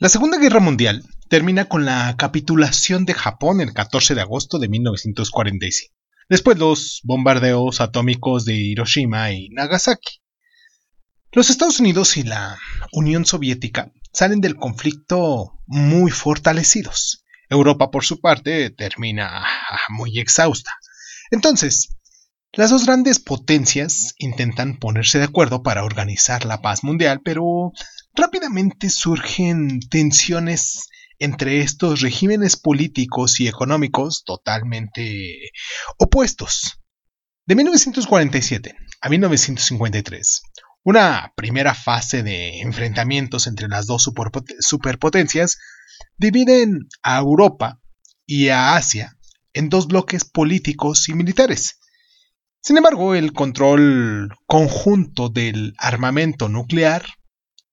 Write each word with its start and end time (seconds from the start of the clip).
La 0.00 0.08
Segunda 0.08 0.38
Guerra 0.38 0.60
Mundial 0.60 1.02
termina 1.28 1.64
con 1.64 1.84
la 1.84 2.14
capitulación 2.16 3.04
de 3.04 3.14
Japón 3.14 3.60
el 3.60 3.74
14 3.74 4.14
de 4.14 4.20
agosto 4.20 4.60
de 4.60 4.68
1945, 4.68 5.92
después 6.28 6.56
los 6.56 7.00
bombardeos 7.02 7.80
atómicos 7.80 8.44
de 8.44 8.54
Hiroshima 8.54 9.32
y 9.32 9.48
Nagasaki. 9.48 10.20
Los 11.32 11.50
Estados 11.50 11.80
Unidos 11.80 12.16
y 12.16 12.22
la 12.22 12.56
Unión 12.92 13.26
Soviética 13.26 13.90
salen 14.12 14.40
del 14.40 14.54
conflicto 14.54 15.58
muy 15.66 16.12
fortalecidos. 16.12 17.24
Europa, 17.50 17.90
por 17.90 18.04
su 18.04 18.20
parte, 18.20 18.70
termina 18.70 19.44
muy 19.88 20.20
exhausta. 20.20 20.70
Entonces, 21.32 21.98
las 22.52 22.70
dos 22.70 22.86
grandes 22.86 23.18
potencias 23.18 24.14
intentan 24.18 24.78
ponerse 24.78 25.18
de 25.18 25.24
acuerdo 25.24 25.64
para 25.64 25.82
organizar 25.82 26.44
la 26.44 26.62
paz 26.62 26.84
mundial, 26.84 27.20
pero 27.24 27.72
rápidamente 28.18 28.90
surgen 28.90 29.80
tensiones 29.88 30.88
entre 31.20 31.60
estos 31.60 32.00
regímenes 32.00 32.56
políticos 32.56 33.38
y 33.40 33.48
económicos 33.48 34.24
totalmente 34.24 35.52
opuestos. 35.98 36.80
De 37.46 37.54
1947 37.54 38.76
a 39.00 39.08
1953, 39.08 40.42
una 40.82 41.32
primera 41.36 41.74
fase 41.74 42.22
de 42.22 42.60
enfrentamientos 42.60 43.46
entre 43.46 43.68
las 43.68 43.86
dos 43.86 44.10
superpotencias 44.60 45.58
dividen 46.16 46.88
a 47.02 47.18
Europa 47.18 47.80
y 48.26 48.48
a 48.48 48.76
Asia 48.76 49.16
en 49.52 49.68
dos 49.68 49.86
bloques 49.86 50.24
políticos 50.24 51.08
y 51.08 51.14
militares. 51.14 51.78
Sin 52.60 52.76
embargo, 52.76 53.14
el 53.14 53.32
control 53.32 54.34
conjunto 54.46 55.28
del 55.28 55.74
armamento 55.78 56.48
nuclear 56.48 57.17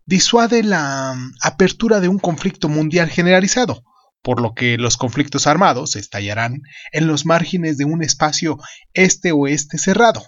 disuade 0.06 0.64
la 0.64 1.16
apertura 1.42 2.00
de 2.00 2.08
un 2.08 2.20
conflicto 2.20 2.70
mundial 2.70 3.10
generalizado, 3.10 3.84
por 4.22 4.42
lo 4.42 4.54
que 4.54 4.78
los 4.78 4.98
conflictos 4.98 5.48
armados 5.48 5.96
estallarán 5.96 6.62
en 6.92 7.08
los 7.08 7.26
márgenes 7.26 7.78
de 7.78 7.86
un 7.86 8.04
espacio 8.04 8.58
este-oeste 8.94 9.78
cerrado, 9.78 10.24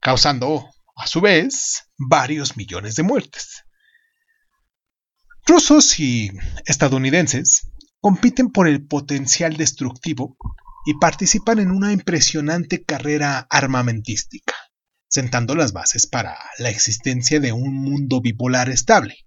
causando, 0.00 0.68
a 0.96 1.06
su 1.06 1.20
vez, 1.20 1.84
varios 1.96 2.56
millones 2.56 2.96
de 2.96 3.02
muertes. 3.02 3.64
Rusos 5.46 5.98
y 5.98 6.30
estadounidenses 6.66 7.70
compiten 8.00 8.50
por 8.50 8.68
el 8.68 8.86
potencial 8.86 9.56
destructivo 9.56 10.36
y 10.84 10.94
participan 10.98 11.58
en 11.58 11.70
una 11.70 11.92
impresionante 11.92 12.84
carrera 12.84 13.46
armamentística, 13.50 14.54
sentando 15.08 15.54
las 15.54 15.72
bases 15.72 16.06
para 16.06 16.38
la 16.58 16.70
existencia 16.70 17.40
de 17.40 17.52
un 17.52 17.74
mundo 17.74 18.20
bipolar 18.20 18.68
estable. 18.70 19.26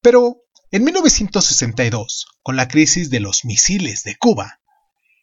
Pero 0.00 0.42
en 0.70 0.84
1962, 0.84 2.26
con 2.42 2.56
la 2.56 2.68
crisis 2.68 3.10
de 3.10 3.20
los 3.20 3.44
misiles 3.44 4.02
de 4.02 4.16
Cuba, 4.16 4.60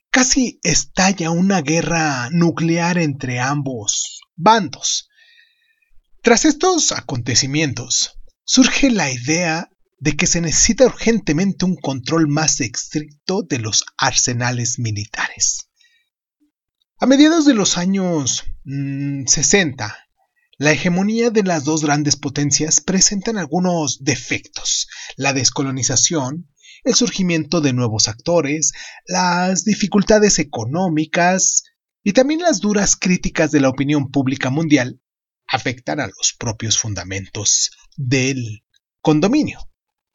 casi 0.09 0.59
estalla 0.63 1.31
una 1.31 1.61
guerra 1.61 2.29
nuclear 2.31 2.97
entre 2.97 3.39
ambos 3.39 4.21
bandos. 4.35 5.09
Tras 6.21 6.45
estos 6.45 6.91
acontecimientos, 6.91 8.19
surge 8.43 8.91
la 8.91 9.11
idea 9.11 9.69
de 9.97 10.15
que 10.15 10.25
se 10.25 10.41
necesita 10.41 10.85
urgentemente 10.85 11.65
un 11.65 11.75
control 11.75 12.27
más 12.27 12.59
estricto 12.59 13.43
de 13.43 13.59
los 13.59 13.83
arsenales 13.97 14.79
militares. 14.79 15.69
A 16.99 17.05
mediados 17.05 17.45
de 17.45 17.53
los 17.53 17.77
años 17.77 18.43
60, 18.63 19.87
mm, 19.87 19.91
la 20.57 20.71
hegemonía 20.71 21.29
de 21.31 21.43
las 21.43 21.63
dos 21.63 21.83
grandes 21.83 22.15
potencias 22.15 22.81
presentan 22.81 23.37
algunos 23.37 24.03
defectos. 24.03 24.87
La 25.15 25.33
descolonización, 25.33 26.49
el 26.83 26.93
surgimiento 26.93 27.61
de 27.61 27.73
nuevos 27.73 28.07
actores, 28.07 28.73
las 29.07 29.63
dificultades 29.63 30.39
económicas 30.39 31.63
y 32.03 32.13
también 32.13 32.41
las 32.41 32.59
duras 32.59 32.95
críticas 32.95 33.51
de 33.51 33.61
la 33.61 33.69
opinión 33.69 34.11
pública 34.11 34.49
mundial 34.49 35.01
afectan 35.47 35.99
a 35.99 36.07
los 36.07 36.35
propios 36.37 36.77
fundamentos 36.77 37.71
del 37.97 38.63
condominio 39.01 39.71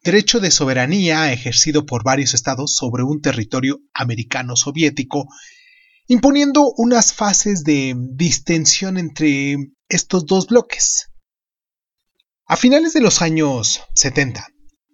derecho 0.06 0.38
de 0.38 0.52
soberanía 0.52 1.32
ejercido 1.32 1.84
por 1.84 2.04
varios 2.04 2.32
estados 2.32 2.76
sobre 2.76 3.02
un 3.02 3.20
territorio 3.20 3.80
americano 3.92 4.54
soviético, 4.54 5.26
imponiendo 6.08 6.72
unas 6.76 7.12
fases 7.12 7.64
de 7.64 7.94
distensión 7.96 8.98
entre 8.98 9.56
estos 9.88 10.26
dos 10.26 10.46
bloques. 10.46 11.10
A 12.46 12.56
finales 12.56 12.92
de 12.92 13.00
los 13.00 13.22
años 13.22 13.82
70, 13.94 14.46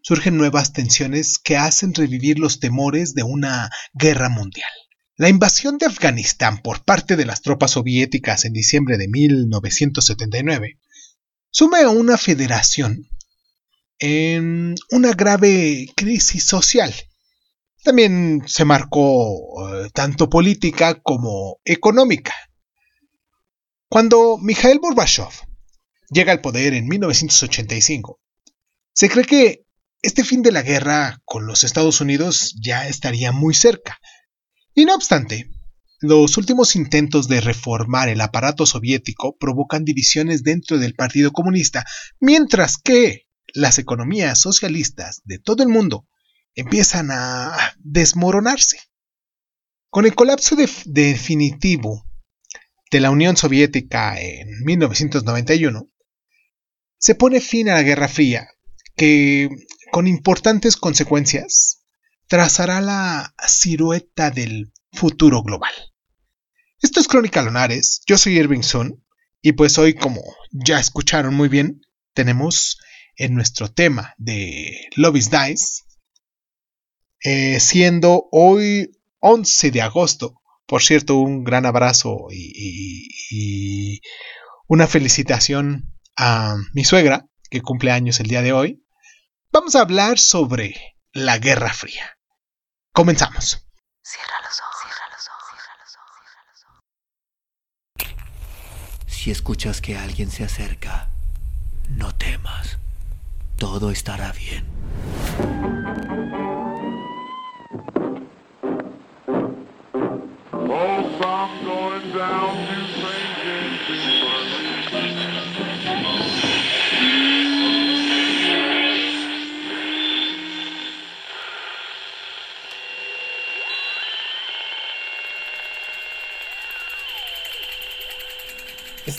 surgen 0.02 0.36
nuevas 0.36 0.72
tensiones 0.72 1.38
que 1.38 1.56
hacen 1.56 1.94
revivir 1.94 2.38
los 2.38 2.60
temores 2.60 3.14
de 3.14 3.22
una 3.22 3.70
guerra 3.92 4.28
mundial. 4.28 4.70
La 5.16 5.28
invasión 5.28 5.78
de 5.78 5.86
Afganistán 5.86 6.62
por 6.62 6.84
parte 6.84 7.16
de 7.16 7.26
las 7.26 7.42
tropas 7.42 7.72
soviéticas 7.72 8.44
en 8.44 8.52
diciembre 8.54 8.96
de 8.96 9.08
1979 9.08 10.78
sume 11.50 11.80
a 11.82 11.90
una 11.90 12.16
federación 12.16 13.06
en 13.98 14.74
una 14.90 15.12
grave 15.12 15.86
crisis 15.94 16.44
social. 16.44 16.92
También 17.82 18.42
se 18.46 18.64
marcó 18.64 19.74
eh, 19.74 19.90
tanto 19.92 20.28
política 20.28 21.00
como 21.02 21.60
económica. 21.64 22.32
Cuando 23.88 24.38
Mikhail 24.38 24.78
Gorbachev 24.78 25.32
llega 26.08 26.32
al 26.32 26.40
poder 26.40 26.74
en 26.74 26.86
1985, 26.86 28.20
se 28.92 29.08
cree 29.08 29.24
que 29.24 29.66
este 30.00 30.24
fin 30.24 30.42
de 30.42 30.52
la 30.52 30.62
guerra 30.62 31.20
con 31.24 31.46
los 31.46 31.64
Estados 31.64 32.00
Unidos 32.00 32.54
ya 32.62 32.86
estaría 32.86 33.32
muy 33.32 33.54
cerca. 33.54 33.98
Y 34.74 34.84
no 34.84 34.94
obstante, 34.94 35.50
los 36.00 36.36
últimos 36.36 36.76
intentos 36.76 37.28
de 37.28 37.40
reformar 37.40 38.08
el 38.08 38.20
aparato 38.20 38.64
soviético 38.64 39.36
provocan 39.36 39.84
divisiones 39.84 40.42
dentro 40.42 40.78
del 40.78 40.94
Partido 40.94 41.32
Comunista, 41.32 41.84
mientras 42.20 42.78
que 42.78 43.28
las 43.54 43.78
economías 43.78 44.40
socialistas 44.40 45.20
de 45.24 45.38
todo 45.38 45.62
el 45.62 45.68
mundo 45.68 46.06
empiezan 46.54 47.10
a 47.10 47.74
desmoronarse. 47.78 48.78
Con 49.90 50.06
el 50.06 50.14
colapso 50.14 50.56
definitivo 50.86 52.06
de 52.90 53.00
la 53.00 53.10
Unión 53.10 53.36
Soviética 53.36 54.20
en 54.20 54.48
1991, 54.64 55.88
se 56.98 57.14
pone 57.14 57.40
fin 57.40 57.68
a 57.68 57.74
la 57.74 57.82
Guerra 57.82 58.08
Fría, 58.08 58.48
que 58.96 59.48
con 59.90 60.06
importantes 60.06 60.76
consecuencias 60.76 61.82
trazará 62.28 62.80
la 62.80 63.34
silueta 63.46 64.30
del 64.30 64.72
futuro 64.92 65.42
global. 65.42 65.72
Esto 66.80 67.00
es 67.00 67.08
Crónica 67.08 67.42
Lunares, 67.42 68.02
yo 68.06 68.16
soy 68.16 68.38
Irving 68.38 68.62
Sun, 68.62 69.04
y 69.40 69.52
pues 69.52 69.76
hoy, 69.78 69.94
como 69.94 70.22
ya 70.52 70.78
escucharon 70.78 71.34
muy 71.34 71.48
bien, 71.48 71.82
tenemos 72.14 72.78
en 73.16 73.34
nuestro 73.34 73.72
tema 73.72 74.14
de 74.18 74.88
Love 74.96 75.16
is 75.16 75.30
Dice, 75.30 75.82
eh, 77.24 77.60
siendo 77.60 78.28
hoy 78.30 78.90
11 79.20 79.70
de 79.70 79.82
agosto. 79.82 80.40
Por 80.66 80.82
cierto, 80.82 81.16
un 81.16 81.44
gran 81.44 81.66
abrazo 81.66 82.28
y, 82.30 84.00
una 84.68 84.86
felicitación 84.86 85.92
a 86.16 86.56
mi 86.72 86.84
suegra, 86.84 87.26
que 87.50 87.60
cumple 87.60 87.90
años 87.90 88.20
el 88.20 88.28
día 88.28 88.42
de 88.42 88.52
hoy. 88.52 88.84
Vamos 89.52 89.76
a 89.76 89.80
hablar 89.80 90.18
sobre 90.18 90.96
la 91.12 91.38
Guerra 91.38 91.72
Fría. 91.74 92.16
Comenzamos. 92.92 93.66
Cierra 94.02 94.40
los 94.42 94.60
ojos, 94.60 94.76
cierra 94.82 95.08
los 95.12 95.28
ojos, 95.28 95.50
cierra 95.50 95.76
los 96.50 96.64
ojos. 98.06 99.14
Si 99.14 99.30
escuchas 99.30 99.80
que 99.82 99.98
alguien 99.98 100.30
se 100.30 100.44
acerca, 100.44 101.10
no 101.90 102.14
temas 102.14 102.78
todo 103.62 103.92
estará 103.92 104.32
bien. 104.32 104.64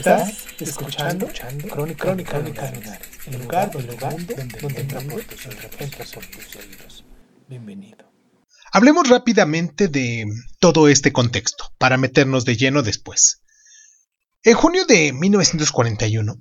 Estás 0.04 0.46
escuchando, 0.60 1.28
escuchando 1.28 1.66
Crónica, 1.70 2.04
Crónica, 2.04 2.32
Crónica 2.34 3.00
el 3.26 3.42
lugar, 3.42 3.72
el 3.74 3.88
lugar 3.88 4.12
donde, 4.12 4.36
donde, 4.36 4.84
donde 4.84 5.24
tus 5.24 5.46
oídos. 6.58 7.06
Bienvenido. 7.48 8.12
Hablemos 8.74 9.08
rápidamente 9.08 9.88
de 9.88 10.26
todo 10.60 10.90
este 10.90 11.14
contexto, 11.14 11.74
para 11.78 11.96
meternos 11.96 12.44
de 12.44 12.58
lleno 12.58 12.82
después. 12.82 13.44
En 14.44 14.56
junio 14.56 14.84
de 14.86 15.14
1941, 15.14 16.36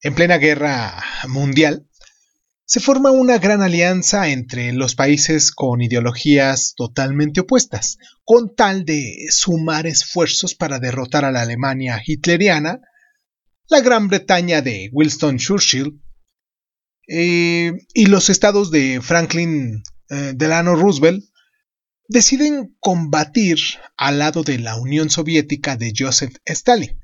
en 0.00 0.14
plena 0.14 0.38
guerra 0.38 1.04
mundial, 1.28 1.86
se 2.68 2.80
forma 2.80 3.10
una 3.10 3.38
gran 3.38 3.62
alianza 3.62 4.28
entre 4.28 4.74
los 4.74 4.94
países 4.94 5.52
con 5.52 5.80
ideologías 5.80 6.74
totalmente 6.76 7.40
opuestas, 7.40 7.96
con 8.24 8.54
tal 8.54 8.84
de 8.84 9.24
sumar 9.30 9.86
esfuerzos 9.86 10.54
para 10.54 10.78
derrotar 10.78 11.24
a 11.24 11.32
la 11.32 11.40
Alemania 11.40 11.98
hitleriana, 12.04 12.82
la 13.68 13.80
Gran 13.80 14.08
Bretaña 14.08 14.60
de 14.60 14.90
Winston 14.92 15.38
Churchill 15.38 16.02
eh, 17.08 17.72
y 17.94 18.04
los 18.04 18.28
estados 18.28 18.70
de 18.70 19.00
Franklin 19.00 19.82
eh, 20.10 20.34
Delano 20.36 20.74
Roosevelt 20.76 21.24
deciden 22.06 22.76
combatir 22.80 23.56
al 23.96 24.18
lado 24.18 24.42
de 24.42 24.58
la 24.58 24.76
Unión 24.76 25.08
Soviética 25.08 25.78
de 25.78 25.94
Joseph 25.96 26.36
Stalin. 26.44 27.00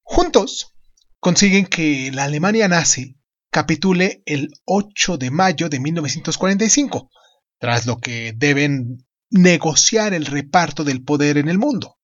Juntos 0.00 0.72
consiguen 1.20 1.66
que 1.66 2.10
la 2.12 2.24
Alemania 2.24 2.66
nazi 2.66 3.18
capitule 3.52 4.22
el 4.24 4.48
8 4.64 5.18
de 5.18 5.30
mayo 5.30 5.68
de 5.68 5.78
1945, 5.78 7.10
tras 7.58 7.86
lo 7.86 7.98
que 7.98 8.32
deben 8.34 9.06
negociar 9.30 10.14
el 10.14 10.26
reparto 10.26 10.84
del 10.84 11.04
poder 11.04 11.36
en 11.36 11.48
el 11.48 11.58
mundo. 11.58 11.98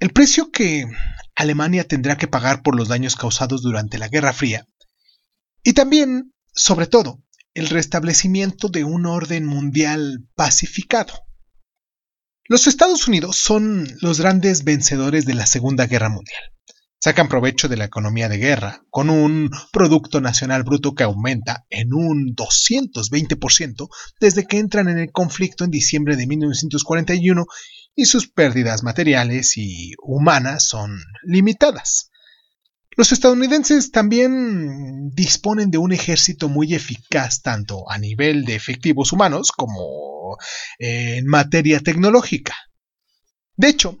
El 0.00 0.10
precio 0.10 0.50
que 0.50 0.84
Alemania 1.36 1.86
tendrá 1.86 2.18
que 2.18 2.26
pagar 2.26 2.62
por 2.62 2.76
los 2.76 2.88
daños 2.88 3.14
causados 3.14 3.62
durante 3.62 3.98
la 3.98 4.08
Guerra 4.08 4.32
Fría 4.32 4.66
y 5.62 5.72
también, 5.72 6.34
sobre 6.52 6.86
todo, 6.86 7.22
el 7.54 7.68
restablecimiento 7.68 8.68
de 8.68 8.84
un 8.84 9.06
orden 9.06 9.46
mundial 9.46 10.26
pacificado. 10.34 11.14
Los 12.44 12.66
Estados 12.66 13.08
Unidos 13.08 13.36
son 13.36 13.88
los 14.00 14.20
grandes 14.20 14.64
vencedores 14.64 15.24
de 15.24 15.34
la 15.34 15.46
Segunda 15.46 15.86
Guerra 15.86 16.08
Mundial 16.08 16.42
sacan 17.06 17.28
provecho 17.28 17.68
de 17.68 17.76
la 17.76 17.84
economía 17.84 18.28
de 18.28 18.38
guerra, 18.38 18.82
con 18.90 19.10
un 19.10 19.48
Producto 19.70 20.20
Nacional 20.20 20.64
Bruto 20.64 20.96
que 20.96 21.04
aumenta 21.04 21.64
en 21.70 21.94
un 21.94 22.34
220% 22.34 23.88
desde 24.18 24.44
que 24.44 24.58
entran 24.58 24.88
en 24.88 24.98
el 24.98 25.12
conflicto 25.12 25.62
en 25.62 25.70
diciembre 25.70 26.16
de 26.16 26.26
1941 26.26 27.44
y 27.94 28.06
sus 28.06 28.26
pérdidas 28.26 28.82
materiales 28.82 29.56
y 29.56 29.92
humanas 30.02 30.64
son 30.64 31.00
limitadas. 31.22 32.10
Los 32.96 33.12
estadounidenses 33.12 33.92
también 33.92 35.10
disponen 35.10 35.70
de 35.70 35.78
un 35.78 35.92
ejército 35.92 36.48
muy 36.48 36.74
eficaz 36.74 37.40
tanto 37.40 37.88
a 37.88 37.98
nivel 37.98 38.44
de 38.44 38.56
efectivos 38.56 39.12
humanos 39.12 39.52
como 39.52 40.38
en 40.80 41.24
materia 41.28 41.78
tecnológica. 41.78 42.56
De 43.54 43.68
hecho, 43.68 43.96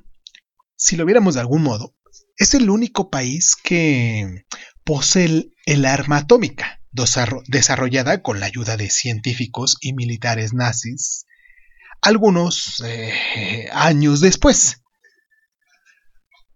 si 0.74 0.96
lo 0.96 1.04
viéramos 1.04 1.34
de 1.34 1.40
algún 1.40 1.62
modo, 1.62 1.94
es 2.36 2.54
el 2.54 2.70
único 2.70 3.10
país 3.10 3.56
que 3.56 4.44
posee 4.84 5.50
el 5.66 5.84
arma 5.84 6.18
atómica, 6.18 6.80
desarrollada 6.92 8.22
con 8.22 8.40
la 8.40 8.46
ayuda 8.46 8.76
de 8.76 8.90
científicos 8.90 9.76
y 9.80 9.92
militares 9.94 10.52
nazis 10.52 11.26
algunos 12.02 12.82
eh, 12.84 13.68
años 13.72 14.20
después. 14.20 14.82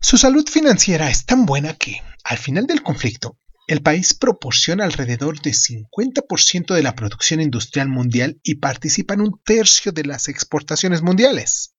Su 0.00 0.16
salud 0.16 0.48
financiera 0.48 1.10
es 1.10 1.26
tan 1.26 1.44
buena 1.44 1.74
que, 1.74 2.02
al 2.24 2.38
final 2.38 2.66
del 2.66 2.82
conflicto, 2.82 3.38
el 3.66 3.82
país 3.82 4.14
proporciona 4.14 4.84
alrededor 4.84 5.40
de 5.42 5.52
50% 5.52 6.74
de 6.74 6.82
la 6.82 6.94
producción 6.94 7.40
industrial 7.40 7.88
mundial 7.88 8.40
y 8.42 8.56
participa 8.56 9.14
en 9.14 9.20
un 9.20 9.40
tercio 9.44 9.92
de 9.92 10.04
las 10.04 10.28
exportaciones 10.28 11.02
mundiales. 11.02 11.74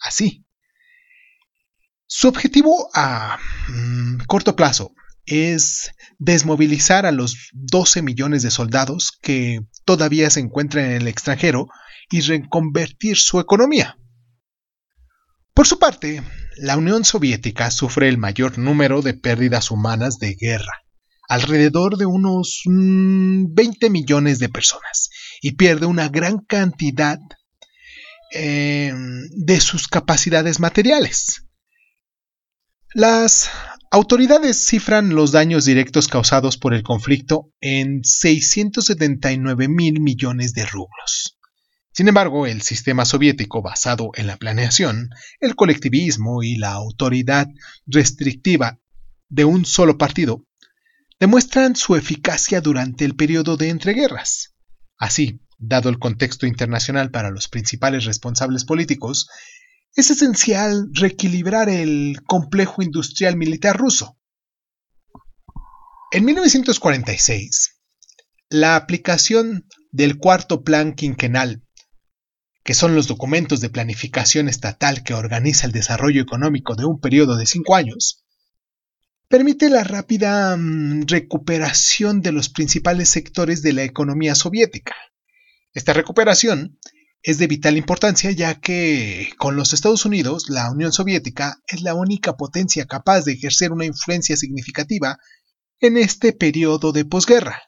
Así, 0.00 0.44
su 2.08 2.26
objetivo 2.26 2.88
a 2.94 3.38
mm, 3.68 4.24
corto 4.26 4.56
plazo 4.56 4.94
es 5.26 5.92
desmovilizar 6.18 7.04
a 7.04 7.12
los 7.12 7.50
12 7.52 8.00
millones 8.00 8.42
de 8.42 8.50
soldados 8.50 9.12
que 9.20 9.60
todavía 9.84 10.30
se 10.30 10.40
encuentran 10.40 10.86
en 10.86 10.92
el 10.92 11.06
extranjero 11.06 11.68
y 12.10 12.22
reconvertir 12.22 13.18
su 13.18 13.38
economía. 13.38 13.98
Por 15.52 15.66
su 15.66 15.78
parte, 15.78 16.22
la 16.56 16.78
Unión 16.78 17.04
Soviética 17.04 17.70
sufre 17.70 18.08
el 18.08 18.16
mayor 18.16 18.56
número 18.56 19.02
de 19.02 19.12
pérdidas 19.12 19.70
humanas 19.70 20.18
de 20.18 20.34
guerra, 20.34 20.84
alrededor 21.28 21.98
de 21.98 22.06
unos 22.06 22.62
20 22.64 23.50
mm, 23.54 23.92
millones 23.92 24.38
de 24.38 24.48
personas, 24.48 25.10
y 25.42 25.56
pierde 25.56 25.84
una 25.84 26.08
gran 26.08 26.38
cantidad 26.38 27.18
eh, 28.32 28.94
de 29.30 29.60
sus 29.60 29.88
capacidades 29.88 30.58
materiales. 30.58 31.47
Las 32.98 33.48
autoridades 33.92 34.66
cifran 34.66 35.10
los 35.10 35.30
daños 35.30 35.64
directos 35.64 36.08
causados 36.08 36.58
por 36.58 36.74
el 36.74 36.82
conflicto 36.82 37.52
en 37.60 38.02
679 38.02 39.68
mil 39.68 40.00
millones 40.00 40.52
de 40.52 40.66
rublos. 40.66 41.38
Sin 41.92 42.08
embargo, 42.08 42.44
el 42.44 42.60
sistema 42.62 43.04
soviético 43.04 43.62
basado 43.62 44.10
en 44.16 44.26
la 44.26 44.36
planeación, 44.36 45.10
el 45.38 45.54
colectivismo 45.54 46.42
y 46.42 46.56
la 46.56 46.72
autoridad 46.72 47.46
restrictiva 47.86 48.80
de 49.28 49.44
un 49.44 49.64
solo 49.64 49.96
partido 49.96 50.44
demuestran 51.20 51.76
su 51.76 51.94
eficacia 51.94 52.60
durante 52.60 53.04
el 53.04 53.14
periodo 53.14 53.56
de 53.56 53.68
entreguerras. 53.68 54.56
Así, 54.96 55.40
dado 55.56 55.88
el 55.88 56.00
contexto 56.00 56.48
internacional 56.48 57.12
para 57.12 57.30
los 57.30 57.46
principales 57.46 58.06
responsables 58.06 58.64
políticos, 58.64 59.28
es 60.00 60.12
esencial 60.12 60.90
reequilibrar 60.92 61.68
el 61.68 62.22
complejo 62.24 62.82
industrial 62.82 63.36
militar 63.36 63.76
ruso. 63.76 64.16
En 66.12 66.24
1946, 66.24 67.80
la 68.48 68.76
aplicación 68.76 69.66
del 69.90 70.18
cuarto 70.18 70.62
plan 70.62 70.94
quinquenal, 70.94 71.64
que 72.62 72.74
son 72.74 72.94
los 72.94 73.08
documentos 73.08 73.60
de 73.60 73.70
planificación 73.70 74.48
estatal 74.48 75.02
que 75.02 75.14
organiza 75.14 75.66
el 75.66 75.72
desarrollo 75.72 76.22
económico 76.22 76.76
de 76.76 76.84
un 76.84 77.00
periodo 77.00 77.36
de 77.36 77.46
cinco 77.46 77.74
años, 77.74 78.24
permite 79.26 79.68
la 79.68 79.82
rápida 79.82 80.56
mm, 80.56 81.08
recuperación 81.08 82.22
de 82.22 82.30
los 82.30 82.50
principales 82.50 83.08
sectores 83.08 83.62
de 83.62 83.72
la 83.72 83.82
economía 83.82 84.36
soviética. 84.36 84.94
Esta 85.74 85.92
recuperación 85.92 86.78
es 87.28 87.36
de 87.36 87.46
vital 87.46 87.76
importancia 87.76 88.30
ya 88.30 88.58
que 88.58 89.34
con 89.36 89.54
los 89.54 89.74
Estados 89.74 90.06
Unidos 90.06 90.48
la 90.48 90.70
Unión 90.70 90.92
Soviética 90.92 91.60
es 91.66 91.82
la 91.82 91.92
única 91.92 92.38
potencia 92.38 92.86
capaz 92.86 93.26
de 93.26 93.34
ejercer 93.34 93.70
una 93.70 93.84
influencia 93.84 94.34
significativa 94.34 95.18
en 95.78 95.98
este 95.98 96.32
periodo 96.32 96.90
de 96.90 97.04
posguerra. 97.04 97.64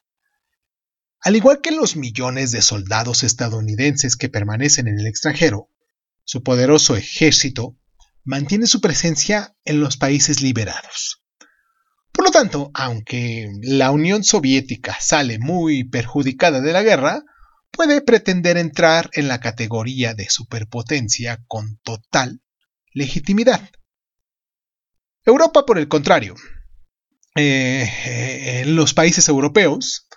Al 1.21 1.37
igual 1.37 1.61
que 1.61 1.73
los 1.73 1.95
millones 1.95 2.53
de 2.53 2.63
soldados 2.63 3.23
estadounidenses 3.23 4.17
que 4.17 4.31
permanecen 4.31 4.89
en 4.89 4.99
el 4.99 5.07
extranjero, 5.07 5.69
su 6.25 6.43
poderoso 6.43 6.97
ejército 6.97 7.77
mantiene 8.25 8.67
su 8.67 8.81
presencia 8.81 9.55
en 9.67 9.81
los 9.81 9.99
países 9.99 10.41
liberados. 10.41 11.23
Por 12.13 12.25
lo 12.25 12.31
tanto, 12.31 12.71
aunque 12.73 13.51
la 13.61 13.91
Unión 13.91 14.25
Soviética 14.25 14.97
sale 14.99 15.39
muy 15.39 15.85
perjudicada 15.85 16.63
de 16.63 16.73
la 16.73 16.83
guerra, 16.83 17.25
puede 17.71 18.01
pretender 18.03 18.57
entrar 18.57 19.11
en 19.13 19.29
la 19.29 19.41
categoría 19.41 20.15
de 20.15 20.29
superpotencia 20.29 21.43
con 21.47 21.79
total 21.83 22.43
legitimidad. 22.93 23.71
Europa, 25.25 25.65
por 25.67 25.79
el 25.79 25.89
contrario, 25.89 26.35
eh, 27.37 27.89
eh, 28.07 28.61
en 28.63 28.77
los 28.77 28.95
países 28.95 29.29
europeos, 29.29 30.09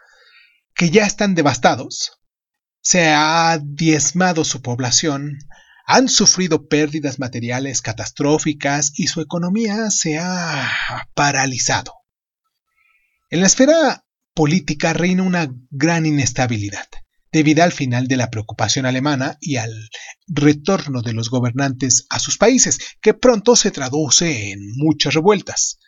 que 0.76 0.90
ya 0.90 1.06
están 1.06 1.36
devastados, 1.36 2.20
se 2.82 3.10
ha 3.10 3.60
diezmado 3.64 4.44
su 4.44 4.62
población, 4.62 5.38
han 5.86 6.10
sufrido 6.10 6.68
pérdidas 6.68 7.20
materiales 7.20 7.82
catastróficas 7.82 8.94
y 8.96 9.08
su 9.08 9.22
economía 9.22 9.90
se 9.92 10.18
ha 10.18 10.70
paralizado. 11.14 11.94
En 13.30 13.42
la 13.42 13.48
esfera 13.48 14.06
política 14.34 14.94
reina 14.94 15.24
una 15.24 15.54
gran 15.70 16.06
inestabilidad 16.06 16.88
debido 17.34 17.64
al 17.64 17.72
final 17.72 18.08
de 18.08 18.16
la 18.16 18.30
preocupación 18.30 18.86
alemana 18.86 19.38
y 19.42 19.58
al 19.58 19.74
retorno 20.28 21.02
de 21.02 21.14
los 21.14 21.30
gobernantes 21.30 22.06
a 22.10 22.20
sus 22.20 22.38
países, 22.38 22.80
que 23.02 23.16
pronto 23.16 23.56
se 23.56 23.72
traduce 23.72 24.52
en 24.52 24.60
muchas 24.78 25.16
revueltas. 25.16 25.80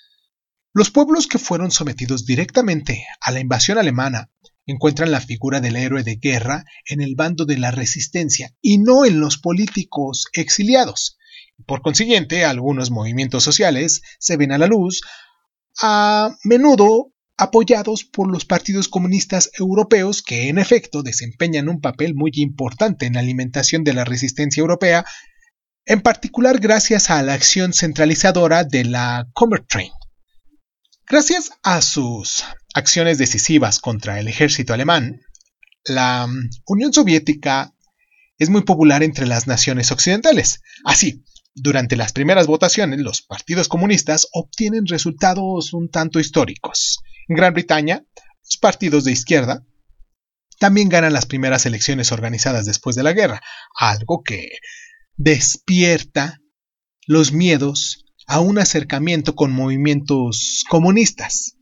Los 0.74 0.90
pueblos 0.90 1.28
que 1.28 1.38
fueron 1.38 1.70
sometidos 1.70 2.26
directamente 2.26 3.06
a 3.22 3.32
la 3.32 3.40
invasión 3.40 3.78
alemana 3.78 4.32
encuentran 4.66 5.12
la 5.12 5.22
figura 5.22 5.62
del 5.62 5.76
héroe 5.76 6.04
de 6.04 6.16
guerra 6.16 6.66
en 6.86 7.00
el 7.00 7.16
bando 7.16 7.46
de 7.46 7.60
la 7.60 7.70
resistencia 7.70 8.50
y 8.60 8.80
no 8.80 9.06
en 9.06 9.20
los 9.20 9.38
políticos 9.38 10.26
exiliados. 10.34 11.18
Por 11.68 11.84
consiguiente, 11.84 12.44
algunos 12.44 12.90
movimientos 12.90 13.44
sociales 13.44 14.02
se 14.20 14.36
ven 14.36 14.52
a 14.52 14.58
la 14.58 14.66
luz, 14.66 15.02
a 15.80 16.36
menudo 16.44 17.14
apoyados 17.38 18.04
por 18.04 18.32
los 18.32 18.46
partidos 18.46 18.88
comunistas 18.88 19.50
europeos 19.58 20.22
que 20.22 20.50
en 20.50 20.58
efecto 20.58 21.04
desempeñan 21.04 21.70
un 21.70 21.82
papel 21.82 22.16
muy 22.16 22.32
importante 22.36 23.06
en 23.06 23.14
la 23.14 23.20
alimentación 23.20 23.84
de 23.84 23.94
la 23.94 24.06
resistencia 24.06 24.62
europea, 24.62 25.06
en 25.86 26.02
particular 26.02 26.60
gracias 26.60 27.10
a 27.10 27.22
la 27.24 27.34
acción 27.34 27.74
centralizadora 27.74 28.64
de 28.64 28.86
la 28.86 29.28
Commertrain. 29.34 29.92
Gracias 31.08 31.52
a 31.62 31.82
sus 31.82 32.44
acciones 32.74 33.18
decisivas 33.18 33.80
contra 33.80 34.20
el 34.20 34.28
ejército 34.28 34.74
alemán, 34.74 35.22
la 35.84 36.28
Unión 36.66 36.94
Soviética 36.94 37.74
es 38.40 38.50
muy 38.50 38.64
popular 38.64 39.04
entre 39.04 39.28
las 39.28 39.46
naciones 39.46 39.92
occidentales. 39.92 40.62
Así, 40.84 41.24
durante 41.54 41.96
las 41.96 42.12
primeras 42.12 42.48
votaciones, 42.48 43.00
los 43.00 43.22
partidos 43.22 43.68
comunistas 43.68 44.28
obtienen 44.34 44.88
resultados 44.88 45.74
un 45.74 45.90
tanto 45.90 46.20
históricos. 46.20 47.00
En 47.28 47.36
Gran 47.36 47.54
Bretaña, 47.54 48.04
los 48.44 48.58
partidos 48.58 49.04
de 49.04 49.12
izquierda 49.12 49.66
también 50.60 50.90
ganan 50.90 51.14
las 51.14 51.26
primeras 51.26 51.66
elecciones 51.66 52.12
organizadas 52.12 52.66
después 52.66 52.96
de 52.96 53.04
la 53.04 53.14
guerra, 53.14 53.42
algo 53.78 54.24
que 54.24 54.58
despierta 55.18 56.40
los 57.08 57.32
miedos 57.32 58.06
a 58.28 58.40
un 58.40 58.58
acercamiento 58.58 59.36
con 59.36 59.52
movimientos 59.52 60.64
comunistas. 60.70 61.58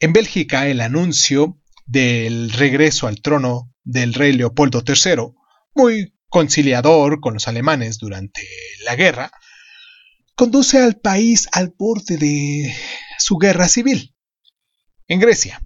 En 0.00 0.12
Bélgica, 0.12 0.68
el 0.68 0.80
anuncio 0.80 1.60
del 1.86 2.52
regreso 2.52 3.06
al 3.06 3.20
trono 3.20 3.72
del 3.82 4.14
rey 4.14 4.32
Leopoldo 4.32 4.82
III, 4.86 5.34
muy 5.74 6.14
conciliador 6.28 7.20
con 7.20 7.34
los 7.34 7.48
alemanes 7.48 7.98
durante 7.98 8.42
la 8.84 8.94
guerra, 8.94 9.30
conduce 10.34 10.78
al 10.78 10.96
país 11.00 11.48
al 11.52 11.74
borde 11.76 12.16
de 12.16 12.74
su 13.18 13.38
guerra 13.38 13.68
civil. 13.68 14.14
En 15.10 15.20
Grecia, 15.20 15.62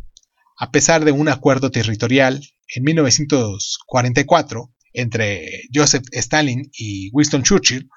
a 0.57 0.71
pesar 0.71 1.05
de 1.05 1.11
un 1.11 1.29
acuerdo 1.29 1.73
territorial 1.73 2.41
en 2.69 2.85
1944 2.85 4.73
entre 4.93 5.63
Joseph 5.75 6.05
Stalin 6.13 6.71
y 6.73 7.11
Winston 7.13 7.43
Churchill, 7.43 7.91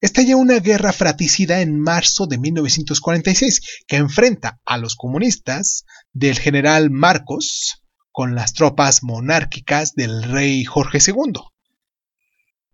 estalla 0.00 0.34
una 0.34 0.58
guerra 0.58 0.92
fratricida 0.92 1.60
en 1.60 1.78
marzo 1.78 2.26
de 2.26 2.38
1946 2.38 3.84
que 3.86 3.94
enfrenta 3.94 4.60
a 4.66 4.76
los 4.76 4.96
comunistas 4.96 5.84
del 6.12 6.40
general 6.40 6.90
Marcos 6.90 7.84
con 8.10 8.34
las 8.34 8.52
tropas 8.52 9.04
monárquicas 9.04 9.94
del 9.94 10.24
rey 10.24 10.64
Jorge 10.64 10.98
II. 11.06 11.42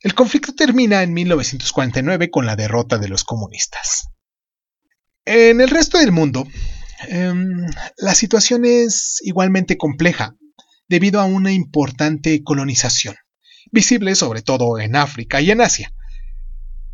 El 0.00 0.14
conflicto 0.14 0.54
termina 0.54 1.02
en 1.02 1.12
1949 1.12 2.30
con 2.30 2.46
la 2.46 2.56
derrota 2.56 2.96
de 2.96 3.08
los 3.08 3.22
comunistas. 3.24 4.08
En 5.26 5.60
el 5.60 5.68
resto 5.68 5.98
del 5.98 6.12
mundo, 6.12 6.48
em, 7.06 7.66
la 7.96 8.14
situación 8.14 8.64
es 8.64 9.20
igualmente 9.22 9.76
compleja 9.76 10.36
debido 10.88 11.20
a 11.20 11.24
una 11.24 11.52
importante 11.52 12.42
colonización, 12.42 13.14
visible 13.70 14.14
sobre 14.14 14.42
todo 14.42 14.78
en 14.78 14.96
África 14.96 15.40
y 15.40 15.50
en 15.50 15.60
Asia. 15.60 15.92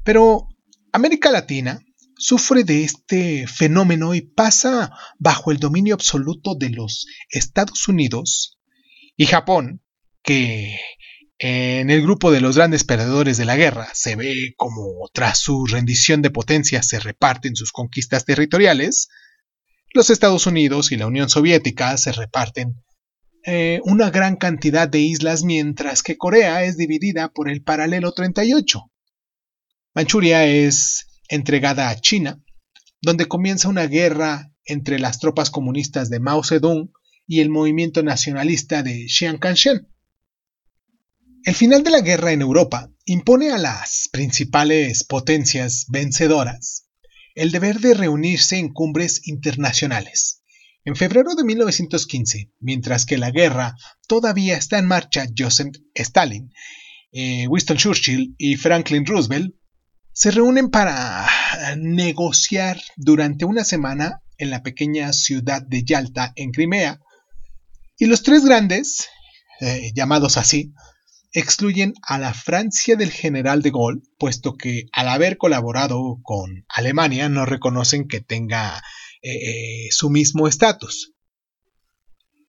Pero 0.03 0.49
América 0.93 1.31
Latina 1.31 1.81
sufre 2.17 2.65
de 2.65 2.85
este 2.85 3.47
fenómeno 3.47 4.15
y 4.15 4.21
pasa 4.21 4.91
bajo 5.19 5.51
el 5.51 5.59
dominio 5.59 5.95
absoluto 5.95 6.55
de 6.55 6.71
los 6.71 7.07
Estados 7.31 7.89
Unidos 7.89 8.59
y 9.17 9.27
Japón, 9.27 9.83
que 10.23 10.79
en 11.39 11.91
el 11.91 12.03
grupo 12.03 12.31
de 12.31 12.41
los 12.41 12.57
grandes 12.57 12.85
perdedores 12.85 13.37
de 13.37 13.45
la 13.45 13.57
guerra 13.57 13.89
se 13.93 14.17
ve 14.17 14.55
como 14.57 15.09
tras 15.13 15.39
su 15.39 15.67
rendición 15.67 16.23
de 16.23 16.31
potencia 16.31 16.83
se 16.83 17.01
reparten 17.01 17.57
sus 17.57 17.73
conquistas 17.73 18.25
territoriales, 18.25 19.09
los 19.95 20.11
Estados 20.11 20.49
Unidos 20.49 20.91
y 20.91 20.97
la 20.97 21.07
Unión 21.07 21.31
Soviética 21.31 21.97
se 21.97 22.11
reparten 22.11 22.83
eh, 23.47 23.81
una 23.85 24.11
gran 24.11 24.35
cantidad 24.35 24.89
de 24.89 24.99
islas 24.99 25.45
mientras 25.45 26.03
que 26.03 26.19
Corea 26.19 26.65
es 26.65 26.77
dividida 26.77 27.29
por 27.29 27.49
el 27.49 27.63
paralelo 27.63 28.13
38. 28.13 28.91
Manchuria 29.95 30.47
es 30.47 31.07
entregada 31.29 31.91
a 31.91 32.01
China, 32.01 32.43
donde 33.01 33.27
comienza 33.27 33.69
una 33.69 33.87
guerra 33.87 34.51
entre 34.65 34.99
las 34.99 35.21
tropas 35.21 35.51
comunistas 35.51 36.11
de 36.11 36.19
Mao 36.19 36.43
Zedong 36.43 36.91
y 37.29 37.41
el 37.41 37.49
movimiento 37.49 38.03
nacionalista 38.03 38.83
de 38.83 39.07
Chiang 39.07 39.39
Kai-shek. 39.39 39.87
El 41.45 41.55
final 41.55 41.85
de 41.85 41.91
la 41.91 42.01
guerra 42.01 42.33
en 42.33 42.41
Europa 42.41 42.91
impone 43.05 43.51
a 43.51 43.59
las 43.59 44.09
principales 44.11 45.05
potencias 45.05 45.87
vencedoras 45.89 46.84
el 47.35 47.51
deber 47.51 47.81
de 47.81 47.95
reunirse 47.95 48.59
en 48.59 48.73
cumbres 48.73 49.27
internacionales. 49.27 50.43
En 50.85 50.97
febrero 50.97 51.35
de 51.35 51.45
1915, 51.45 52.51
mientras 52.61 53.07
que 53.07 53.19
la 53.19 53.31
guerra 53.31 53.77
todavía 54.07 54.57
está 54.57 54.79
en 54.79 54.87
marcha, 54.87 55.27
Joseph 55.37 55.75
Stalin, 55.95 56.53
eh, 57.13 57.47
Winston 57.49 57.77
Churchill 57.77 58.35
y 58.39 58.57
Franklin 58.57 59.07
Roosevelt 59.07 59.55
se 60.13 60.31
reúnen 60.31 60.71
para 60.71 61.27
negociar 61.77 62.81
durante 62.97 63.45
una 63.45 63.65
semana 63.65 64.23
en 64.39 64.51
la 64.51 64.63
pequeña 64.63 65.13
ciudad 65.13 65.63
de 65.63 65.85
Yalta, 65.85 66.33
en 66.37 66.53
Crimea, 66.53 67.01
y 67.99 68.07
los 68.07 68.23
tres 68.23 68.45
grandes, 68.45 69.09
eh, 69.61 69.93
llamados 69.95 70.37
así, 70.37 70.73
excluyen 71.35 71.95
a 72.03 72.19
la 72.19 72.33
Francia 72.33 72.97
del 72.97 73.11
general 73.11 73.61
de 73.61 73.71
Gaulle, 73.71 74.03
puesto 74.19 74.57
que 74.57 74.87
al 74.93 75.09
haber 75.09 75.37
colaborado 75.37 76.21
con 76.23 76.65
Alemania 76.69 77.29
no 77.29 77.45
reconocen 77.45 78.07
que 78.07 78.21
tenga 78.21 78.83
eh, 79.21 79.33
eh, 79.33 79.89
su 79.91 80.11
mismo 80.11 80.47
estatus. 80.47 81.13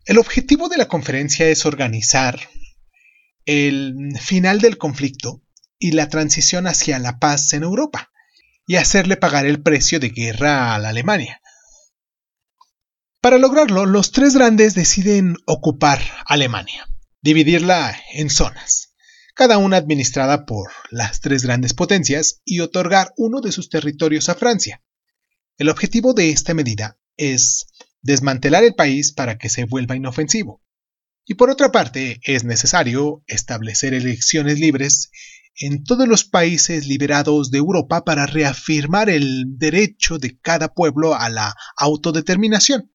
El 0.05 0.19
objetivo 0.19 0.69
de 0.69 0.77
la 0.77 0.87
conferencia 0.87 1.47
es 1.47 1.65
organizar 1.65 2.39
el 3.45 3.95
final 4.21 4.61
del 4.61 4.77
conflicto 4.77 5.41
y 5.79 5.91
la 5.91 6.07
transición 6.09 6.67
hacia 6.67 6.99
la 6.99 7.17
paz 7.17 7.53
en 7.53 7.63
Europa, 7.63 8.11
y 8.67 8.77
hacerle 8.77 9.17
pagar 9.17 9.45
el 9.45 9.61
precio 9.61 9.99
de 9.99 10.09
guerra 10.09 10.73
a 10.73 10.79
la 10.79 10.89
Alemania. 10.89 11.41
Para 13.21 13.37
lograrlo, 13.37 13.85
los 13.85 14.11
tres 14.11 14.35
grandes 14.35 14.73
deciden 14.73 15.35
ocupar 15.45 16.01
Alemania 16.25 16.87
dividirla 17.25 17.99
en 18.13 18.29
zonas, 18.29 18.93
cada 19.33 19.57
una 19.57 19.77
administrada 19.77 20.45
por 20.45 20.69
las 20.91 21.21
tres 21.21 21.41
grandes 21.41 21.73
potencias, 21.73 22.43
y 22.45 22.59
otorgar 22.59 23.13
uno 23.17 23.41
de 23.41 23.51
sus 23.51 23.69
territorios 23.69 24.29
a 24.29 24.35
Francia. 24.35 24.83
El 25.57 25.69
objetivo 25.69 26.13
de 26.13 26.29
esta 26.29 26.53
medida 26.53 26.99
es 27.17 27.65
desmantelar 28.03 28.63
el 28.63 28.75
país 28.75 29.11
para 29.11 29.39
que 29.39 29.49
se 29.49 29.65
vuelva 29.65 29.95
inofensivo. 29.95 30.61
Y 31.25 31.33
por 31.33 31.49
otra 31.49 31.71
parte, 31.71 32.19
es 32.21 32.43
necesario 32.43 33.23
establecer 33.25 33.95
elecciones 33.95 34.59
libres 34.59 35.09
en 35.55 35.83
todos 35.83 36.07
los 36.07 36.25
países 36.25 36.85
liberados 36.85 37.49
de 37.49 37.57
Europa 37.57 38.05
para 38.05 38.27
reafirmar 38.27 39.09
el 39.09 39.57
derecho 39.57 40.19
de 40.19 40.37
cada 40.37 40.75
pueblo 40.75 41.15
a 41.15 41.29
la 41.29 41.55
autodeterminación. 41.75 42.91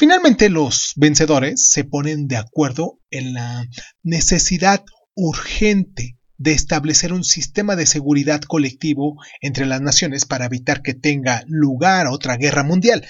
Finalmente 0.00 0.48
los 0.48 0.94
vencedores 0.96 1.68
se 1.68 1.84
ponen 1.84 2.26
de 2.26 2.38
acuerdo 2.38 2.98
en 3.10 3.34
la 3.34 3.66
necesidad 4.02 4.82
urgente 5.14 6.16
de 6.38 6.52
establecer 6.52 7.12
un 7.12 7.22
sistema 7.22 7.76
de 7.76 7.84
seguridad 7.84 8.40
colectivo 8.40 9.16
entre 9.42 9.66
las 9.66 9.82
naciones 9.82 10.24
para 10.24 10.46
evitar 10.46 10.80
que 10.80 10.94
tenga 10.94 11.44
lugar 11.48 12.06
otra 12.06 12.38
guerra 12.38 12.62
mundial. 12.62 13.06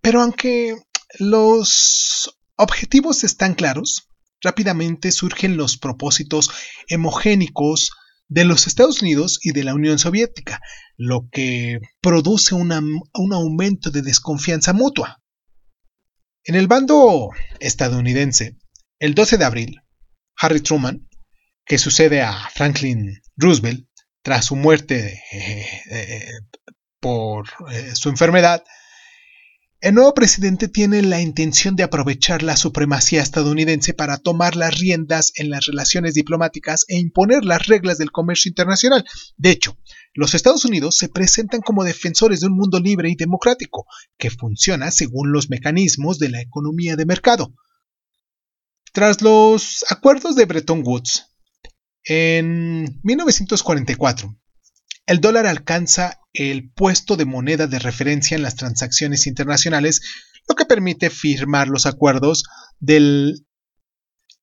Pero 0.00 0.22
aunque 0.22 0.76
los 1.18 2.38
objetivos 2.56 3.22
están 3.22 3.52
claros, 3.52 4.08
rápidamente 4.40 5.12
surgen 5.12 5.58
los 5.58 5.76
propósitos 5.76 6.48
hemogénicos 6.88 7.90
de 8.28 8.46
los 8.46 8.66
Estados 8.66 9.02
Unidos 9.02 9.40
y 9.42 9.52
de 9.52 9.64
la 9.64 9.74
Unión 9.74 9.98
Soviética, 9.98 10.58
lo 10.96 11.28
que 11.30 11.80
produce 12.00 12.54
un 12.54 12.72
aumento 13.12 13.90
de 13.90 14.00
desconfianza 14.00 14.72
mutua. 14.72 15.19
En 16.44 16.54
el 16.54 16.68
bando 16.68 17.30
estadounidense, 17.58 18.56
el 18.98 19.14
12 19.14 19.36
de 19.36 19.44
abril, 19.44 19.82
Harry 20.36 20.60
Truman, 20.60 21.08
que 21.66 21.78
sucede 21.78 22.22
a 22.22 22.48
Franklin 22.54 23.20
Roosevelt 23.36 23.86
tras 24.22 24.46
su 24.46 24.56
muerte 24.56 25.22
eh, 25.32 25.82
eh, 25.90 26.30
por 26.98 27.46
eh, 27.70 27.94
su 27.94 28.08
enfermedad, 28.08 28.64
el 29.80 29.94
nuevo 29.94 30.12
presidente 30.12 30.68
tiene 30.68 31.00
la 31.00 31.22
intención 31.22 31.74
de 31.74 31.82
aprovechar 31.82 32.42
la 32.42 32.56
supremacía 32.56 33.22
estadounidense 33.22 33.94
para 33.94 34.18
tomar 34.18 34.54
las 34.54 34.78
riendas 34.78 35.32
en 35.36 35.48
las 35.48 35.64
relaciones 35.64 36.12
diplomáticas 36.12 36.84
e 36.88 36.98
imponer 36.98 37.46
las 37.46 37.66
reglas 37.66 37.96
del 37.96 38.12
comercio 38.12 38.50
internacional. 38.50 39.06
De 39.38 39.50
hecho, 39.50 39.78
los 40.12 40.34
Estados 40.34 40.66
Unidos 40.66 40.98
se 40.98 41.08
presentan 41.08 41.62
como 41.62 41.82
defensores 41.82 42.40
de 42.40 42.48
un 42.48 42.56
mundo 42.56 42.78
libre 42.78 43.08
y 43.08 43.14
democrático, 43.14 43.86
que 44.18 44.28
funciona 44.28 44.90
según 44.90 45.32
los 45.32 45.48
mecanismos 45.48 46.18
de 46.18 46.28
la 46.28 46.42
economía 46.42 46.96
de 46.96 47.06
mercado. 47.06 47.54
Tras 48.92 49.22
los 49.22 49.86
acuerdos 49.88 50.36
de 50.36 50.44
Bretton 50.44 50.82
Woods, 50.84 51.26
en 52.04 53.00
1944, 53.02 54.36
el 55.10 55.20
dólar 55.20 55.48
alcanza 55.48 56.20
el 56.32 56.70
puesto 56.70 57.16
de 57.16 57.24
moneda 57.24 57.66
de 57.66 57.80
referencia 57.80 58.36
en 58.36 58.44
las 58.44 58.54
transacciones 58.54 59.26
internacionales, 59.26 60.02
lo 60.48 60.54
que 60.54 60.66
permite 60.66 61.10
firmar 61.10 61.66
los 61.66 61.84
acuerdos 61.84 62.44
del, 62.78 63.44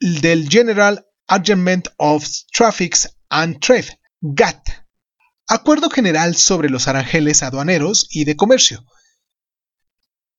General 0.01 1.05
Agreement 1.25 1.87
of 1.95 2.27
Traffics 2.51 3.17
and 3.29 3.61
Trade, 3.61 3.97
GATT, 4.19 4.67
Acuerdo 5.47 5.89
General 5.89 6.35
sobre 6.35 6.69
los 6.69 6.89
Aranjeles 6.89 7.43
Aduaneros 7.43 8.05
y 8.11 8.25
de 8.25 8.35
Comercio. 8.35 8.83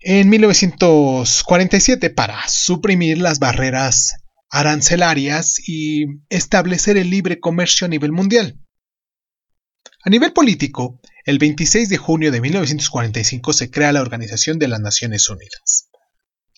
en 0.00 0.28
1947 0.28 2.11
para 2.11 2.47
suprimir 2.49 3.16
las 3.16 3.38
barreras 3.38 4.12
arancelarias 4.50 5.58
y 5.66 6.04
establecer 6.28 6.99
el 6.99 7.08
libre 7.08 7.40
comercio 7.40 7.87
a 7.87 7.88
nivel 7.88 8.12
mundial. 8.12 8.61
A 10.09 10.11
nivel 10.11 10.33
político, 10.33 11.03
el 11.27 11.38
26 11.38 11.91
de 11.91 11.99
junio 11.99 12.33
de 12.33 12.41
1945 12.41 13.53
se 13.53 13.71
crea 13.71 13.93
la 13.93 14.00
Organización 14.00 14.59
de 14.59 14.67
las 14.67 14.81
Naciones 14.81 15.29
Unidas, 15.29 15.91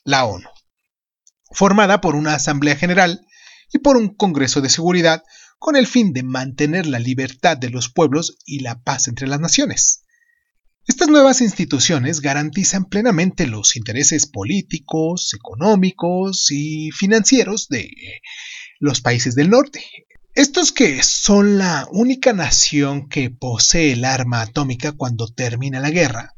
la 0.05 0.25
ONU, 0.25 0.49
formada 1.51 2.01
por 2.01 2.15
una 2.15 2.35
Asamblea 2.35 2.77
General 2.77 3.27
y 3.73 3.79
por 3.79 3.97
un 3.97 4.15
Congreso 4.15 4.61
de 4.61 4.69
Seguridad 4.69 5.25
con 5.59 5.75
el 5.75 5.89
fin 5.89 6.13
de 6.13 6.23
mantener 6.23 6.87
la 6.87 7.01
libertad 7.01 7.57
de 7.57 7.71
los 7.71 7.93
pueblos 7.93 8.39
y 8.47 8.61
la 8.61 8.85
paz 8.85 9.09
entre 9.09 9.27
las 9.27 9.41
naciones. 9.41 10.05
Estas 10.87 11.09
nuevas 11.09 11.41
instituciones 11.41 12.21
garantizan 12.21 12.85
plenamente 12.85 13.49
los 13.49 13.75
intereses 13.75 14.29
políticos, 14.29 15.35
económicos 15.35 16.53
y 16.53 16.93
financieros 16.93 17.67
de 17.67 17.91
los 18.79 19.01
países 19.01 19.35
del 19.35 19.51
norte. 19.51 19.83
Estos 20.35 20.71
que 20.71 21.03
son 21.03 21.59
la 21.59 21.89
única 21.91 22.33
nación 22.33 23.09
que 23.09 23.31
posee 23.31 23.93
el 23.93 24.05
arma 24.05 24.43
atómica 24.43 24.93
cuando 24.93 25.27
termina 25.27 25.81
la 25.81 25.91
guerra, 25.91 26.35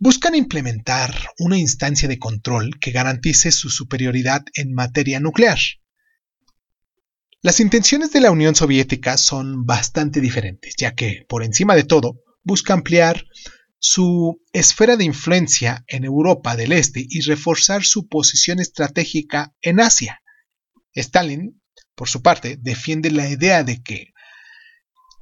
buscan 0.00 0.34
implementar 0.34 1.28
una 1.38 1.58
instancia 1.58 2.08
de 2.08 2.18
control 2.18 2.78
que 2.80 2.90
garantice 2.90 3.52
su 3.52 3.68
superioridad 3.68 4.42
en 4.54 4.72
materia 4.72 5.20
nuclear. 5.20 5.58
Las 7.42 7.60
intenciones 7.60 8.12
de 8.12 8.20
la 8.20 8.30
Unión 8.30 8.54
Soviética 8.54 9.18
son 9.18 9.66
bastante 9.66 10.20
diferentes, 10.20 10.74
ya 10.78 10.94
que, 10.94 11.26
por 11.28 11.44
encima 11.44 11.74
de 11.74 11.84
todo, 11.84 12.22
busca 12.42 12.72
ampliar 12.72 13.26
su 13.78 14.40
esfera 14.52 14.96
de 14.96 15.04
influencia 15.04 15.84
en 15.86 16.04
Europa 16.04 16.56
del 16.56 16.72
Este 16.72 17.04
y 17.06 17.20
reforzar 17.20 17.84
su 17.84 18.08
posición 18.08 18.58
estratégica 18.58 19.54
en 19.60 19.80
Asia. 19.80 20.22
Stalin, 20.94 21.61
por 21.94 22.08
su 22.08 22.22
parte, 22.22 22.56
defiende 22.60 23.10
la 23.10 23.28
idea 23.28 23.64
de 23.64 23.82
que 23.82 24.12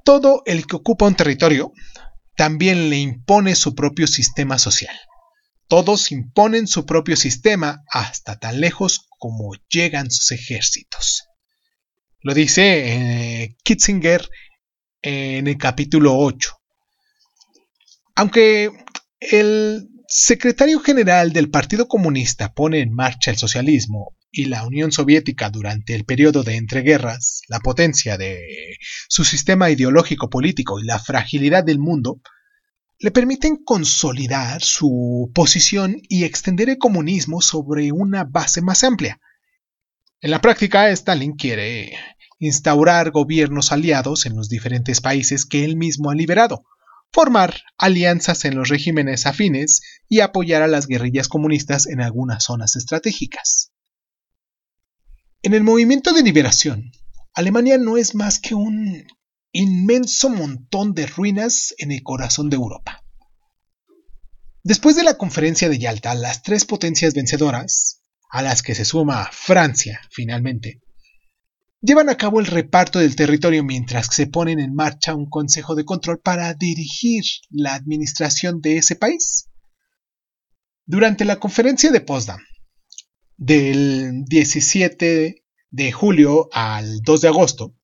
todo 0.03 0.41
el 0.45 0.67
que 0.67 0.77
ocupa 0.77 1.05
un 1.05 1.15
territorio 1.15 1.71
también 2.35 2.89
le 2.89 2.97
impone 2.97 3.55
su 3.55 3.75
propio 3.75 4.07
sistema 4.07 4.57
social. 4.57 4.95
Todos 5.67 6.11
imponen 6.11 6.67
su 6.67 6.85
propio 6.85 7.15
sistema 7.15 7.83
hasta 7.87 8.39
tan 8.39 8.59
lejos 8.59 9.07
como 9.19 9.53
llegan 9.69 10.11
sus 10.11 10.31
ejércitos. 10.31 11.25
Lo 12.19 12.33
dice 12.33 13.43
eh, 13.43 13.55
Kitzinger 13.63 14.27
en 15.01 15.47
el 15.47 15.57
capítulo 15.57 16.17
8. 16.17 16.51
Aunque 18.15 18.71
el 19.19 19.87
secretario 20.13 20.81
general 20.81 21.31
del 21.31 21.49
Partido 21.49 21.87
Comunista 21.87 22.53
pone 22.53 22.81
en 22.81 22.93
marcha 22.93 23.31
el 23.31 23.37
socialismo 23.37 24.13
y 24.29 24.45
la 24.45 24.67
Unión 24.67 24.91
Soviética 24.91 25.49
durante 25.49 25.95
el 25.95 26.03
periodo 26.03 26.43
de 26.43 26.57
entreguerras, 26.57 27.43
la 27.47 27.61
potencia 27.61 28.17
de 28.17 28.75
su 29.07 29.23
sistema 29.23 29.69
ideológico 29.69 30.29
político 30.29 30.81
y 30.81 30.83
la 30.83 30.99
fragilidad 30.99 31.63
del 31.63 31.79
mundo, 31.79 32.19
le 32.99 33.11
permiten 33.11 33.63
consolidar 33.63 34.61
su 34.61 35.31
posición 35.33 36.01
y 36.09 36.25
extender 36.25 36.69
el 36.69 36.77
comunismo 36.77 37.39
sobre 37.39 37.93
una 37.93 38.25
base 38.25 38.61
más 38.61 38.83
amplia. 38.83 39.21
En 40.19 40.31
la 40.31 40.41
práctica, 40.41 40.89
Stalin 40.89 41.37
quiere 41.37 41.93
instaurar 42.37 43.11
gobiernos 43.11 43.71
aliados 43.71 44.25
en 44.25 44.35
los 44.35 44.49
diferentes 44.49 44.99
países 44.99 45.45
que 45.45 45.63
él 45.63 45.77
mismo 45.77 46.11
ha 46.11 46.15
liberado, 46.15 46.65
formar 47.11 47.61
alianzas 47.77 48.45
en 48.45 48.55
los 48.55 48.69
regímenes 48.69 49.25
afines 49.25 49.81
y 50.07 50.21
apoyar 50.21 50.61
a 50.61 50.67
las 50.67 50.87
guerrillas 50.87 51.27
comunistas 51.27 51.87
en 51.87 52.01
algunas 52.01 52.43
zonas 52.43 52.75
estratégicas. 52.75 53.71
En 55.43 55.53
el 55.53 55.63
movimiento 55.63 56.13
de 56.13 56.23
liberación, 56.23 56.91
Alemania 57.33 57.77
no 57.77 57.97
es 57.97 58.15
más 58.15 58.39
que 58.39 58.55
un 58.55 59.07
inmenso 59.51 60.29
montón 60.29 60.93
de 60.93 61.07
ruinas 61.07 61.73
en 61.77 61.91
el 61.91 62.03
corazón 62.03 62.49
de 62.49 62.55
Europa. 62.57 63.03
Después 64.63 64.95
de 64.95 65.03
la 65.03 65.17
conferencia 65.17 65.69
de 65.69 65.79
Yalta, 65.79 66.13
las 66.13 66.43
tres 66.43 66.65
potencias 66.65 67.13
vencedoras, 67.13 68.03
a 68.29 68.41
las 68.41 68.61
que 68.61 68.75
se 68.75 68.85
suma 68.85 69.29
Francia 69.31 69.99
finalmente, 70.11 70.81
llevan 71.81 72.09
a 72.09 72.17
cabo 72.17 72.39
el 72.39 72.45
reparto 72.45 72.99
del 72.99 73.15
territorio 73.15 73.63
mientras 73.63 74.07
se 74.13 74.27
ponen 74.27 74.59
en 74.59 74.73
marcha 74.73 75.15
un 75.15 75.29
consejo 75.29 75.75
de 75.75 75.83
control 75.83 76.19
para 76.19 76.53
dirigir 76.53 77.23
la 77.49 77.73
administración 77.73 78.61
de 78.61 78.77
ese 78.77 78.95
país. 78.95 79.49
Durante 80.85 81.25
la 81.25 81.37
conferencia 81.37 81.91
de 81.91 82.01
Potsdam, 82.01 82.39
del 83.37 84.23
17 84.25 85.43
de 85.71 85.91
julio 85.91 86.49
al 86.53 87.01
2 87.01 87.21
de 87.21 87.27
agosto, 87.27 87.75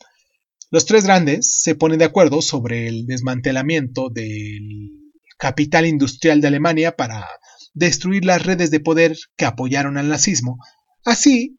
los 0.70 0.86
tres 0.86 1.06
grandes 1.06 1.62
se 1.62 1.76
ponen 1.76 2.00
de 2.00 2.06
acuerdo 2.06 2.42
sobre 2.42 2.88
el 2.88 3.06
desmantelamiento 3.06 4.10
del 4.10 4.92
capital 5.38 5.86
industrial 5.86 6.42
de 6.42 6.48
Alemania 6.48 6.96
para 6.96 7.26
destruir 7.74 8.26
las 8.26 8.46
redes 8.46 8.70
de 8.70 8.80
poder 8.80 9.16
que 9.38 9.46
apoyaron 9.46 9.98
al 9.98 10.10
nazismo, 10.10 10.58
así 11.06 11.57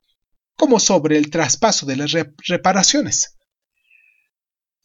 como 0.59 0.81
sobre 0.81 1.17
el 1.17 1.31
traspaso 1.31 1.87
de 1.87 1.97
las 1.97 2.13
reparaciones. 2.47 3.37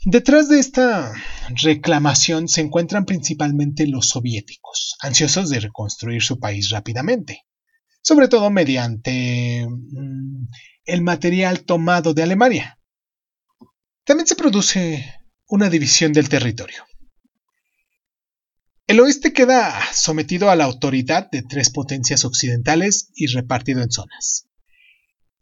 Detrás 0.05 0.47
de 0.47 0.59
esta 0.59 1.13
reclamación 1.62 2.47
se 2.47 2.62
encuentran 2.62 3.05
principalmente 3.05 3.88
los 3.88 4.09
soviéticos, 4.09 4.95
ansiosos 5.01 5.49
de 5.49 5.62
reconstruir 5.62 6.21
su 6.21 6.39
país 6.39 6.69
rápidamente, 6.69 7.45
sobre 8.01 8.27
todo 8.27 8.51
mediante 8.51 9.65
mm, 9.67 10.47
el 10.86 11.01
material 11.01 11.63
tomado 11.63 12.13
de 12.13 12.23
Alemania. 12.23 12.79
También 14.03 14.27
se 14.27 14.36
produce 14.36 15.21
una 15.47 15.69
división 15.69 16.13
del 16.13 16.29
territorio. 16.29 16.86
El 18.86 18.99
oeste 18.99 19.33
queda 19.33 19.81
sometido 19.93 20.51
a 20.51 20.55
la 20.55 20.65
autoridad 20.65 21.31
de 21.31 21.41
tres 21.41 21.69
potencias 21.69 22.25
occidentales 22.25 23.09
y 23.15 23.27
repartido 23.27 23.81
en 23.81 23.89
zonas. 23.89 24.49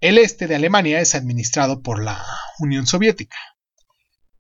El 0.02 0.18
este 0.18 0.48
de 0.48 0.56
Alemania 0.56 1.00
es 1.00 1.14
administrado 1.14 1.84
por 1.84 2.04
la 2.04 2.26
Unión 2.58 2.88
Soviética. 2.88 3.38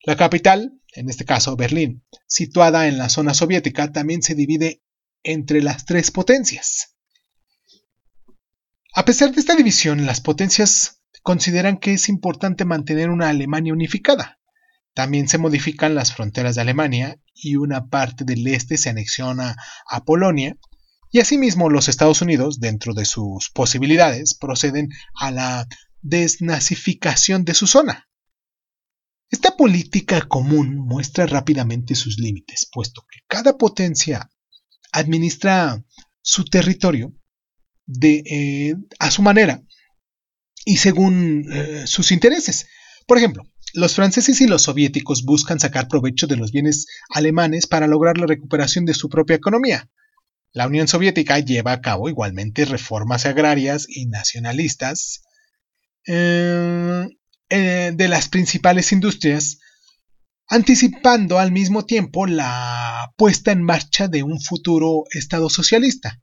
La 0.03 0.17
capital, 0.17 0.73
en 0.95 1.07
este 1.07 1.23
caso 1.23 1.55
Berlín, 1.55 2.03
situada 2.25 2.87
en 2.87 2.97
la 2.97 3.09
zona 3.09 3.35
soviética, 3.35 3.91
también 3.91 4.23
se 4.23 4.33
divide 4.33 4.81
entre 5.21 5.61
las 5.61 5.85
tres 5.85 6.09
potencias. 6.09 6.95
A 8.95 9.05
pesar 9.05 9.31
de 9.31 9.39
esta 9.39 9.55
división, 9.55 10.07
las 10.07 10.19
potencias 10.19 11.03
consideran 11.21 11.77
que 11.77 11.93
es 11.93 12.09
importante 12.09 12.65
mantener 12.65 13.11
una 13.11 13.29
Alemania 13.29 13.71
unificada. 13.71 14.39
También 14.95 15.27
se 15.27 15.37
modifican 15.37 15.93
las 15.93 16.11
fronteras 16.11 16.55
de 16.55 16.61
Alemania 16.61 17.19
y 17.35 17.57
una 17.57 17.85
parte 17.85 18.25
del 18.25 18.47
este 18.47 18.79
se 18.79 18.89
anexiona 18.89 19.55
a 19.87 20.05
Polonia 20.05 20.57
y 21.11 21.19
asimismo 21.19 21.69
los 21.69 21.89
Estados 21.89 22.21
Unidos, 22.21 22.59
dentro 22.59 22.93
de 22.93 23.05
sus 23.05 23.49
posibilidades, 23.49 24.33
proceden 24.33 24.89
a 25.13 25.31
la 25.31 25.67
desnazificación 26.01 27.43
de 27.43 27.53
su 27.53 27.67
zona. 27.67 28.09
Esta 29.29 29.55
política 29.55 30.21
común 30.21 30.75
muestra 30.75 31.25
rápidamente 31.25 31.95
sus 31.95 32.17
límites, 32.17 32.67
puesto 32.71 33.05
que 33.09 33.19
cada 33.27 33.57
potencia 33.57 34.29
administra 34.91 35.83
su 36.21 36.45
territorio 36.45 37.13
eh, 38.03 38.75
a 38.99 39.11
su 39.11 39.21
manera 39.21 39.63
y 40.65 40.77
según 40.77 41.45
eh, 41.51 41.83
sus 41.87 42.11
intereses. 42.11 42.67
Por 43.07 43.17
ejemplo, 43.17 43.43
los 43.73 43.95
franceses 43.95 44.39
y 44.41 44.47
los 44.47 44.63
soviéticos 44.63 45.23
buscan 45.23 45.59
sacar 45.59 45.87
provecho 45.87 46.27
de 46.27 46.35
los 46.35 46.51
bienes 46.51 46.87
alemanes 47.09 47.67
para 47.67 47.87
lograr 47.87 48.17
la 48.17 48.27
recuperación 48.27 48.85
de 48.85 48.93
su 48.93 49.09
propia 49.09 49.35
economía. 49.35 49.89
La 50.53 50.67
Unión 50.67 50.87
Soviética 50.87 51.39
lleva 51.39 51.71
a 51.71 51.81
cabo 51.81 52.09
igualmente 52.09 52.65
reformas 52.65 53.25
agrarias 53.25 53.85
y 53.87 54.07
nacionalistas 54.07 55.21
eh, 56.05 57.07
eh, 57.49 57.91
de 57.93 58.07
las 58.09 58.27
principales 58.27 58.91
industrias, 58.91 59.59
anticipando 60.47 61.39
al 61.39 61.53
mismo 61.53 61.85
tiempo 61.85 62.25
la 62.25 63.13
puesta 63.15 63.53
en 63.53 63.63
marcha 63.63 64.09
de 64.09 64.23
un 64.23 64.41
futuro 64.41 65.03
Estado 65.11 65.49
socialista. 65.49 66.21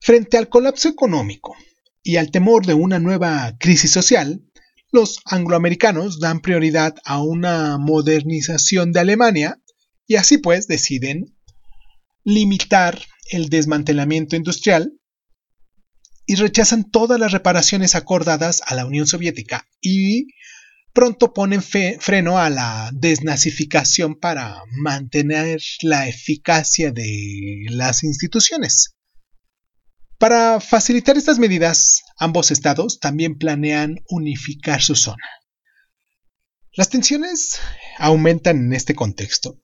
Frente 0.00 0.36
al 0.36 0.50
colapso 0.50 0.88
económico 0.88 1.56
y 2.02 2.16
al 2.16 2.30
temor 2.30 2.66
de 2.66 2.74
una 2.74 2.98
nueva 2.98 3.56
crisis 3.58 3.92
social, 3.92 4.42
los 4.90 5.20
angloamericanos 5.24 6.20
dan 6.20 6.40
prioridad 6.40 6.96
a 7.06 7.22
una 7.22 7.78
modernización 7.78 8.92
de 8.92 9.00
Alemania 9.00 9.58
y 10.06 10.16
así 10.16 10.36
pues 10.36 10.66
deciden 10.66 11.34
limitar 12.24 13.00
el 13.30 13.48
desmantelamiento 13.48 14.36
industrial 14.36 14.92
y 16.26 16.36
rechazan 16.36 16.90
todas 16.90 17.18
las 17.18 17.32
reparaciones 17.32 17.94
acordadas 17.94 18.62
a 18.66 18.74
la 18.74 18.86
Unión 18.86 19.06
Soviética 19.06 19.68
y 19.80 20.28
pronto 20.92 21.32
ponen 21.32 21.62
freno 21.62 22.38
a 22.38 22.50
la 22.50 22.90
desnazificación 22.92 24.14
para 24.14 24.62
mantener 24.76 25.60
la 25.82 26.08
eficacia 26.08 26.92
de 26.92 27.66
las 27.70 28.04
instituciones. 28.04 28.94
Para 30.18 30.60
facilitar 30.60 31.16
estas 31.16 31.38
medidas, 31.38 32.02
ambos 32.16 32.50
estados 32.50 33.00
también 33.00 33.38
planean 33.38 33.96
unificar 34.08 34.80
su 34.80 34.94
zona. 34.94 35.24
Las 36.74 36.90
tensiones 36.90 37.58
aumentan 37.98 38.58
en 38.58 38.72
este 38.72 38.94
contexto, 38.94 39.60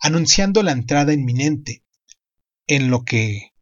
anunciando 0.00 0.62
la 0.62 0.72
entrada 0.72 1.12
inminente 1.12 1.85
en 2.66 2.90
lo 2.90 3.04
que 3.04 3.52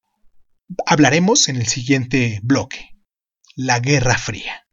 hablaremos 0.87 1.49
en 1.49 1.57
el 1.57 1.67
siguiente 1.67 2.41
bloque, 2.43 2.97
la 3.57 3.81
Guerra 3.81 4.19
Fría. 4.19 4.67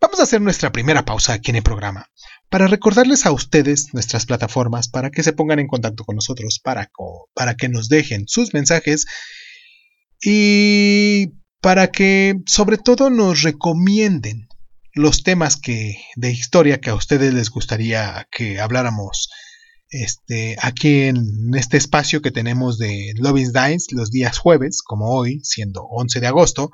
Vamos 0.00 0.18
a 0.18 0.22
hacer 0.22 0.40
nuestra 0.40 0.72
primera 0.72 1.04
pausa 1.04 1.34
aquí 1.34 1.50
en 1.50 1.56
el 1.56 1.62
programa 1.62 2.10
para 2.48 2.66
recordarles 2.66 3.26
a 3.26 3.32
ustedes 3.32 3.92
nuestras 3.92 4.24
plataformas 4.24 4.88
para 4.88 5.10
que 5.10 5.22
se 5.22 5.34
pongan 5.34 5.58
en 5.58 5.68
contacto 5.68 6.04
con 6.04 6.16
nosotros, 6.16 6.58
para, 6.58 6.90
para 7.34 7.54
que 7.54 7.68
nos 7.68 7.88
dejen 7.88 8.26
sus 8.26 8.54
mensajes 8.54 9.06
y 10.22 11.32
para 11.60 11.90
que 11.90 12.36
sobre 12.46 12.78
todo 12.78 13.10
nos 13.10 13.42
recomienden 13.42 14.48
los 14.94 15.22
temas 15.22 15.56
que, 15.56 15.96
de 16.16 16.32
historia 16.32 16.80
que 16.80 16.90
a 16.90 16.94
ustedes 16.94 17.32
les 17.34 17.50
gustaría 17.50 18.26
que 18.30 18.58
habláramos 18.58 19.28
este, 19.90 20.56
aquí 20.60 21.02
en 21.02 21.54
este 21.54 21.76
espacio 21.76 22.22
que 22.22 22.30
tenemos 22.30 22.78
de 22.78 23.12
Loving 23.16 23.52
Dines 23.52 23.88
los 23.92 24.10
días 24.10 24.38
jueves, 24.38 24.82
como 24.82 25.10
hoy, 25.10 25.40
siendo 25.42 25.82
11 25.82 26.20
de 26.20 26.26
agosto, 26.26 26.70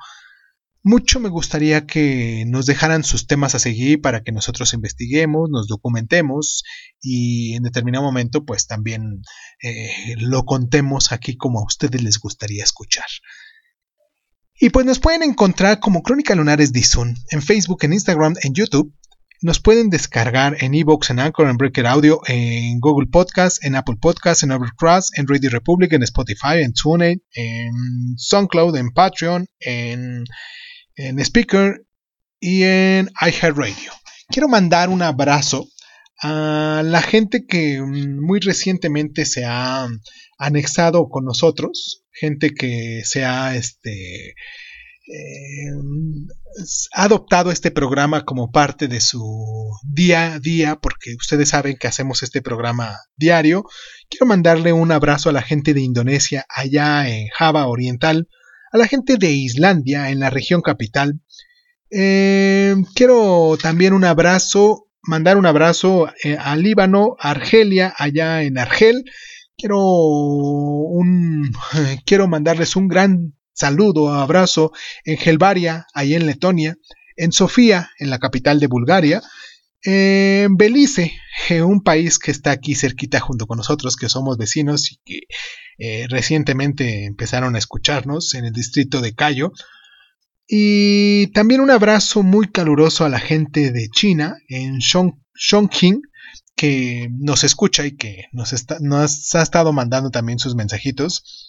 mucho 0.83 1.19
me 1.19 1.27
gustaría 1.27 1.85
que 1.85 2.45
nos 2.47 2.65
dejaran 2.65 3.03
sus 3.03 3.27
temas 3.27 3.55
a 3.55 3.59
seguir 3.59 3.99
para 3.99 4.23
que 4.23 4.31
nosotros 4.31 4.73
investiguemos, 4.73 5.49
nos 5.49 5.67
documentemos 5.67 6.63
y 7.01 7.55
en 7.55 7.63
determinado 7.63 8.05
momento 8.05 8.45
pues 8.45 8.67
también 8.67 9.21
eh, 9.61 10.15
lo 10.17 10.45
contemos 10.45 11.11
aquí 11.11 11.35
como 11.35 11.59
a 11.59 11.65
ustedes 11.65 12.01
les 12.01 12.19
gustaría 12.19 12.63
escuchar. 12.63 13.07
Y 14.59 14.69
pues 14.69 14.85
nos 14.85 14.99
pueden 14.99 15.23
encontrar 15.23 15.79
como 15.79 16.01
Crónica 16.03 16.35
Lunares 16.35 16.71
Dizun 16.71 17.15
en 17.31 17.41
Facebook, 17.41 17.79
en 17.83 17.93
Instagram, 17.93 18.35
en 18.41 18.53
YouTube. 18.53 18.93
Nos 19.41 19.59
pueden 19.59 19.89
descargar 19.89 20.57
en 20.63 20.73
Evox, 20.73 21.11
en 21.11 21.19
Anchor, 21.19 21.47
en 21.47 21.57
Breaker 21.57 21.85
Audio, 21.85 22.21
en 22.27 22.79
Google 22.79 23.07
Podcast, 23.07 23.63
en 23.63 23.75
Apple 23.75 23.97
Podcast, 24.01 24.43
en 24.43 24.51
Overcross, 24.51 25.11
en 25.15 25.27
Radio 25.27 25.49
Republic, 25.51 25.93
en 25.93 26.03
Spotify, 26.03 26.61
en 26.63 26.73
TuneIn, 26.73 27.21
en 27.33 27.71
SoundCloud, 28.17 28.75
en 28.77 28.91
Patreon, 28.91 29.45
en 29.59 30.23
en 30.97 31.19
Speaker 31.19 31.85
y 32.39 32.63
en 32.63 33.09
iHeartRadio. 33.21 33.91
Quiero 34.27 34.47
mandar 34.47 34.89
un 34.89 35.01
abrazo 35.01 35.69
a 36.21 36.81
la 36.83 37.01
gente 37.01 37.45
que 37.47 37.79
mm, 37.79 38.19
muy 38.19 38.39
recientemente 38.39 39.25
se 39.25 39.45
ha 39.45 39.87
anexado 40.39 41.09
con 41.09 41.25
nosotros, 41.25 42.03
gente 42.11 42.53
que 42.53 43.01
se 43.05 43.25
ha 43.25 43.55
este, 43.55 44.35
ha 46.93 47.03
adoptado 47.03 47.51
este 47.51 47.71
programa 47.71 48.25
como 48.25 48.51
parte 48.51 48.87
de 48.87 48.99
su 48.99 49.69
día 49.83 50.33
a 50.33 50.39
día, 50.39 50.79
porque 50.81 51.15
ustedes 51.15 51.49
saben 51.49 51.77
que 51.79 51.87
hacemos 51.87 52.23
este 52.23 52.41
programa 52.41 52.97
diario. 53.15 53.63
Quiero 54.09 54.25
mandarle 54.25 54.73
un 54.73 54.91
abrazo 54.91 55.29
a 55.29 55.33
la 55.33 55.41
gente 55.41 55.73
de 55.73 55.81
Indonesia, 55.81 56.45
allá 56.49 57.07
en 57.07 57.27
Java 57.29 57.67
Oriental, 57.67 58.27
a 58.71 58.77
la 58.77 58.87
gente 58.87 59.17
de 59.17 59.31
Islandia, 59.31 60.09
en 60.09 60.19
la 60.19 60.29
región 60.29 60.61
capital. 60.61 61.21
Eh, 61.89 62.75
quiero 62.95 63.57
también 63.61 63.93
un 63.93 64.03
abrazo, 64.03 64.87
mandar 65.01 65.37
un 65.37 65.45
abrazo 65.45 66.09
eh, 66.23 66.37
a 66.37 66.55
Líbano, 66.57 67.15
Argelia, 67.19 67.93
allá 67.97 68.43
en 68.43 68.57
Argel. 68.57 69.05
Quiero, 69.57 69.79
un, 69.79 71.51
quiero 72.05 72.27
mandarles 72.27 72.75
un 72.75 72.87
gran 72.89 73.36
saludo, 73.57 74.13
abrazo 74.13 74.71
en 75.03 75.17
Gelvaria, 75.17 75.87
allá 75.93 76.17
en 76.17 76.27
Letonia, 76.27 76.77
en 77.15 77.31
Sofía, 77.31 77.89
en 77.99 78.09
la 78.09 78.19
capital 78.19 78.59
de 78.59 78.67
Bulgaria, 78.67 79.21
en 79.83 80.57
Belice, 80.57 81.13
un 81.63 81.81
país 81.81 82.19
que 82.19 82.31
está 82.31 82.51
aquí 82.51 82.75
cerquita 82.75 83.19
junto 83.19 83.47
con 83.47 83.57
nosotros, 83.57 83.95
que 83.95 84.09
somos 84.09 84.37
vecinos 84.37 84.91
y 84.91 84.99
que 85.05 85.19
eh, 85.79 86.07
recientemente 86.09 87.05
empezaron 87.05 87.55
a 87.55 87.59
escucharnos 87.59 88.33
en 88.33 88.45
el 88.45 88.53
distrito 88.53 89.01
de 89.01 89.15
Cayo. 89.15 89.51
Y 90.47 91.27
también 91.27 91.61
un 91.61 91.71
abrazo 91.71 92.23
muy 92.23 92.47
caluroso 92.49 93.05
a 93.05 93.09
la 93.09 93.19
gente 93.19 93.71
de 93.71 93.89
China 93.89 94.37
en 94.47 94.79
Chongqing, 94.79 96.01
que 96.55 97.09
nos 97.11 97.43
escucha 97.43 97.85
y 97.85 97.95
que 97.95 98.25
nos, 98.31 98.53
nos 98.81 99.35
ha 99.35 99.41
estado 99.41 99.73
mandando 99.73 100.09
también 100.09 100.39
sus 100.39 100.55
mensajitos. 100.55 101.46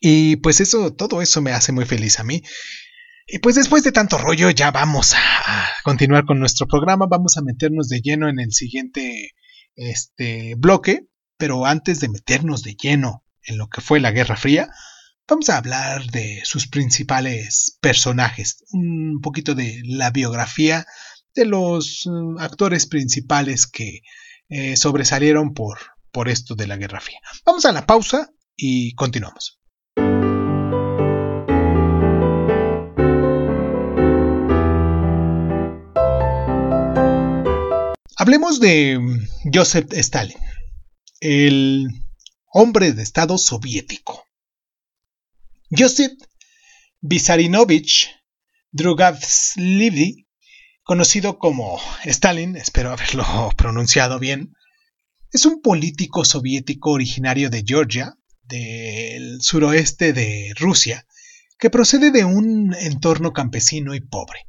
Y 0.00 0.36
pues 0.36 0.60
eso, 0.60 0.92
todo 0.92 1.22
eso 1.22 1.40
me 1.42 1.52
hace 1.52 1.72
muy 1.72 1.84
feliz 1.84 2.20
a 2.20 2.24
mí. 2.24 2.42
Y 3.26 3.40
pues 3.40 3.56
después 3.56 3.82
de 3.84 3.92
tanto 3.92 4.16
rollo 4.16 4.50
ya 4.50 4.70
vamos 4.70 5.14
a 5.14 5.68
continuar 5.84 6.24
con 6.24 6.38
nuestro 6.38 6.66
programa, 6.66 7.06
vamos 7.08 7.36
a 7.36 7.42
meternos 7.42 7.88
de 7.88 8.00
lleno 8.00 8.28
en 8.28 8.40
el 8.40 8.52
siguiente 8.52 9.32
este 9.76 10.54
bloque, 10.56 11.08
pero 11.36 11.66
antes 11.66 12.00
de 12.00 12.08
meternos 12.08 12.62
de 12.62 12.74
lleno 12.74 13.24
en 13.42 13.58
lo 13.58 13.68
que 13.68 13.80
fue 13.80 14.00
la 14.00 14.12
Guerra 14.12 14.36
Fría, 14.36 14.70
vamos 15.28 15.50
a 15.50 15.58
hablar 15.58 16.06
de 16.06 16.40
sus 16.44 16.68
principales 16.68 17.78
personajes, 17.80 18.64
un 18.72 19.20
poquito 19.22 19.54
de 19.54 19.82
la 19.84 20.10
biografía 20.10 20.86
de 21.34 21.44
los 21.44 22.04
mm, 22.06 22.38
actores 22.38 22.86
principales 22.86 23.66
que 23.66 24.00
eh, 24.48 24.76
sobresalieron 24.76 25.52
por, 25.52 25.78
por 26.10 26.28
esto 26.28 26.54
de 26.54 26.66
la 26.66 26.76
Guerra 26.76 27.00
Fría. 27.00 27.20
Vamos 27.44 27.64
a 27.66 27.72
la 27.72 27.86
pausa 27.86 28.30
y 28.56 28.94
continuamos. 28.94 29.57
Hablemos 38.28 38.60
de 38.60 39.00
Joseph 39.54 39.90
Stalin, 39.90 40.36
el 41.20 41.88
hombre 42.52 42.92
de 42.92 43.02
Estado 43.02 43.38
soviético. 43.38 44.22
Joseph 45.70 46.12
Vissarinovich 47.00 48.10
Drugavslivi, 48.70 50.26
conocido 50.82 51.38
como 51.38 51.80
Stalin, 52.04 52.56
espero 52.56 52.92
haberlo 52.92 53.24
pronunciado 53.56 54.18
bien, 54.18 54.52
es 55.32 55.46
un 55.46 55.62
político 55.62 56.26
soviético 56.26 56.90
originario 56.90 57.48
de 57.48 57.64
Georgia, 57.66 58.18
del 58.42 59.40
suroeste 59.40 60.12
de 60.12 60.52
Rusia, 60.54 61.06
que 61.58 61.70
procede 61.70 62.10
de 62.10 62.26
un 62.26 62.74
entorno 62.74 63.32
campesino 63.32 63.94
y 63.94 64.00
pobre. 64.00 64.40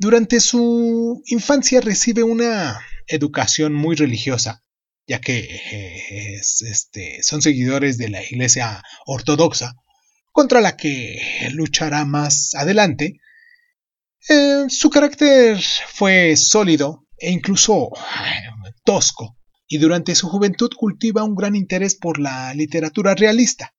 Durante 0.00 0.40
su 0.40 1.22
infancia 1.26 1.82
recibe 1.82 2.22
una 2.22 2.80
educación 3.06 3.74
muy 3.74 3.96
religiosa, 3.96 4.64
ya 5.06 5.20
que 5.20 5.40
eh, 5.40 6.40
este, 6.40 7.22
son 7.22 7.42
seguidores 7.42 7.98
de 7.98 8.08
la 8.08 8.24
Iglesia 8.24 8.82
Ortodoxa, 9.04 9.74
contra 10.32 10.62
la 10.62 10.78
que 10.78 11.20
luchará 11.52 12.06
más 12.06 12.54
adelante. 12.54 13.20
Eh, 14.26 14.64
su 14.70 14.88
carácter 14.88 15.60
fue 15.92 16.34
sólido 16.34 17.06
e 17.18 17.30
incluso 17.30 17.90
eh, 17.94 18.72
tosco, 18.84 19.36
y 19.66 19.76
durante 19.76 20.14
su 20.14 20.30
juventud 20.30 20.70
cultiva 20.78 21.24
un 21.24 21.34
gran 21.34 21.56
interés 21.56 21.94
por 21.94 22.18
la 22.18 22.54
literatura 22.54 23.14
realista. 23.14 23.74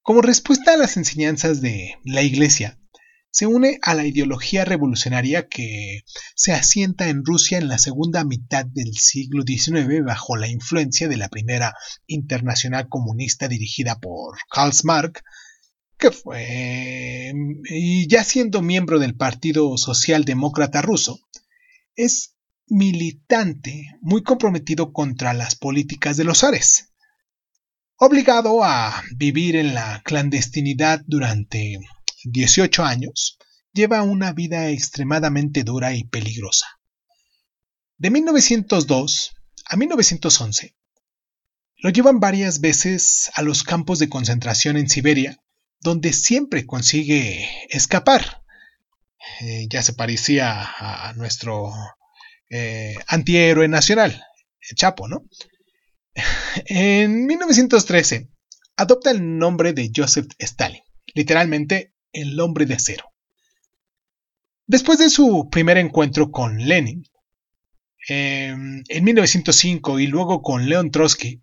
Como 0.00 0.22
respuesta 0.22 0.72
a 0.72 0.78
las 0.78 0.96
enseñanzas 0.96 1.60
de 1.60 1.98
la 2.02 2.22
Iglesia, 2.22 2.79
se 3.30 3.46
une 3.46 3.78
a 3.82 3.94
la 3.94 4.06
ideología 4.06 4.64
revolucionaria 4.64 5.48
que 5.48 6.02
se 6.34 6.52
asienta 6.52 7.08
en 7.08 7.24
Rusia 7.24 7.58
en 7.58 7.68
la 7.68 7.78
segunda 7.78 8.24
mitad 8.24 8.66
del 8.66 8.94
siglo 8.96 9.44
XIX 9.46 10.04
bajo 10.04 10.36
la 10.36 10.48
influencia 10.48 11.08
de 11.08 11.16
la 11.16 11.28
primera 11.28 11.74
internacional 12.06 12.88
comunista 12.88 13.46
dirigida 13.48 13.98
por 13.98 14.38
Karl 14.50 14.72
Marx, 14.84 15.22
que 15.96 16.10
fue, 16.10 17.32
y 17.68 18.08
ya 18.08 18.24
siendo 18.24 18.62
miembro 18.62 18.98
del 18.98 19.14
Partido 19.14 19.76
Socialdemócrata 19.76 20.82
ruso, 20.82 21.20
es 21.94 22.34
militante 22.66 23.86
muy 24.00 24.22
comprometido 24.22 24.92
contra 24.92 25.34
las 25.34 25.56
políticas 25.56 26.16
de 26.16 26.24
los 26.24 26.42
Ares. 26.42 26.92
Obligado 27.96 28.64
a 28.64 29.02
vivir 29.14 29.56
en 29.56 29.74
la 29.74 30.00
clandestinidad 30.02 31.02
durante 31.06 31.78
18 32.24 32.84
años, 32.84 33.38
lleva 33.72 34.02
una 34.02 34.32
vida 34.32 34.68
extremadamente 34.70 35.64
dura 35.64 35.94
y 35.94 36.04
peligrosa. 36.04 36.66
De 37.98 38.10
1902 38.10 39.32
a 39.66 39.76
1911, 39.76 40.76
lo 41.76 41.90
llevan 41.90 42.20
varias 42.20 42.60
veces 42.60 43.30
a 43.34 43.42
los 43.42 43.62
campos 43.62 43.98
de 43.98 44.08
concentración 44.08 44.76
en 44.76 44.88
Siberia, 44.88 45.42
donde 45.80 46.12
siempre 46.12 46.66
consigue 46.66 47.48
escapar. 47.70 48.42
Eh, 49.40 49.66
ya 49.70 49.82
se 49.82 49.92
parecía 49.92 50.62
a 50.62 51.12
nuestro 51.14 51.72
eh, 52.50 52.96
antihéroe 53.06 53.68
nacional, 53.68 54.22
Chapo, 54.74 55.08
¿no? 55.08 55.24
En 56.66 57.26
1913, 57.26 58.28
adopta 58.76 59.10
el 59.10 59.38
nombre 59.38 59.72
de 59.72 59.90
Joseph 59.94 60.28
Stalin, 60.38 60.82
literalmente 61.14 61.89
el 62.12 62.38
hombre 62.40 62.66
de 62.66 62.74
acero. 62.74 63.04
Después 64.66 64.98
de 64.98 65.10
su 65.10 65.48
primer 65.50 65.78
encuentro 65.78 66.30
con 66.30 66.58
Lenin, 66.58 67.04
eh, 68.08 68.54
en 68.88 69.04
1905 69.04 69.98
y 69.98 70.06
luego 70.06 70.42
con 70.42 70.68
Leon 70.68 70.90
Trotsky, 70.90 71.42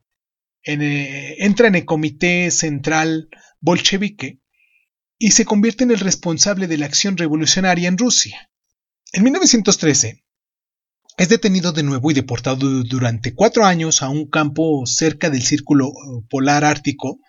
eh, 0.65 1.35
entra 1.39 1.67
en 1.67 1.75
el 1.75 1.85
Comité 1.85 2.51
Central 2.51 3.29
Bolchevique 3.59 4.39
y 5.19 5.31
se 5.31 5.45
convierte 5.45 5.83
en 5.83 5.91
el 5.91 5.99
responsable 5.99 6.67
de 6.67 6.77
la 6.77 6.85
acción 6.85 7.17
revolucionaria 7.17 7.87
en 7.87 7.97
Rusia. 7.97 8.49
En 9.13 9.23
1913, 9.23 10.23
es 11.17 11.29
detenido 11.29 11.71
de 11.71 11.83
nuevo 11.83 12.11
y 12.11 12.13
deportado 12.13 12.83
durante 12.83 13.33
cuatro 13.33 13.65
años 13.65 14.03
a 14.03 14.09
un 14.09 14.29
campo 14.29 14.85
cerca 14.85 15.29
del 15.29 15.41
Círculo 15.41 15.91
Polar 16.29 16.63
Ártico, 16.63 17.19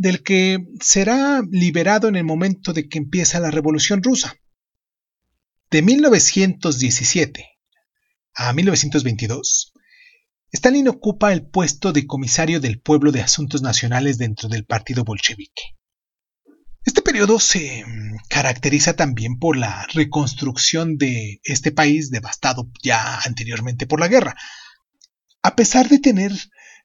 del 0.00 0.22
que 0.22 0.66
será 0.80 1.42
liberado 1.50 2.08
en 2.08 2.16
el 2.16 2.24
momento 2.24 2.72
de 2.72 2.88
que 2.88 2.96
empieza 2.96 3.38
la 3.38 3.50
Revolución 3.50 4.02
Rusa. 4.02 4.34
De 5.70 5.82
1917 5.82 7.46
a 8.32 8.50
1922, 8.54 9.74
Stalin 10.52 10.88
ocupa 10.88 11.34
el 11.34 11.46
puesto 11.46 11.92
de 11.92 12.06
comisario 12.06 12.60
del 12.60 12.80
pueblo 12.80 13.12
de 13.12 13.20
asuntos 13.20 13.60
nacionales 13.60 14.16
dentro 14.16 14.48
del 14.48 14.64
partido 14.64 15.04
bolchevique. 15.04 15.76
Este 16.86 17.02
periodo 17.02 17.38
se 17.38 17.84
mm, 17.84 18.16
caracteriza 18.30 18.96
también 18.96 19.38
por 19.38 19.58
la 19.58 19.86
reconstrucción 19.92 20.96
de 20.96 21.42
este 21.44 21.72
país 21.72 22.10
devastado 22.10 22.70
ya 22.82 23.20
anteriormente 23.26 23.86
por 23.86 24.00
la 24.00 24.08
guerra. 24.08 24.34
A 25.42 25.56
pesar 25.56 25.90
de 25.90 25.98
tener 25.98 26.32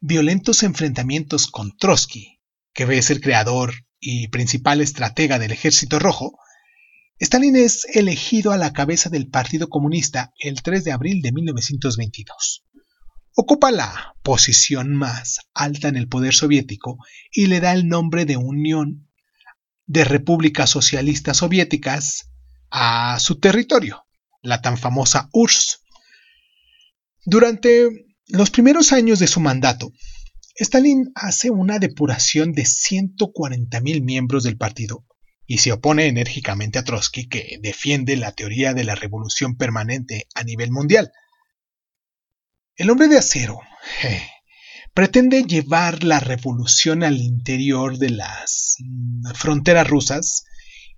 violentos 0.01 0.63
enfrentamientos 0.63 1.47
con 1.47 1.77
Trotsky, 1.77 2.34
que 2.75 2.83
es 2.97 3.09
el 3.09 3.21
creador 3.21 3.73
y 3.99 4.27
principal 4.27 4.81
estratega 4.81 5.39
del 5.39 5.53
Ejército 5.53 5.97
Rojo, 5.97 6.37
Stalin 7.17 7.55
es 7.55 7.85
elegido 7.95 8.51
a 8.51 8.57
la 8.57 8.73
cabeza 8.73 9.09
del 9.09 9.29
Partido 9.29 9.69
Comunista 9.69 10.33
el 10.37 10.61
3 10.61 10.83
de 10.83 10.91
abril 10.91 11.21
de 11.21 11.31
1922. 11.31 12.65
Ocupa 13.33 13.71
la 13.71 14.15
posición 14.21 14.93
más 14.93 15.39
alta 15.53 15.87
en 15.87 15.95
el 15.95 16.09
poder 16.09 16.33
soviético 16.33 16.97
y 17.31 17.47
le 17.47 17.61
da 17.61 17.71
el 17.71 17.87
nombre 17.87 18.25
de 18.25 18.35
Unión 18.35 19.07
de 19.85 20.03
repúblicas 20.03 20.69
socialistas 20.69 21.37
soviéticas 21.37 22.29
a 22.69 23.17
su 23.19 23.39
territorio, 23.39 24.05
la 24.41 24.61
tan 24.61 24.77
famosa 24.77 25.29
URSS. 25.31 25.81
Durante 27.23 27.87
los 28.27 28.51
primeros 28.51 28.91
años 28.91 29.19
de 29.19 29.27
su 29.27 29.39
mandato, 29.39 29.93
Stalin 30.57 31.11
hace 31.15 31.49
una 31.49 31.79
depuración 31.79 32.53
de 32.53 32.63
140.000 32.63 34.01
miembros 34.01 34.43
del 34.43 34.57
partido 34.57 35.05
y 35.45 35.59
se 35.59 35.73
opone 35.73 36.07
enérgicamente 36.07 36.79
a 36.79 36.83
Trotsky, 36.83 37.27
que 37.27 37.59
defiende 37.61 38.15
la 38.15 38.31
teoría 38.31 38.73
de 38.73 38.83
la 38.83 38.95
revolución 38.95 39.57
permanente 39.57 40.27
a 40.33 40.43
nivel 40.43 40.71
mundial. 40.71 41.11
El 42.75 42.89
hombre 42.89 43.07
de 43.07 43.17
acero 43.17 43.59
pretende 44.93 45.43
llevar 45.43 46.03
la 46.03 46.21
revolución 46.21 47.03
al 47.03 47.17
interior 47.17 47.97
de 47.97 48.11
las 48.11 48.77
mm, 48.79 49.33
fronteras 49.35 49.87
rusas 49.87 50.45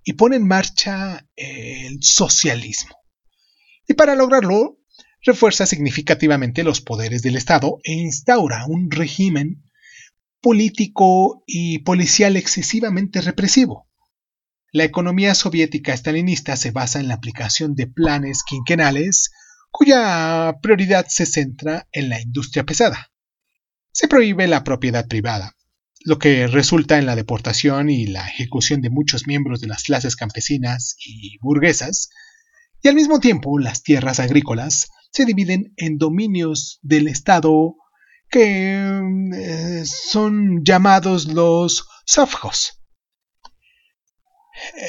y 0.04 0.12
pone 0.12 0.36
en 0.36 0.46
marcha 0.46 1.26
el 1.34 1.98
socialismo. 2.00 2.96
Y 3.88 3.94
para 3.94 4.14
lograrlo, 4.14 4.77
refuerza 5.22 5.66
significativamente 5.66 6.62
los 6.64 6.80
poderes 6.80 7.22
del 7.22 7.36
Estado 7.36 7.78
e 7.84 7.92
instaura 7.92 8.66
un 8.66 8.90
régimen 8.90 9.62
político 10.40 11.42
y 11.46 11.80
policial 11.80 12.36
excesivamente 12.36 13.20
represivo. 13.20 13.88
La 14.72 14.84
economía 14.84 15.34
soviética 15.34 15.94
estalinista 15.94 16.56
se 16.56 16.70
basa 16.70 17.00
en 17.00 17.08
la 17.08 17.14
aplicación 17.14 17.74
de 17.74 17.86
planes 17.86 18.42
quinquenales 18.44 19.30
cuya 19.70 20.56
prioridad 20.62 21.06
se 21.08 21.26
centra 21.26 21.88
en 21.92 22.08
la 22.08 22.20
industria 22.20 22.64
pesada 22.64 23.10
se 23.98 24.06
prohíbe 24.06 24.46
la 24.46 24.62
propiedad 24.62 25.08
privada, 25.08 25.56
lo 26.04 26.20
que 26.20 26.46
resulta 26.46 26.98
en 26.98 27.06
la 27.06 27.16
deportación 27.16 27.90
y 27.90 28.06
la 28.06 28.28
ejecución 28.28 28.80
de 28.80 28.90
muchos 28.90 29.26
miembros 29.26 29.60
de 29.60 29.66
las 29.66 29.82
clases 29.82 30.14
campesinas 30.14 30.94
y 31.04 31.36
burguesas, 31.40 32.08
y 32.80 32.86
al 32.86 32.94
mismo 32.94 33.18
tiempo 33.18 33.58
las 33.58 33.82
tierras 33.82 34.20
agrícolas 34.20 34.90
se 35.10 35.24
dividen 35.24 35.72
en 35.76 35.98
dominios 35.98 36.78
del 36.82 37.08
Estado 37.08 37.74
que 38.30 39.00
eh, 39.34 39.84
son 39.84 40.64
llamados 40.64 41.26
los 41.26 41.88
sovjos. 42.04 42.74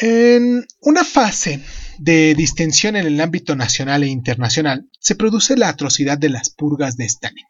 En 0.02 0.66
una 0.82 1.04
fase 1.04 1.64
de 2.00 2.34
distensión 2.34 2.96
en 2.96 3.06
el 3.06 3.22
ámbito 3.22 3.56
nacional 3.56 4.04
e 4.04 4.08
internacional 4.08 4.90
se 5.00 5.16
produce 5.16 5.56
la 5.58 5.70
atrocidad 5.70 6.18
de 6.18 6.30
las 6.30 6.50
purgas 6.50 6.98
de 6.98 7.06
Stalin. 7.06 7.46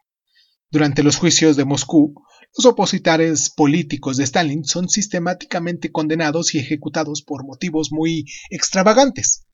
Durante 0.69 1.01
los 1.01 1.17
juicios 1.17 1.55
de 1.55 1.65
Moscú, 1.65 2.13
los 2.55 2.65
opositores 2.65 3.49
políticos 3.49 4.17
de 4.17 4.23
Stalin 4.25 4.65
son 4.65 4.89
sistemáticamente 4.89 5.91
condenados 5.91 6.53
y 6.53 6.59
ejecutados 6.59 7.21
por 7.21 7.45
motivos 7.45 7.91
muy 7.91 8.25
extravagantes. 8.49 9.45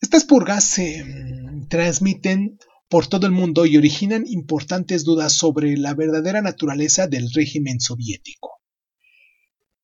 Estas 0.00 0.24
purgas 0.24 0.64
se 0.64 1.04
mm, 1.04 1.68
transmiten 1.68 2.58
por 2.88 3.06
todo 3.06 3.26
el 3.26 3.32
mundo 3.32 3.66
y 3.66 3.76
originan 3.76 4.24
importantes 4.26 5.04
dudas 5.04 5.32
sobre 5.32 5.76
la 5.76 5.94
verdadera 5.94 6.42
naturaleza 6.42 7.06
del 7.06 7.30
régimen 7.32 7.80
soviético. 7.80 8.60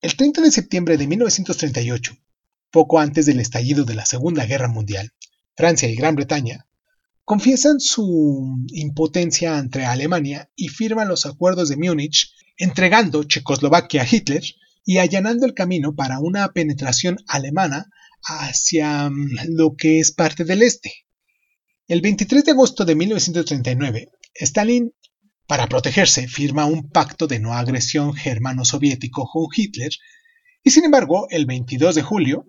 El 0.01 0.15
30 0.15 0.41
de 0.41 0.51
septiembre 0.51 0.97
de 0.97 1.07
1938, 1.07 2.17
poco 2.71 2.99
antes 2.99 3.25
del 3.25 3.39
estallido 3.39 3.85
de 3.85 3.95
la 3.95 4.05
Segunda 4.05 4.45
Guerra 4.45 4.67
Mundial, 4.67 5.13
Francia 5.55 5.89
y 5.89 5.95
Gran 5.95 6.15
Bretaña 6.15 6.67
confiesan 7.23 7.79
su 7.79 8.57
impotencia 8.69 9.57
ante 9.57 9.85
Alemania 9.85 10.49
y 10.55 10.69
firman 10.69 11.09
los 11.09 11.25
acuerdos 11.25 11.67
de 11.67 11.75
Múnich, 11.75 12.33
entregando 12.57 13.23
Checoslovaquia 13.23 14.03
a 14.03 14.07
Hitler 14.09 14.43
y 14.85 14.99
allanando 14.99 15.45
el 15.45 15.53
camino 15.53 15.93
para 15.93 16.19
una 16.19 16.47
penetración 16.53 17.17
alemana 17.27 17.89
hacia 18.27 19.09
mm, 19.09 19.55
lo 19.55 19.75
que 19.75 19.99
es 19.99 20.11
parte 20.11 20.43
del 20.43 20.61
este. 20.61 20.93
El 21.87 22.01
23 22.01 22.43
de 22.43 22.51
agosto 22.51 22.85
de 22.85 22.95
1939, 22.95 24.09
Stalin, 24.33 24.93
para 25.47 25.67
protegerse, 25.67 26.27
firma 26.27 26.65
un 26.65 26.89
pacto 26.89 27.27
de 27.27 27.39
no 27.39 27.53
agresión 27.53 28.13
germano-soviético 28.13 29.25
con 29.31 29.47
Hitler, 29.55 29.91
y 30.63 30.71
sin 30.71 30.83
embargo, 30.83 31.27
el 31.29 31.45
22 31.45 31.95
de 31.95 32.01
julio 32.01 32.45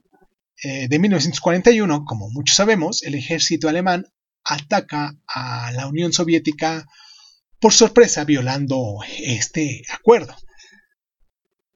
eh, 0.64 0.88
de 0.88 0.98
1941, 0.98 2.04
como 2.04 2.30
muchos 2.30 2.56
sabemos, 2.56 3.02
el 3.04 3.14
ejército 3.14 3.68
alemán 3.68 4.06
ataca 4.42 5.14
a 5.26 5.70
la 5.72 5.86
Unión 5.86 6.12
Soviética 6.12 6.86
por 7.60 7.72
sorpresa 7.72 8.24
violando 8.24 8.98
este 9.20 9.82
acuerdo. 9.90 10.34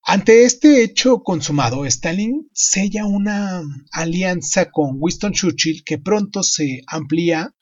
Ante 0.04 0.44
este 0.44 0.82
hecho 0.82 1.22
consumado, 1.22 1.86
Stalin 1.86 2.50
sella 2.52 3.06
una 3.06 3.62
alianza 3.92 4.70
con 4.70 4.96
Winston 4.98 5.32
Churchill 5.32 5.84
que 5.84 5.98
pronto 5.98 6.42
se 6.42 6.82
amplía 6.88 7.54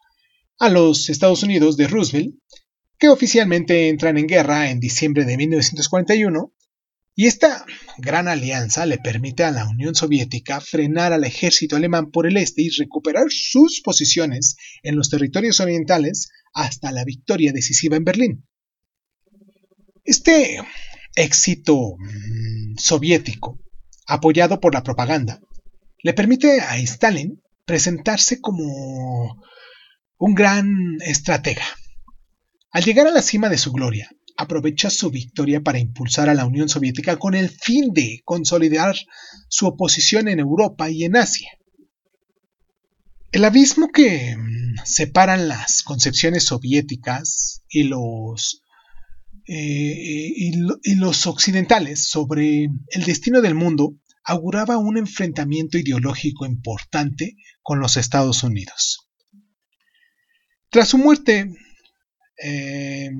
a 0.59 0.68
los 0.70 1.11
Estados 1.11 1.42
Unidos 1.42 1.76
de 1.76 1.87
Roosevelt, 1.87 2.35
que 2.98 3.09
oficialmente 3.09 3.88
entran 3.88 4.16
en 4.16 4.26
guerra 4.26 4.70
en 4.70 4.81
diciembre 4.81 5.26
de 5.26 5.37
1941 5.37 6.55
y 7.14 7.26
esta 7.26 7.66
gran 7.98 8.26
alianza 8.26 8.87
le 8.87 8.96
permite 8.96 9.44
a 9.44 9.50
la 9.50 9.68
Unión 9.68 9.94
Soviética 9.94 10.62
frenar 10.62 11.12
al 11.12 11.24
ejército 11.24 11.76
alemán 11.76 12.11
por 12.11 12.26
el 12.26 12.38
este 12.38 12.62
y 12.62 12.70
recuperar 12.70 13.26
sus 13.29 13.83
posiciones 13.83 14.57
en 14.83 14.96
los 14.96 15.11
territorios 15.11 15.61
orientales 15.61 16.31
hasta 16.55 16.90
la 16.90 17.05
victoria 17.05 17.53
decisiva 17.53 17.96
en 17.96 18.05
Berlín. 18.05 18.48
Este 20.05 20.59
éxito 21.14 21.96
mm, 21.99 22.77
soviético, 22.79 23.59
apoyado 24.07 24.61
por 24.61 24.75
la 24.75 24.83
propaganda, 24.83 25.40
le 26.03 26.14
permite 26.14 26.61
a 26.61 26.79
Stalin 26.79 27.42
presentarse 27.64 28.40
como 28.40 29.40
un 30.18 30.35
gran 30.35 30.99
estratega. 31.01 31.64
Al 32.73 32.85
llegar 32.85 33.07
a 33.07 33.12
la 33.12 33.23
cima 33.23 33.49
de 33.49 33.59
su 33.59 33.73
gloria, 33.73 34.11
aprovecha 34.37 34.90
su 34.90 35.11
victoria 35.11 35.61
para 35.61 35.79
impulsar 35.79 36.29
a 36.29 36.35
la 36.35 36.46
Unión 36.46 36.68
Soviética 36.68 37.18
con 37.18 37.35
el 37.35 37.51
fin 37.51 37.92
de 37.92 38.23
consolidar 38.25 38.96
su 39.49 39.66
oposición 39.66 40.29
en 40.29 40.40
Europa 40.40 40.90
y 40.90 41.05
en 41.05 41.16
Asia. 41.16 41.51
El 43.33 43.44
abismo 43.44 43.88
que 43.88 44.37
mm, 44.37 44.85
separan 44.85 45.49
las 45.49 45.83
concepciones 45.83 46.44
soviéticas 46.44 47.62
y 47.68 47.85
los, 47.85 48.62
eh, 49.52 50.32
y 50.82 50.94
los 50.94 51.26
occidentales 51.26 52.08
sobre 52.08 52.64
el 52.64 53.04
destino 53.04 53.40
del 53.40 53.56
mundo 53.56 53.96
auguraba 54.22 54.78
un 54.78 54.96
enfrentamiento 54.96 55.76
ideológico 55.76 56.46
importante 56.46 57.36
con 57.62 57.80
los 57.80 57.96
Estados 57.96 58.44
Unidos. 58.44 59.08
Tras 60.70 60.88
su 60.88 60.98
muerte, 60.98 61.52
eh, 62.40 63.10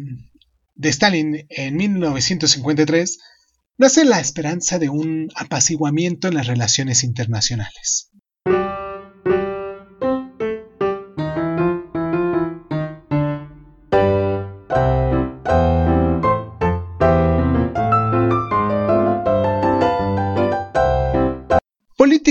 de 0.77 0.89
Stalin 0.89 1.47
en 1.49 1.77
1953, 1.77 3.19
nace 3.77 4.05
la 4.05 4.21
esperanza 4.21 4.79
de 4.79 4.89
un 4.89 5.31
apaciguamiento 5.35 6.29
en 6.29 6.35
las 6.35 6.47
relaciones 6.47 7.03
internacionales. 7.03 8.10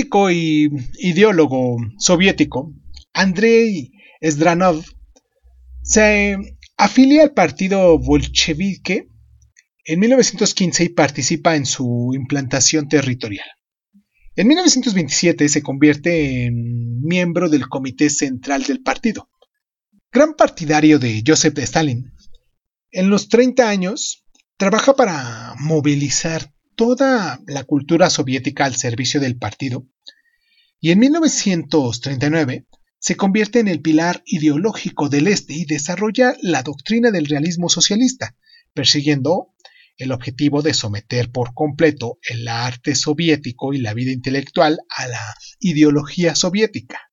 Político 0.00 0.30
y 0.30 0.70
ideólogo 1.00 1.76
soviético, 1.98 2.72
Andrei 3.12 3.92
Zdranov 4.24 4.82
se 5.82 6.38
afilia 6.78 7.22
al 7.22 7.34
partido 7.34 7.98
bolchevique 7.98 9.08
en 9.84 10.00
1915 10.00 10.84
y 10.84 10.88
participa 10.88 11.54
en 11.54 11.66
su 11.66 12.12
implantación 12.14 12.88
territorial. 12.88 13.46
En 14.36 14.48
1927 14.48 15.50
se 15.50 15.62
convierte 15.62 16.46
en 16.46 17.02
miembro 17.02 17.50
del 17.50 17.68
Comité 17.68 18.08
Central 18.08 18.62
del 18.62 18.80
partido. 18.80 19.28
Gran 20.10 20.32
partidario 20.32 20.98
de 20.98 21.22
Joseph 21.26 21.58
Stalin, 21.58 22.10
en 22.90 23.10
los 23.10 23.28
30 23.28 23.68
años 23.68 24.24
trabaja 24.56 24.94
para 24.96 25.56
movilizar 25.58 26.54
toda 26.80 27.42
la 27.46 27.64
cultura 27.64 28.08
soviética 28.08 28.64
al 28.64 28.74
servicio 28.74 29.20
del 29.20 29.36
partido 29.36 29.86
y 30.80 30.92
en 30.92 31.00
1939 31.00 32.64
se 32.98 33.16
convierte 33.16 33.58
en 33.58 33.68
el 33.68 33.82
pilar 33.82 34.22
ideológico 34.24 35.10
del 35.10 35.26
Este 35.26 35.52
y 35.52 35.66
desarrolla 35.66 36.34
la 36.40 36.62
doctrina 36.62 37.10
del 37.10 37.26
realismo 37.26 37.68
socialista, 37.68 38.34
persiguiendo 38.72 39.52
el 39.98 40.10
objetivo 40.10 40.62
de 40.62 40.72
someter 40.72 41.30
por 41.30 41.52
completo 41.52 42.18
el 42.22 42.48
arte 42.48 42.94
soviético 42.94 43.74
y 43.74 43.78
la 43.80 43.92
vida 43.92 44.12
intelectual 44.12 44.78
a 44.88 45.06
la 45.06 45.34
ideología 45.58 46.34
soviética. 46.34 47.10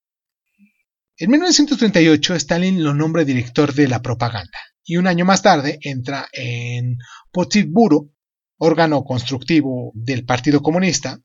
En 1.18 1.30
1938 1.30 2.36
Stalin 2.36 2.86
lo 2.86 2.94
nombra 2.94 3.26
director 3.26 3.74
de 3.74 3.90
la 3.90 4.02
propaganda 4.02 4.60
y 4.86 4.96
un 4.96 5.08
año 5.08 5.26
más 5.26 5.42
tarde 5.42 5.78
entra 5.82 6.30
en 6.32 7.00
Politburo, 7.34 8.14
órgano 8.58 9.04
constructivo 9.04 9.91
del 9.93 10.26
Partido 10.26 10.62
Comunista, 10.62 11.20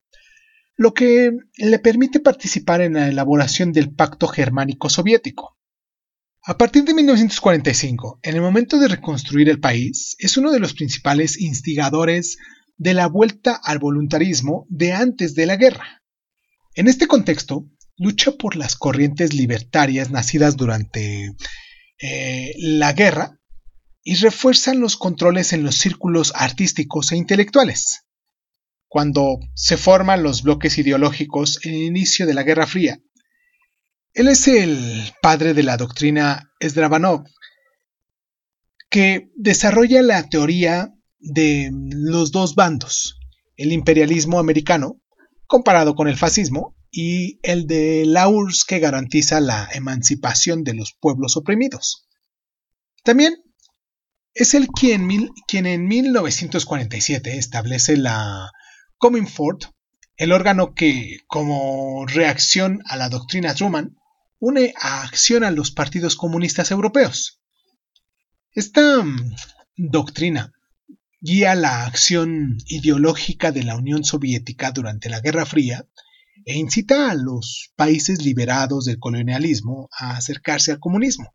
lo 0.75 0.93
que 0.93 1.31
le 1.55 1.79
permite 1.79 2.19
participar 2.19 2.81
en 2.81 2.93
la 2.93 3.07
elaboración 3.07 3.71
del 3.71 3.93
Pacto 3.93 4.27
Germánico 4.27 4.89
Soviético. 4.89 5.57
A 6.45 6.57
partir 6.57 6.83
de 6.83 6.93
1945, 6.93 8.19
en 8.21 8.35
el 8.35 8.41
momento 8.41 8.77
de 8.77 8.87
reconstruir 8.87 9.49
el 9.49 9.59
país, 9.59 10.15
es 10.19 10.35
uno 10.35 10.51
de 10.51 10.59
los 10.59 10.73
principales 10.73 11.39
instigadores 11.39 12.37
de 12.75 12.93
la 12.93 13.07
vuelta 13.07 13.59
al 13.63 13.79
voluntarismo 13.79 14.65
de 14.69 14.93
antes 14.93 15.35
de 15.35 15.45
la 15.45 15.55
guerra. 15.55 16.03
En 16.75 16.87
este 16.87 17.07
contexto, 17.07 17.69
lucha 17.97 18.31
por 18.31 18.55
las 18.55 18.75
corrientes 18.75 19.33
libertarias 19.33 20.09
nacidas 20.09 20.57
durante 20.57 21.33
eh, 22.01 22.53
la 22.57 22.91
guerra 22.93 23.39
y 24.03 24.15
refuerzan 24.15 24.79
los 24.79 24.97
controles 24.97 25.53
en 25.53 25.63
los 25.63 25.75
círculos 25.75 26.33
artísticos 26.35 27.11
e 27.11 27.17
intelectuales. 27.17 28.03
Cuando 28.87 29.39
se 29.55 29.77
forman 29.77 30.23
los 30.23 30.43
bloques 30.43 30.77
ideológicos 30.77 31.59
en 31.65 31.73
el 31.73 31.81
inicio 31.83 32.27
de 32.27 32.33
la 32.33 32.43
Guerra 32.43 32.67
Fría, 32.67 32.99
él 34.13 34.27
es 34.27 34.47
el 34.47 35.11
padre 35.21 35.53
de 35.53 35.63
la 35.63 35.77
doctrina 35.77 36.51
Sdravanov, 36.61 37.23
que 38.89 39.31
desarrolla 39.35 40.03
la 40.03 40.29
teoría 40.29 40.93
de 41.17 41.71
los 41.73 42.31
dos 42.31 42.53
bandos, 42.53 43.19
el 43.55 43.71
imperialismo 43.71 44.37
americano, 44.37 45.01
comparado 45.47 45.95
con 45.95 46.07
el 46.07 46.17
fascismo, 46.17 46.75
y 46.95 47.39
el 47.41 47.65
de 47.65 48.05
la 48.05 48.27
URSS 48.29 48.65
que 48.65 48.77
garantiza 48.77 49.41
la 49.41 49.67
emancipación 49.73 50.63
de 50.63 50.75
los 50.75 50.93
pueblos 50.93 51.35
oprimidos. 51.35 52.07
También 53.03 53.33
es 54.33 54.53
el 54.53 54.67
quien, 54.67 55.07
quien 55.47 55.65
en 55.65 55.87
1947 55.87 57.37
establece 57.37 57.97
la 57.97 58.51
Commonfort, 58.97 59.65
el 60.17 60.31
órgano 60.31 60.73
que, 60.73 61.19
como 61.27 62.05
reacción 62.05 62.81
a 62.85 62.97
la 62.97 63.09
doctrina 63.09 63.53
Truman, 63.53 63.97
une 64.39 64.73
a 64.79 65.03
acción 65.03 65.43
a 65.43 65.51
los 65.51 65.71
partidos 65.71 66.15
comunistas 66.15 66.71
europeos. 66.71 67.41
Esta 68.51 69.03
mm, 69.03 69.35
doctrina 69.77 70.51
guía 71.19 71.55
la 71.55 71.85
acción 71.85 72.57
ideológica 72.67 73.51
de 73.51 73.63
la 73.63 73.77
Unión 73.77 74.03
Soviética 74.03 74.71
durante 74.71 75.09
la 75.09 75.21
Guerra 75.21 75.45
Fría 75.45 75.87
e 76.45 76.57
incita 76.57 77.09
a 77.09 77.15
los 77.15 77.71
países 77.75 78.23
liberados 78.23 78.85
del 78.85 78.99
colonialismo 78.99 79.89
a 79.97 80.17
acercarse 80.17 80.71
al 80.71 80.79
comunismo. 80.79 81.33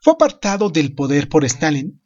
Fue 0.00 0.14
apartado 0.14 0.70
del 0.70 0.94
poder 0.94 1.28
por 1.28 1.44
Stalin 1.44 2.01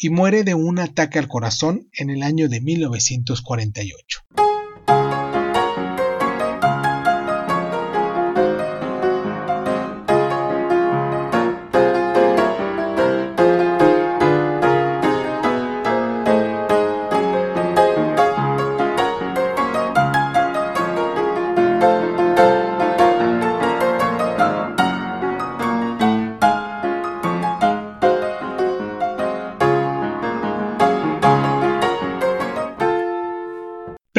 y 0.00 0.08
muere 0.08 0.44
de 0.44 0.54
un 0.54 0.78
ataque 0.78 1.18
al 1.18 1.28
corazón 1.28 1.88
en 1.92 2.08
el 2.08 2.22
año 2.22 2.48
de 2.48 2.60
1948. 2.60 4.24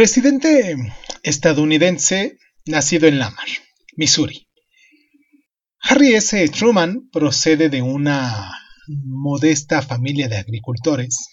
Presidente 0.02 0.76
estadounidense 1.22 2.40
nacido 2.66 3.08
en 3.08 3.20
Lamar, 3.20 3.46
Missouri. 3.96 4.48
Harry 5.80 6.16
S. 6.16 6.50
Truman 6.50 7.08
procede 7.12 7.70
de 7.70 7.84
una 7.84 8.52
modesta 8.88 9.84
familia 9.84 10.28
de 10.28 10.38
agricultores. 10.38 11.30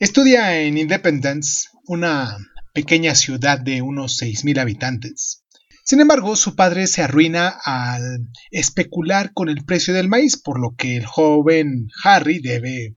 Estudia 0.00 0.62
en 0.62 0.76
Independence, 0.76 1.68
una 1.86 2.38
pequeña 2.74 3.14
ciudad 3.14 3.60
de 3.60 3.82
unos 3.82 4.20
6.000 4.20 4.58
habitantes. 4.58 5.44
Sin 5.84 6.00
embargo, 6.00 6.34
su 6.34 6.56
padre 6.56 6.88
se 6.88 7.02
arruina 7.02 7.54
al 7.64 8.30
especular 8.50 9.32
con 9.32 9.48
el 9.48 9.64
precio 9.64 9.94
del 9.94 10.08
maíz, 10.08 10.42
por 10.42 10.58
lo 10.58 10.74
que 10.76 10.96
el 10.96 11.06
joven 11.06 11.86
Harry 12.02 12.40
debe 12.40 12.96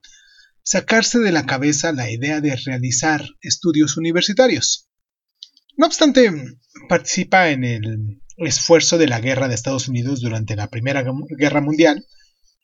sacarse 0.65 1.19
de 1.19 1.32
la 1.32 1.45
cabeza 1.45 1.93
la 1.93 2.10
idea 2.10 2.41
de 2.41 2.56
realizar 2.56 3.23
estudios 3.41 3.97
universitarios. 3.97 4.89
No 5.78 5.86
obstante, 5.86 6.32
participa 6.89 7.49
en 7.49 7.63
el 7.63 8.19
esfuerzo 8.38 8.97
de 8.97 9.08
la 9.08 9.19
guerra 9.19 9.47
de 9.47 9.54
Estados 9.54 9.88
Unidos 9.88 10.21
durante 10.21 10.56
la 10.56 10.69
Primera 10.69 11.06
Guerra 11.38 11.62
Mundial 11.62 12.06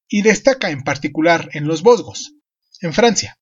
y 0.10 0.24
destaca 0.24 0.72
en 0.72 0.84
particular 0.84 1.50
en 1.54 1.68
los 1.68 1.84
Vosgos, 1.84 2.34
en 2.82 2.92
Francia. 2.92 3.38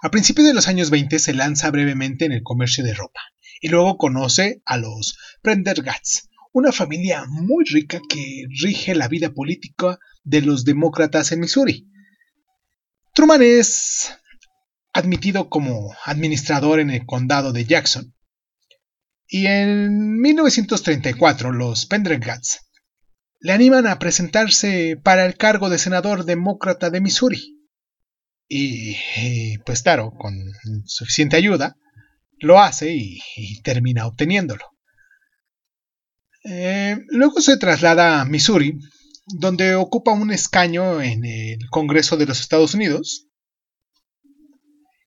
A 0.00 0.10
principios 0.10 0.46
de 0.46 0.54
los 0.54 0.68
años 0.68 0.90
20 0.90 1.18
se 1.18 1.34
lanza 1.34 1.70
brevemente 1.70 2.26
en 2.26 2.32
el 2.32 2.42
comercio 2.42 2.84
de 2.84 2.94
ropa 2.94 3.20
y 3.60 3.68
luego 3.68 3.98
conoce 3.98 4.62
a 4.64 4.76
los 4.76 5.18
Prendergast, 5.42 6.26
una 6.52 6.70
familia 6.70 7.24
muy 7.26 7.64
rica 7.64 8.00
que 8.08 8.44
rige 8.62 8.94
la 8.94 9.08
vida 9.08 9.30
política 9.30 9.98
de 10.22 10.40
los 10.40 10.64
demócratas 10.64 11.32
en 11.32 11.40
Missouri. 11.40 11.88
Truman 13.14 13.42
es 13.42 14.12
admitido 14.92 15.48
como 15.48 15.94
administrador 16.04 16.80
en 16.80 16.90
el 16.90 17.06
condado 17.06 17.52
de 17.52 17.64
Jackson. 17.64 18.12
Y 19.28 19.46
en 19.46 20.20
1934 20.20 21.52
los 21.52 21.86
Pendergast 21.86 22.62
le 23.38 23.52
animan 23.52 23.86
a 23.86 24.00
presentarse 24.00 24.98
para 25.00 25.26
el 25.26 25.36
cargo 25.36 25.70
de 25.70 25.78
senador 25.78 26.24
demócrata 26.24 26.90
de 26.90 27.00
Missouri. 27.00 27.60
Y, 28.48 29.58
pues 29.58 29.82
claro, 29.82 30.12
con 30.18 30.34
suficiente 30.84 31.36
ayuda, 31.36 31.76
lo 32.40 32.60
hace 32.60 32.94
y, 32.94 33.20
termina 33.62 34.06
obteniéndolo. 34.06 34.64
Eh, 36.44 36.98
luego 37.08 37.40
se 37.40 37.56
traslada 37.58 38.20
a 38.20 38.24
Missouri 38.24 38.78
donde 39.26 39.74
ocupa 39.74 40.12
un 40.12 40.30
escaño 40.30 41.00
en 41.00 41.24
el 41.24 41.68
Congreso 41.70 42.16
de 42.16 42.26
los 42.26 42.40
Estados 42.40 42.74
Unidos. 42.74 43.28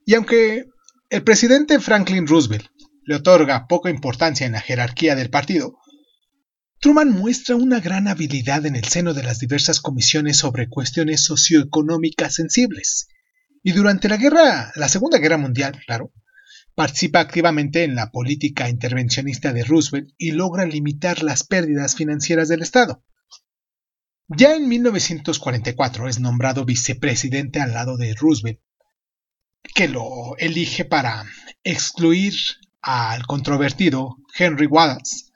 Y 0.05 0.15
aunque 0.15 0.65
el 1.09 1.23
presidente 1.23 1.79
Franklin 1.79 2.27
Roosevelt 2.27 2.67
le 3.03 3.15
otorga 3.15 3.67
poca 3.67 3.89
importancia 3.89 4.45
en 4.45 4.53
la 4.53 4.61
jerarquía 4.61 5.15
del 5.15 5.29
partido, 5.29 5.77
Truman 6.79 7.09
muestra 7.09 7.55
una 7.55 7.79
gran 7.79 8.07
habilidad 8.07 8.65
en 8.65 8.75
el 8.75 8.85
seno 8.85 9.13
de 9.13 9.23
las 9.23 9.39
diversas 9.39 9.79
comisiones 9.79 10.37
sobre 10.37 10.69
cuestiones 10.69 11.23
socioeconómicas 11.23 12.35
sensibles, 12.35 13.07
Y 13.63 13.71
durante 13.71 14.07
la 14.07 14.17
guerra, 14.17 14.71
la 14.75 14.87
Segunda 14.87 15.17
Guerra 15.17 15.37
Mundial, 15.37 15.81
claro, 15.85 16.13
participa 16.75 17.19
activamente 17.19 17.83
en 17.83 17.95
la 17.95 18.11
política 18.11 18.69
intervencionista 18.69 19.51
de 19.51 19.63
Roosevelt 19.63 20.09
y 20.17 20.31
logra 20.31 20.65
limitar 20.65 21.23
las 21.23 21.43
pérdidas 21.43 21.95
financieras 21.95 22.47
del 22.47 22.61
Estado. 22.61 23.03
Ya 24.29 24.55
en 24.55 24.67
1944 24.67 26.09
es 26.09 26.19
nombrado 26.19 26.65
vicepresidente 26.65 27.61
al 27.61 27.73
lado 27.73 27.95
de 27.95 28.13
Roosevelt, 28.13 28.59
que 29.73 29.87
lo 29.87 30.35
elige 30.37 30.83
para 30.83 31.25
excluir 31.63 32.33
al 32.81 33.25
controvertido 33.25 34.17
Henry 34.37 34.65
Wallace. 34.65 35.31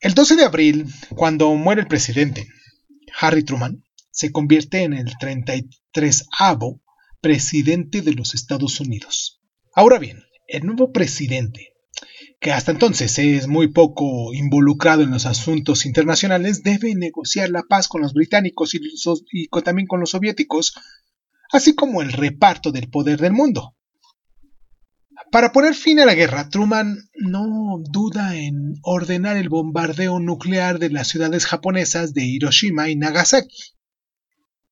El 0.00 0.12
12 0.12 0.36
de 0.36 0.44
abril, 0.44 0.86
cuando 1.14 1.54
muere 1.54 1.80
el 1.80 1.88
presidente, 1.88 2.46
Harry 3.18 3.42
Truman 3.42 3.82
se 4.10 4.32
convierte 4.32 4.82
en 4.82 4.92
el 4.92 5.16
33 5.18 6.26
presidente 7.22 8.02
de 8.02 8.12
los 8.12 8.34
Estados 8.34 8.80
Unidos. 8.80 9.40
Ahora 9.74 9.98
bien, 9.98 10.22
el 10.46 10.66
nuevo 10.66 10.92
presidente 10.92 11.75
que 12.46 12.52
hasta 12.52 12.70
entonces 12.70 13.18
es 13.18 13.48
muy 13.48 13.72
poco 13.72 14.32
involucrado 14.32 15.02
en 15.02 15.10
los 15.10 15.26
asuntos 15.26 15.84
internacionales, 15.84 16.62
debe 16.62 16.94
negociar 16.94 17.50
la 17.50 17.64
paz 17.64 17.88
con 17.88 18.02
los 18.02 18.14
británicos 18.14 18.72
y, 18.72 19.48
también 19.64 19.88
con 19.88 19.98
los 19.98 20.10
soviéticos, 20.10 20.72
así 21.50 21.74
como 21.74 22.02
el 22.02 22.12
reparto 22.12 22.70
del 22.70 22.88
poder 22.88 23.20
del 23.20 23.32
mundo. 23.32 23.74
Para 25.32 25.50
poner 25.50 25.74
fin 25.74 25.98
a 25.98 26.06
la 26.06 26.14
guerra, 26.14 26.48
Truman 26.48 26.96
no 27.16 27.80
duda 27.90 28.36
en 28.36 28.74
ordenar 28.82 29.36
el 29.36 29.48
bombardeo 29.48 30.20
nuclear 30.20 30.78
de 30.78 30.90
las 30.90 31.08
ciudades 31.08 31.46
japonesas 31.46 32.14
de 32.14 32.26
Hiroshima 32.26 32.88
y 32.88 32.94
Nagasaki. 32.94 33.74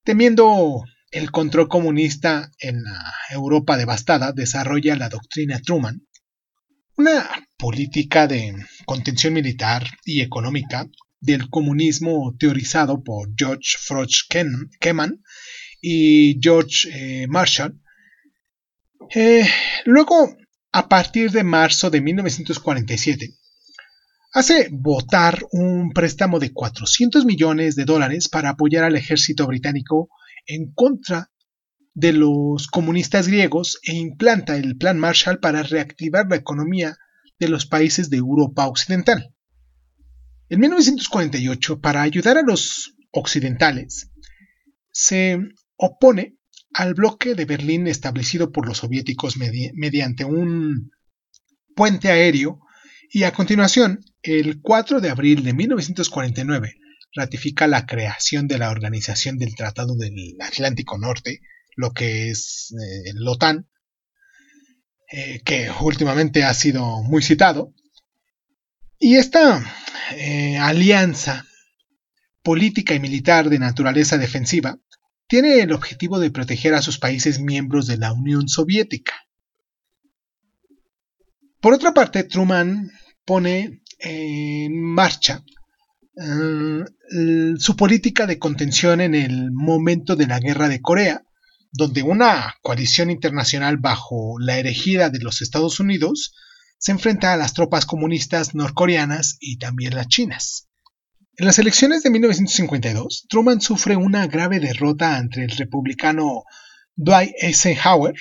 Temiendo 0.05 0.85
el 1.11 1.33
control 1.33 1.67
comunista 1.67 2.53
en 2.61 2.85
la 2.85 3.03
Europa 3.33 3.77
devastada, 3.77 4.31
desarrolla 4.31 4.95
la 4.95 5.09
doctrina 5.09 5.59
Truman, 5.59 6.07
una 6.97 7.44
política 7.57 8.27
de 8.27 8.55
contención 8.85 9.35
militar 9.35 9.87
y 10.05 10.21
económica 10.21 10.87
del 11.21 11.49
comunismo 11.49 12.35
teorizado 12.39 13.03
por 13.03 13.31
George 13.37 13.77
Froch 13.79 14.29
Keman 14.81 15.23
y 15.81 16.39
George 16.41 16.89
eh, 16.93 17.27
Marshall. 17.29 17.81
Eh, 19.15 19.47
luego, 19.85 20.37
a 20.73 20.89
partir 20.89 21.31
de 21.31 21.45
marzo 21.45 21.91
de 21.91 22.01
1947, 22.01 23.35
hace 24.33 24.69
votar 24.71 25.41
un 25.53 25.93
préstamo 25.93 26.39
de 26.39 26.53
400 26.53 27.25
millones 27.25 27.77
de 27.77 27.85
dólares 27.85 28.29
para 28.29 28.51
apoyar 28.51 28.85
al 28.85 28.97
ejército 28.97 29.47
británico 29.47 30.09
en 30.47 30.73
contra 30.73 31.31
de 31.95 32.13
los 32.13 32.67
comunistas 32.67 33.29
griegos 33.29 33.79
e 33.85 33.95
implanta 33.95 34.57
el 34.57 34.77
Plan 34.77 34.99
Marshall 34.99 35.39
para 35.39 35.63
reactivar 35.63 36.27
la 36.29 36.37
economía 36.37 36.99
de 37.39 37.49
los 37.49 37.67
países 37.67 38.11
de 38.11 38.19
Europa 38.19 38.67
Occidental. 38.67 39.35
En 40.49 40.61
1948, 40.61 41.81
para 41.81 42.03
ayudar 42.03 42.39
a 42.39 42.43
los 42.43 42.95
occidentales, 43.11 44.11
se 44.91 45.39
opone 45.77 46.37
al 46.73 46.95
bloque 46.95 47.35
de 47.35 47.45
Berlín 47.45 47.87
establecido 47.87 48.53
por 48.53 48.67
los 48.67 48.79
soviéticos 48.79 49.37
mediante 49.37 50.25
un 50.25 50.91
puente 51.75 52.11
aéreo 52.11 52.61
y 53.11 53.23
a 53.23 53.33
continuación, 53.33 54.05
el 54.23 54.61
4 54.61 55.01
de 55.01 55.11
abril 55.11 55.45
de 55.45 55.53
1949, 55.55 56.75
ratifica 57.15 57.69
la 57.69 57.87
creación 57.87 58.49
de 58.49 58.59
la 58.59 58.71
Organización 58.71 59.39
del 59.39 59.55
Tratado 59.55 59.95
del 59.95 60.37
Atlántico 60.41 60.99
Norte, 60.99 61.41
lo 61.77 61.93
que 61.93 62.31
es 62.31 62.73
eh, 62.73 63.13
la 63.15 63.31
OTAN, 63.31 63.69
eh, 65.11 65.41
que 65.45 65.71
últimamente 65.81 66.45
ha 66.45 66.55
sido 66.55 67.03
muy 67.03 67.23
citado. 67.23 67.73
Y 68.99 69.17
esta 69.17 69.65
eh, 70.17 70.57
alianza 70.59 71.45
política 72.43 72.95
y 72.95 73.01
militar 73.01 73.49
de 73.49 73.59
naturaleza 73.59 74.19
defensiva 74.19 74.79
tiene 75.27 75.61
el 75.61 75.73
objetivo 75.73 76.19
de 76.19 76.31
proteger 76.31 76.75
a 76.75 76.83
sus 76.83 76.99
países 76.99 77.41
miembros 77.41 77.87
de 77.87 77.97
la 77.97 78.13
Unión 78.13 78.49
Soviética. 78.49 79.15
Por 81.61 81.73
otra 81.73 81.95
parte, 81.95 82.25
Truman 82.25 82.91
pone 83.25 83.83
en 83.99 84.81
marcha 84.81 85.43
eh, 86.17 86.85
su 87.59 87.77
política 87.77 88.27
de 88.27 88.39
contención 88.39 89.01
en 89.01 89.15
el 89.15 89.51
momento 89.51 90.15
de 90.15 90.27
la 90.27 90.39
guerra 90.39 90.69
de 90.69 90.81
Corea, 90.81 91.25
donde 91.77 92.05
una 92.05 92.55
coalición 92.63 93.11
internacional 93.11 93.79
bajo 93.79 94.37
la 94.39 94.59
herejía 94.59 95.11
de 95.11 95.19
los 95.19 95.43
Estados 95.43 95.81
Unidos 95.81 96.33
se 96.79 96.93
enfrenta 96.93 97.33
a 97.33 97.37
las 97.37 97.53
tropas 97.53 97.85
comunistas 97.85 98.55
norcoreanas 98.55 99.37
y 99.41 99.59
también 99.59 99.97
las 99.97 100.07
chinas. 100.07 100.69
En 101.37 101.47
las 101.47 101.59
elecciones 101.59 102.05
de 102.05 102.11
1952, 102.11 103.27
Truman 103.29 103.61
sufre 103.61 103.97
una 103.97 104.29
grave 104.29 104.61
derrota 104.61 105.17
ante 105.17 105.43
el 105.43 105.51
republicano 105.51 106.45
Dwight 106.95 107.33
Eisenhower, 107.41 108.15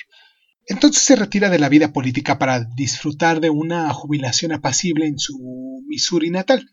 entonces 0.66 1.04
se 1.04 1.16
retira 1.16 1.52
de 1.52 1.60
la 1.60 1.70
vida 1.70 1.94
política 1.94 2.40
para 2.40 2.64
disfrutar 2.64 3.40
de 3.40 3.52
una 3.52 3.94
jubilación 3.94 4.52
apacible 4.52 5.06
en 5.06 5.20
su 5.20 5.84
Missouri 5.86 6.32
natal. 6.32 6.72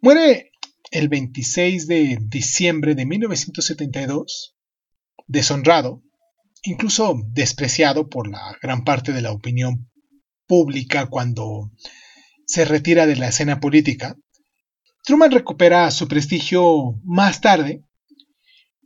Muere 0.00 0.50
el 0.90 1.08
26 1.08 1.86
de 1.86 2.18
diciembre 2.20 2.96
de 2.96 3.06
1972 3.06 4.57
deshonrado, 5.28 6.02
incluso 6.62 7.14
despreciado 7.28 8.08
por 8.08 8.28
la 8.28 8.56
gran 8.60 8.82
parte 8.82 9.12
de 9.12 9.22
la 9.22 9.30
opinión 9.30 9.88
pública 10.46 11.06
cuando 11.06 11.70
se 12.46 12.64
retira 12.64 13.06
de 13.06 13.16
la 13.16 13.28
escena 13.28 13.60
política, 13.60 14.16
Truman 15.04 15.30
recupera 15.30 15.90
su 15.90 16.08
prestigio 16.08 16.98
más 17.04 17.40
tarde 17.40 17.82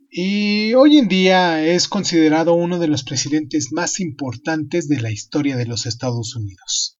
y 0.09 0.73
hoy 0.75 0.99
en 0.99 1.07
día 1.07 1.65
es 1.65 1.87
considerado 1.87 2.53
uno 2.53 2.77
de 2.77 2.87
los 2.87 3.03
presidentes 3.03 3.71
más 3.71 3.99
importantes 3.99 4.87
de 4.87 5.01
la 5.01 5.11
historia 5.11 5.57
de 5.57 5.65
los 5.65 5.85
Estados 5.85 6.35
Unidos. 6.35 6.99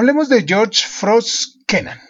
Hablemos 0.00 0.30
de 0.30 0.46
George 0.48 0.86
Frost 0.88 1.56
Kennan, 1.66 2.00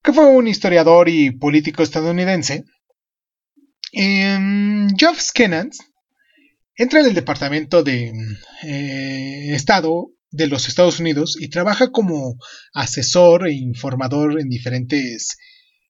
que 0.00 0.12
fue 0.12 0.26
un 0.26 0.46
historiador 0.46 1.08
y 1.08 1.32
político 1.32 1.82
estadounidense. 1.82 2.62
George 3.92 5.22
Kennan 5.34 5.70
entra 6.76 7.00
en 7.00 7.06
el 7.06 7.14
Departamento 7.14 7.82
de 7.82 8.12
eh, 8.62 9.52
Estado 9.52 10.12
de 10.30 10.46
los 10.46 10.68
Estados 10.68 11.00
Unidos 11.00 11.36
y 11.36 11.48
trabaja 11.48 11.90
como 11.90 12.36
asesor 12.72 13.48
e 13.48 13.54
informador 13.54 14.40
en 14.40 14.48
diferentes 14.48 15.38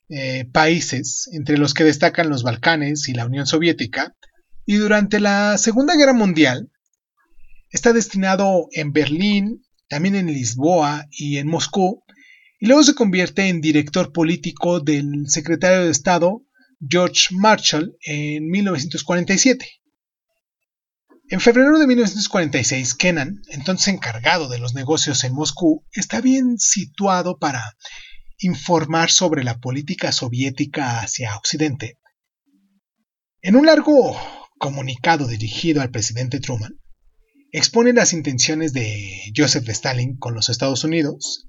eh, 0.08 0.46
países, 0.54 1.28
entre 1.34 1.58
los 1.58 1.74
que 1.74 1.84
destacan 1.84 2.30
los 2.30 2.44
Balcanes 2.44 3.10
y 3.10 3.12
la 3.12 3.26
Unión 3.26 3.46
Soviética. 3.46 4.16
Y 4.64 4.76
durante 4.76 5.20
la 5.20 5.58
Segunda 5.58 5.96
Guerra 5.96 6.14
Mundial 6.14 6.70
está 7.68 7.92
destinado 7.92 8.68
en 8.72 8.94
Berlín, 8.94 9.66
también 9.92 10.14
en 10.14 10.32
Lisboa 10.32 11.06
y 11.10 11.36
en 11.36 11.48
Moscú, 11.48 12.02
y 12.58 12.64
luego 12.64 12.82
se 12.82 12.94
convierte 12.94 13.48
en 13.48 13.60
director 13.60 14.10
político 14.10 14.80
del 14.80 15.28
secretario 15.28 15.84
de 15.84 15.90
Estado 15.90 16.40
George 16.80 17.28
Marshall 17.32 17.94
en 18.00 18.48
1947. 18.48 19.68
En 21.28 21.40
febrero 21.40 21.78
de 21.78 21.86
1946, 21.86 22.94
Kennan, 22.94 23.42
entonces 23.50 23.88
encargado 23.88 24.48
de 24.48 24.58
los 24.58 24.72
negocios 24.72 25.24
en 25.24 25.34
Moscú, 25.34 25.84
está 25.92 26.22
bien 26.22 26.56
situado 26.58 27.36
para 27.36 27.62
informar 28.38 29.10
sobre 29.10 29.44
la 29.44 29.58
política 29.58 30.10
soviética 30.10 31.00
hacia 31.00 31.36
Occidente. 31.36 31.98
En 33.42 33.56
un 33.56 33.66
largo 33.66 34.16
comunicado 34.58 35.26
dirigido 35.26 35.82
al 35.82 35.90
presidente 35.90 36.40
Truman, 36.40 36.81
expone 37.52 37.92
las 37.92 38.14
intenciones 38.14 38.72
de 38.72 39.30
Joseph 39.36 39.68
Stalin 39.68 40.16
con 40.16 40.34
los 40.34 40.48
Estados 40.48 40.84
Unidos, 40.84 41.48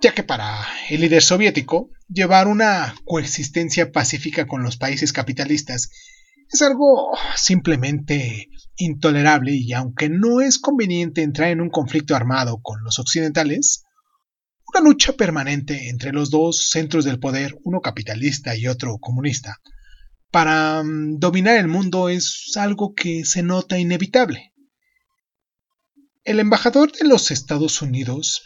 ya 0.00 0.14
que 0.14 0.22
para 0.22 0.66
el 0.88 1.02
líder 1.02 1.22
soviético 1.22 1.90
llevar 2.08 2.48
una 2.48 2.94
coexistencia 3.04 3.92
pacífica 3.92 4.46
con 4.46 4.62
los 4.62 4.78
países 4.78 5.12
capitalistas 5.12 5.90
es 6.50 6.62
algo 6.62 7.10
simplemente 7.36 8.48
intolerable 8.76 9.52
y 9.52 9.72
aunque 9.74 10.08
no 10.08 10.40
es 10.40 10.58
conveniente 10.58 11.22
entrar 11.22 11.50
en 11.50 11.60
un 11.60 11.70
conflicto 11.70 12.16
armado 12.16 12.60
con 12.62 12.82
los 12.84 12.98
occidentales, 12.98 13.84
una 14.72 14.80
lucha 14.80 15.12
permanente 15.12 15.90
entre 15.90 16.12
los 16.12 16.30
dos 16.30 16.70
centros 16.70 17.04
del 17.04 17.20
poder, 17.20 17.58
uno 17.64 17.80
capitalista 17.80 18.56
y 18.56 18.66
otro 18.66 18.96
comunista, 18.98 19.60
para 20.30 20.82
mm, 20.82 21.18
dominar 21.18 21.58
el 21.58 21.68
mundo 21.68 22.08
es 22.08 22.52
algo 22.56 22.94
que 22.94 23.24
se 23.24 23.42
nota 23.42 23.78
inevitable. 23.78 24.53
El 26.24 26.40
embajador 26.40 26.90
de 26.90 27.06
los 27.06 27.30
Estados 27.30 27.82
Unidos 27.82 28.42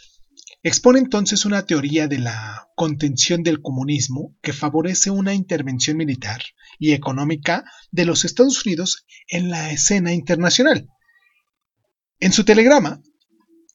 expone 0.63 0.99
entonces 0.99 1.45
una 1.45 1.65
teoría 1.65 2.09
de 2.09 2.19
la 2.19 2.67
contención 2.75 3.41
del 3.41 3.61
comunismo 3.61 4.35
que 4.41 4.51
favorece 4.51 5.11
una 5.11 5.33
intervención 5.33 5.95
militar 5.95 6.41
y 6.77 6.91
económica 6.91 7.63
de 7.91 8.03
los 8.03 8.25
Estados 8.25 8.65
Unidos 8.65 9.05
en 9.29 9.49
la 9.49 9.71
escena 9.71 10.11
internacional. 10.11 10.89
En 12.19 12.33
su 12.33 12.43
telegrama, 12.43 13.01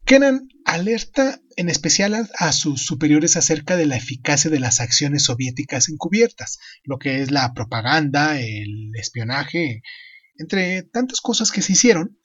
Kennan 0.05 0.49
alerta 0.67 1.41
en 1.57 1.71
especial 1.71 2.29
a, 2.39 2.53
sus 2.53 2.85
superiores 2.85 3.39
acerca 3.39 3.75
de 3.75 3.87
la 3.87 3.97
eficacia 3.97 4.51
de 4.51 4.61
las 4.61 4.81
acciones 4.81 5.23
soviéticas 5.23 5.89
encubiertas, 5.89 6.59
lo 6.83 6.99
que 6.99 7.23
es 7.23 7.31
la 7.31 7.55
propaganda, 7.55 8.39
el 8.39 8.95
espionaje, 8.97 9.83
entre 10.37 10.83
tantas 10.83 11.23
cosas 11.23 11.51
que 11.51 11.63
se 11.63 11.73
hicieron, 11.73 12.19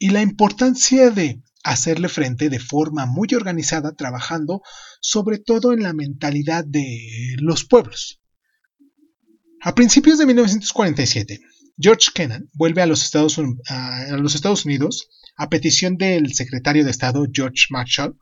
y 0.00 0.10
la 0.10 0.22
importancia 0.22 1.10
de 1.10 1.42
hacerle 1.62 2.08
frente 2.08 2.48
de 2.48 2.58
forma 2.58 3.04
muy 3.04 3.28
organizada, 3.34 3.94
trabajando 3.94 4.62
sobre 5.00 5.38
todo 5.38 5.74
en 5.74 5.82
la 5.82 5.92
mentalidad 5.92 6.64
de 6.64 7.36
los 7.38 7.64
pueblos. 7.66 8.20
A 9.60 9.74
principios 9.74 10.18
de 10.18 10.24
1947, 10.24 11.40
George 11.78 12.10
Kennan 12.14 12.48
vuelve 12.54 12.80
a 12.80 12.86
los 12.86 13.04
Estados, 13.04 13.38
a 13.68 14.16
los 14.16 14.34
Estados 14.34 14.64
Unidos 14.64 15.10
a 15.36 15.50
petición 15.50 15.98
del 15.98 16.32
secretario 16.32 16.82
de 16.82 16.90
Estado 16.90 17.26
George 17.30 17.66
Marshall 17.68 18.18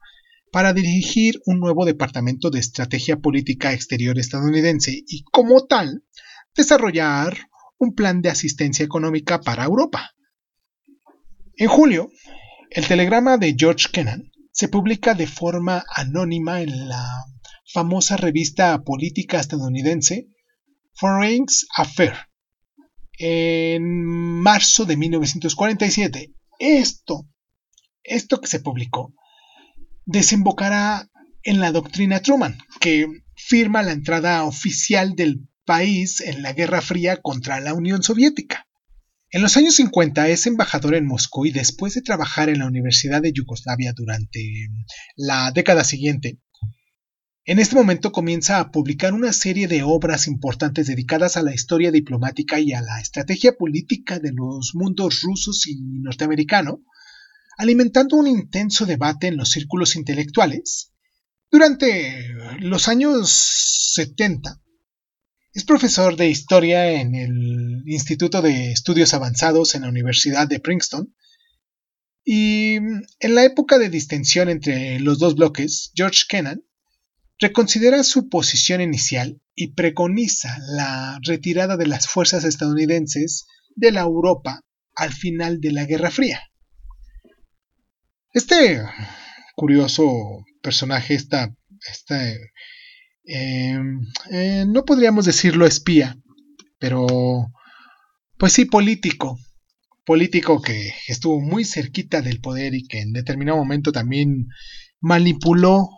para 0.51 0.73
dirigir 0.73 1.41
un 1.47 1.61
nuevo 1.61 1.85
departamento 1.85 2.51
de 2.51 2.59
estrategia 2.59 3.19
política 3.19 3.73
exterior 3.73 4.19
estadounidense 4.19 5.05
y 5.07 5.23
como 5.31 5.67
tal 5.67 6.03
desarrollar 6.57 7.39
un 7.79 7.95
plan 7.95 8.21
de 8.21 8.31
asistencia 8.31 8.85
económica 8.85 9.41
para 9.41 9.65
Europa. 9.65 10.11
En 11.59 11.69
julio, 11.69 12.11
el 12.71 12.87
telegrama 12.87 13.37
de 13.37 13.55
George 13.59 13.89
Kennan 13.93 14.31
se 14.53 14.69
publica 14.69 15.15
de 15.15 15.27
forma 15.27 15.85
anónima 15.95 16.63
en 16.63 16.89
la 16.89 17.05
famosa 17.73 18.17
revista 18.17 18.83
política 18.85 19.41
estadounidense 19.41 20.29
Foreign 20.95 21.47
Affairs 21.77 22.29
en 23.19 23.83
marzo 24.41 24.85
de 24.85 24.97
1947 24.97 26.33
esto, 26.61 27.29
esto 28.05 28.41
que 28.41 28.47
se 28.47 28.61
publicó, 28.61 29.13
desembocará 30.05 31.11
en 31.43 31.61
la 31.61 31.73
doctrina 31.73 32.21
Truman, 32.21 32.57
que 32.79 33.07
firma 33.35 33.83
la 33.83 33.93
entrada 33.93 34.45
oficial 34.45 35.17
del 35.17 35.49
país 35.65 36.21
en 36.21 36.43
la 36.43 36.53
Guerra 36.53 36.83
Fría 36.83 37.17
contra 37.17 37.59
la 37.61 37.75
Unión 37.75 38.05
Soviética. 38.05 38.68
En 39.31 39.43
los 39.43 39.59
años 39.59 39.75
50 39.75 40.29
es 40.29 40.47
embajador 40.47 40.95
en 40.95 41.07
Moscú 41.07 41.45
y 41.45 41.51
después 41.51 41.93
de 41.95 42.01
trabajar 42.01 42.49
en 42.49 42.61
la 42.61 42.67
Universidad 42.67 43.21
de 43.21 43.33
Yugoslavia 43.33 43.93
durante 43.93 44.41
la 45.17 45.51
década 45.53 45.85
siguiente, 45.85 46.41
en 47.45 47.59
este 47.59 47.77
momento 47.77 48.11
comienza 48.11 48.59
a 48.59 48.71
publicar 48.71 49.13
una 49.13 49.33
serie 49.35 49.69
de 49.69 49.83
obras 49.83 50.27
importantes 50.29 50.87
dedicadas 50.87 51.37
a 51.37 51.43
la 51.43 51.55
historia 51.55 51.91
diplomática 51.91 52.59
y 52.61 52.73
a 52.73 52.81
la 52.81 53.01
estrategia 53.01 53.57
política 53.57 54.19
de 54.19 54.33
los 54.33 54.73
mundos 54.75 55.21
rusos 55.23 55.67
y 55.67 55.79
norteamericano, 56.03 56.83
alimentando 57.59 58.17
un 58.17 58.27
intenso 58.27 58.87
debate 58.87 59.27
en 59.27 59.37
los 59.37 59.51
círculos 59.51 59.97
intelectuales. 59.97 60.93
Durante 61.51 62.29
los 62.61 62.89
años 62.89 63.31
70, 63.95 64.61
es 65.59 65.65
profesor 65.65 66.15
de 66.15 66.29
historia 66.29 66.89
en 67.01 67.17
el 67.17 67.83
Instituto 67.85 68.43
de 68.43 68.71
Estudios 68.71 69.13
Avanzados 69.13 69.75
en 69.75 69.83
la 69.83 69.89
Universidad 69.89 70.47
de 70.47 70.61
Princeton. 70.61 71.13
Y 72.25 72.77
en 72.77 73.35
la 73.35 73.43
época 73.43 73.77
de 73.77 73.89
distensión 73.89 74.49
entre 74.49 75.01
los 75.01 75.19
dos 75.19 75.35
bloques, 75.35 75.91
George 75.97 76.27
Kennan 76.29 76.63
reconsidera 77.41 78.05
su 78.05 78.29
posición 78.29 78.81
inicial 78.81 79.41
y 79.57 79.73
preconiza 79.73 80.57
la 80.61 81.19
retirada 81.25 81.77
de 81.77 81.89
las 81.89 82.07
fuerzas 82.07 82.45
estadounidenses 82.45 83.49
de 83.75 83.91
la 83.91 84.03
Europa 84.03 84.61
al 84.95 85.13
final 85.13 85.61
de 85.61 85.73
la 85.73 85.87
Guerra 85.87 86.13
Fría. 86.13 86.41
Este 88.33 88.81
curioso 89.57 90.45
personaje, 90.63 91.15
esta, 91.15 91.53
em, 92.11 92.39
eh, 93.29 94.65
no 94.67 94.85
podríamos 94.85 95.25
decirlo 95.25 95.67
espía, 95.67 96.17
pero 96.79 97.07
pues 98.39 98.53
sí 98.53 98.65
político, 98.65 99.39
político 100.05 100.61
que 100.63 100.93
estuvo 101.07 101.41
muy 101.41 101.65
cerquita 101.65 102.23
del 102.23 102.41
poder 102.41 102.75
y 102.75 102.87
que 102.87 103.01
en 103.01 103.13
determinado 103.13 103.59
momento 103.59 103.93
también 103.93 104.49
manipuló 105.01 105.89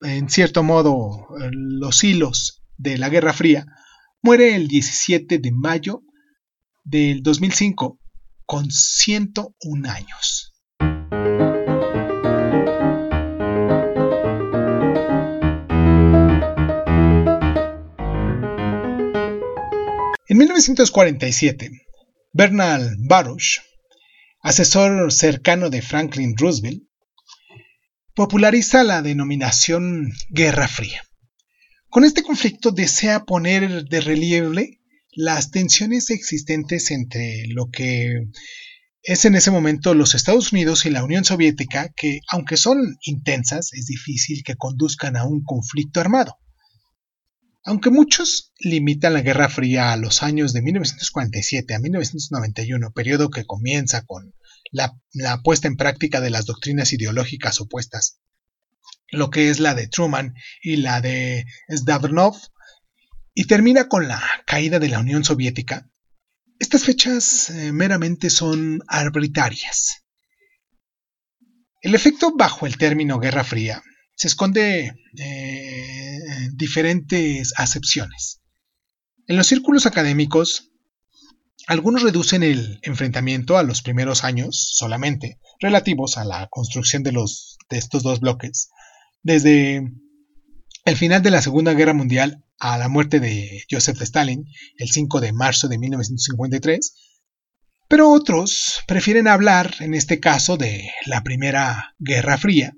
en 0.00 0.28
cierto 0.28 0.62
modo, 0.62 1.26
los 1.50 2.04
hilos 2.04 2.62
de 2.76 2.98
la 2.98 3.08
Guerra 3.08 3.32
Fría, 3.32 3.66
muere 4.22 4.54
el 4.54 4.68
17 4.68 5.38
de 5.38 5.52
mayo 5.52 6.02
del 6.84 7.22
2005 7.22 7.98
con 8.46 8.70
101 8.70 9.90
años. 9.90 10.47
En 20.38 20.44
1947, 20.44 21.68
Bernard 22.32 22.94
Baruch, 23.08 23.60
asesor 24.40 25.12
cercano 25.12 25.68
de 25.68 25.82
Franklin 25.82 26.36
Roosevelt, 26.36 26.84
populariza 28.14 28.84
la 28.84 29.02
denominación 29.02 30.12
Guerra 30.30 30.68
Fría. 30.68 31.02
Con 31.88 32.04
este 32.04 32.22
conflicto 32.22 32.70
desea 32.70 33.24
poner 33.24 33.86
de 33.86 34.00
relieve 34.00 34.78
las 35.10 35.50
tensiones 35.50 36.08
existentes 36.10 36.92
entre 36.92 37.48
lo 37.48 37.68
que 37.72 38.28
es 39.02 39.24
en 39.24 39.34
ese 39.34 39.50
momento 39.50 39.92
los 39.92 40.14
Estados 40.14 40.52
Unidos 40.52 40.86
y 40.86 40.90
la 40.90 41.02
Unión 41.02 41.24
Soviética, 41.24 41.92
que 41.96 42.20
aunque 42.30 42.56
son 42.56 42.78
intensas, 43.02 43.72
es 43.72 43.86
difícil 43.86 44.44
que 44.44 44.54
conduzcan 44.54 45.16
a 45.16 45.24
un 45.24 45.42
conflicto 45.42 45.98
armado. 45.98 46.36
Aunque 47.68 47.90
muchos 47.90 48.54
limitan 48.60 49.12
la 49.12 49.20
Guerra 49.20 49.50
Fría 49.50 49.92
a 49.92 49.98
los 49.98 50.22
años 50.22 50.54
de 50.54 50.62
1947 50.62 51.74
a 51.74 51.78
1991, 51.78 52.92
periodo 52.92 53.28
que 53.28 53.44
comienza 53.44 54.06
con 54.06 54.34
la, 54.72 54.96
puesta 55.44 55.68
en 55.68 55.76
práctica 55.76 56.22
de 56.22 56.30
las 56.30 56.46
doctrinas 56.46 56.94
ideológicas 56.94 57.60
opuestas, 57.60 58.22
lo 59.10 59.28
que 59.28 59.50
es 59.50 59.60
la 59.60 59.74
de 59.74 59.86
Truman 59.86 60.32
y 60.62 60.76
la 60.76 61.02
de 61.02 61.44
Sdavronov, 61.68 62.36
y 63.34 63.44
termina 63.44 63.86
con 63.86 64.08
la 64.08 64.22
caída 64.46 64.78
de 64.78 64.88
la 64.88 65.00
Unión 65.00 65.22
Soviética, 65.22 65.90
estas 66.58 66.84
fechas 66.84 67.50
eh, 67.50 67.70
meramente 67.72 68.30
son 68.30 68.80
arbitrarias. 68.88 70.06
El 71.82 71.94
efecto 71.94 72.34
bajo 72.34 72.66
el 72.66 72.78
término 72.78 73.18
Guerra 73.18 73.44
Fría 73.44 73.82
se 74.18 74.26
esconde 74.26 74.96
eh, 75.16 76.18
diferentes 76.54 77.52
acepciones. 77.56 78.40
En 79.28 79.36
los 79.36 79.46
círculos 79.46 79.86
académicos, 79.86 80.72
algunos 81.68 82.02
reducen 82.02 82.42
el 82.42 82.80
enfrentamiento 82.82 83.58
a 83.58 83.62
los 83.62 83.80
primeros 83.80 84.24
años 84.24 84.72
solamente, 84.74 85.38
relativos 85.60 86.18
a 86.18 86.24
la 86.24 86.48
construcción 86.50 87.04
de, 87.04 87.12
los, 87.12 87.58
de 87.70 87.78
estos 87.78 88.02
dos 88.02 88.18
bloques, 88.18 88.70
desde 89.22 89.84
el 90.84 90.96
final 90.96 91.22
de 91.22 91.30
la 91.30 91.40
Segunda 91.40 91.74
Guerra 91.74 91.94
Mundial 91.94 92.44
a 92.58 92.76
la 92.76 92.88
muerte 92.88 93.20
de 93.20 93.62
Joseph 93.70 94.02
Stalin, 94.02 94.46
el 94.78 94.88
5 94.88 95.20
de 95.20 95.32
marzo 95.32 95.68
de 95.68 95.78
1953, 95.78 96.92
pero 97.86 98.10
otros 98.10 98.82
prefieren 98.88 99.28
hablar, 99.28 99.76
en 99.78 99.94
este 99.94 100.18
caso, 100.18 100.56
de 100.56 100.90
la 101.06 101.22
Primera 101.22 101.94
Guerra 102.00 102.36
Fría, 102.36 102.74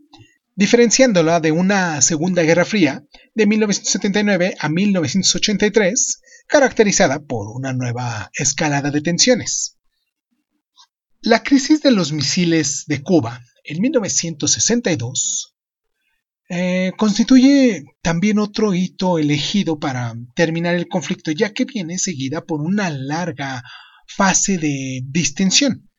diferenciándola 0.61 1.40
de 1.40 1.52
una 1.52 2.02
Segunda 2.02 2.42
Guerra 2.42 2.66
Fría 2.66 3.02
de 3.34 3.46
1979 3.46 4.56
a 4.61 4.68
1983, 4.68 6.20
caracterizada 6.46 7.18
por 7.20 7.48
una 7.48 7.72
nueva 7.72 8.30
escalada 8.34 8.90
de 8.90 9.00
tensiones. 9.00 9.78
La 11.22 11.42
crisis 11.42 11.80
de 11.80 11.92
los 11.92 12.12
misiles 12.12 12.84
de 12.86 13.02
Cuba 13.02 13.40
en 13.64 13.80
1962 13.80 15.56
eh, 16.50 16.92
constituye 16.98 17.84
también 18.02 18.38
otro 18.38 18.74
hito 18.74 19.18
elegido 19.18 19.78
para 19.78 20.14
terminar 20.34 20.74
el 20.74 20.88
conflicto, 20.88 21.30
ya 21.30 21.54
que 21.54 21.64
viene 21.64 21.96
seguida 21.96 22.44
por 22.44 22.61
una 22.61 22.90
larga 22.90 23.62
fase 24.06 24.58
de 24.58 25.00
distensión. 25.06 25.89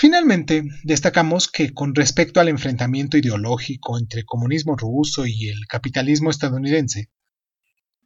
Finalmente, 0.00 0.64
destacamos 0.82 1.46
que 1.46 1.74
con 1.74 1.94
respecto 1.94 2.40
al 2.40 2.48
enfrentamiento 2.48 3.18
ideológico 3.18 3.98
entre 3.98 4.20
el 4.20 4.24
comunismo 4.24 4.74
ruso 4.74 5.26
y 5.26 5.50
el 5.50 5.66
capitalismo 5.66 6.30
estadounidense, 6.30 7.10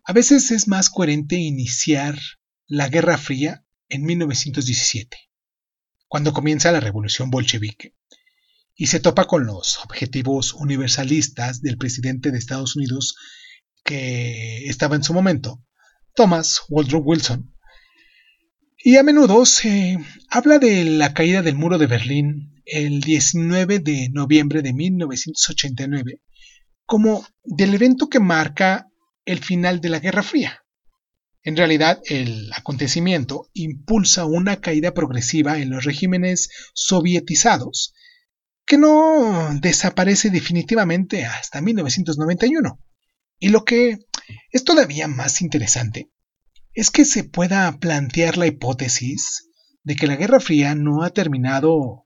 a 0.02 0.12
veces 0.12 0.50
es 0.50 0.66
más 0.66 0.90
coherente 0.90 1.36
iniciar 1.36 2.18
la 2.66 2.88
Guerra 2.88 3.16
Fría 3.16 3.64
en 3.88 4.02
1917, 4.02 5.16
cuando 6.08 6.32
comienza 6.32 6.72
la 6.72 6.80
Revolución 6.80 7.30
Bolchevique 7.30 7.94
y 8.74 8.88
se 8.88 8.98
topa 8.98 9.28
con 9.28 9.46
los 9.46 9.78
objetivos 9.84 10.52
universalistas 10.52 11.62
del 11.62 11.78
presidente 11.78 12.32
de 12.32 12.38
Estados 12.38 12.74
Unidos 12.74 13.14
que 13.84 14.66
estaba 14.66 14.96
en 14.96 15.04
su 15.04 15.14
momento, 15.14 15.62
Thomas 16.16 16.62
Woodrow 16.68 17.02
Wilson. 17.04 17.53
Y 18.86 18.98
a 18.98 19.02
menudo 19.02 19.46
se 19.46 19.96
habla 20.28 20.58
de 20.58 20.84
la 20.84 21.14
caída 21.14 21.40
del 21.40 21.54
muro 21.54 21.78
de 21.78 21.86
Berlín 21.86 22.62
el 22.66 23.00
19 23.00 23.78
de 23.78 24.10
noviembre 24.12 24.60
de 24.60 24.74
1989 24.74 26.20
como 26.84 27.26
del 27.42 27.72
evento 27.72 28.10
que 28.10 28.20
marca 28.20 28.90
el 29.24 29.38
final 29.38 29.80
de 29.80 29.88
la 29.88 30.00
Guerra 30.00 30.22
Fría. 30.22 30.66
En 31.42 31.56
realidad, 31.56 32.02
el 32.04 32.52
acontecimiento 32.52 33.48
impulsa 33.54 34.26
una 34.26 34.60
caída 34.60 34.92
progresiva 34.92 35.56
en 35.56 35.70
los 35.70 35.84
regímenes 35.84 36.50
sovietizados 36.74 37.94
que 38.66 38.76
no 38.76 39.58
desaparece 39.62 40.28
definitivamente 40.28 41.24
hasta 41.24 41.62
1991. 41.62 42.78
Y 43.38 43.48
lo 43.48 43.64
que 43.64 43.96
es 44.50 44.62
todavía 44.62 45.08
más 45.08 45.40
interesante 45.40 46.10
es 46.74 46.90
que 46.90 47.04
se 47.04 47.22
pueda 47.24 47.78
plantear 47.78 48.36
la 48.36 48.46
hipótesis 48.46 49.48
de 49.84 49.94
que 49.94 50.08
la 50.08 50.16
Guerra 50.16 50.40
Fría 50.40 50.74
no 50.74 51.04
ha 51.04 51.10
terminado 51.10 52.04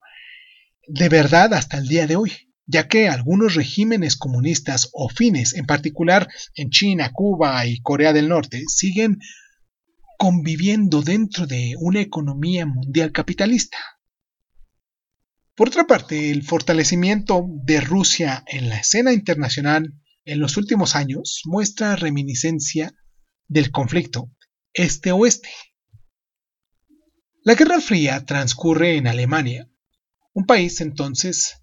de 0.86 1.08
verdad 1.08 1.54
hasta 1.54 1.78
el 1.78 1.88
día 1.88 2.06
de 2.06 2.16
hoy, 2.16 2.32
ya 2.66 2.86
que 2.86 3.08
algunos 3.08 3.54
regímenes 3.54 4.16
comunistas 4.16 4.90
o 4.92 5.08
fines, 5.08 5.54
en 5.54 5.64
particular 5.64 6.28
en 6.54 6.68
China, 6.68 7.10
Cuba 7.12 7.64
y 7.66 7.80
Corea 7.80 8.12
del 8.12 8.28
Norte, 8.28 8.64
siguen 8.66 9.18
conviviendo 10.18 11.00
dentro 11.00 11.46
de 11.46 11.74
una 11.78 12.00
economía 12.00 12.66
mundial 12.66 13.12
capitalista. 13.12 13.78
Por 15.54 15.68
otra 15.68 15.86
parte, 15.86 16.30
el 16.30 16.42
fortalecimiento 16.42 17.46
de 17.64 17.80
Rusia 17.80 18.44
en 18.46 18.68
la 18.68 18.78
escena 18.78 19.12
internacional 19.12 19.94
en 20.24 20.40
los 20.40 20.56
últimos 20.56 20.94
años 20.94 21.42
muestra 21.46 21.96
reminiscencia 21.96 22.92
del 23.46 23.70
conflicto 23.70 24.30
este-oeste. 24.78 25.50
La 27.42 27.54
Guerra 27.54 27.80
Fría 27.80 28.24
transcurre 28.24 28.96
en 28.96 29.08
Alemania, 29.08 29.68
un 30.32 30.46
país 30.46 30.80
entonces 30.80 31.56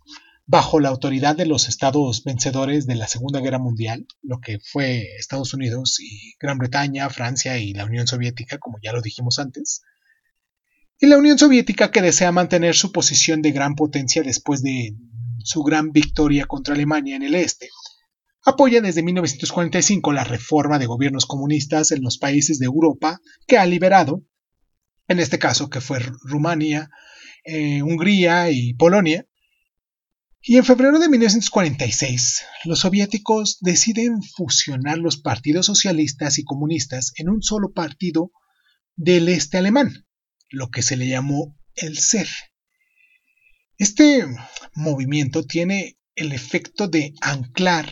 bajo 0.45 0.79
la 0.79 0.89
autoridad 0.89 1.35
de 1.35 1.45
los 1.45 1.69
estados 1.69 2.23
vencedores 2.23 2.85
de 2.85 2.95
la 2.95 3.07
Segunda 3.07 3.39
Guerra 3.39 3.57
Mundial, 3.57 4.05
lo 4.21 4.41
que 4.41 4.59
fue 4.59 5.15
Estados 5.17 5.53
Unidos 5.53 5.97
y 5.99 6.35
Gran 6.39 6.57
Bretaña, 6.57 7.09
Francia 7.09 7.57
y 7.57 7.73
la 7.73 7.85
Unión 7.85 8.05
Soviética, 8.05 8.57
como 8.57 8.79
ya 8.83 8.91
lo 8.91 9.01
dijimos 9.01 9.39
antes, 9.39 9.81
y 10.99 11.07
la 11.07 11.17
Unión 11.17 11.39
Soviética 11.39 11.91
que 11.91 12.01
desea 12.01 12.31
mantener 12.31 12.75
su 12.75 12.91
posición 12.91 13.41
de 13.41 13.51
gran 13.51 13.75
potencia 13.75 14.23
después 14.23 14.61
de 14.61 14.95
su 15.39 15.63
gran 15.63 15.91
victoria 15.91 16.45
contra 16.45 16.75
Alemania 16.75 17.15
en 17.15 17.23
el 17.23 17.35
este, 17.35 17.69
apoya 18.45 18.79
desde 18.79 19.01
1945 19.03 20.13
la 20.13 20.23
reforma 20.23 20.77
de 20.77 20.85
gobiernos 20.85 21.25
comunistas 21.25 21.91
en 21.91 22.03
los 22.03 22.17
países 22.19 22.59
de 22.59 22.67
Europa 22.67 23.19
que 23.47 23.57
ha 23.57 23.65
liberado, 23.65 24.23
en 25.07 25.19
este 25.19 25.39
caso 25.39 25.69
que 25.69 25.81
fue 25.81 25.99
Rumania, 26.21 26.89
eh, 27.43 27.81
Hungría 27.81 28.51
y 28.51 28.75
Polonia. 28.75 29.25
Y 30.41 30.57
en 30.57 30.63
febrero 30.63 30.99
de 30.99 31.09
1946, 31.09 32.43
los 32.65 32.79
soviéticos 32.79 33.57
deciden 33.61 34.21
fusionar 34.21 34.99
los 34.99 35.17
partidos 35.17 35.65
socialistas 35.65 36.37
y 36.37 36.43
comunistas 36.43 37.13
en 37.15 37.29
un 37.29 37.41
solo 37.41 37.73
partido 37.73 38.31
del 38.95 39.27
este 39.29 39.57
alemán, 39.57 40.05
lo 40.49 40.69
que 40.69 40.83
se 40.83 40.97
le 40.97 41.07
llamó 41.07 41.57
el 41.75 41.97
SER. 41.97 42.27
Este 43.79 44.23
movimiento 44.75 45.45
tiene 45.45 45.97
el 46.13 46.31
efecto 46.31 46.87
de 46.87 47.15
anclar 47.21 47.91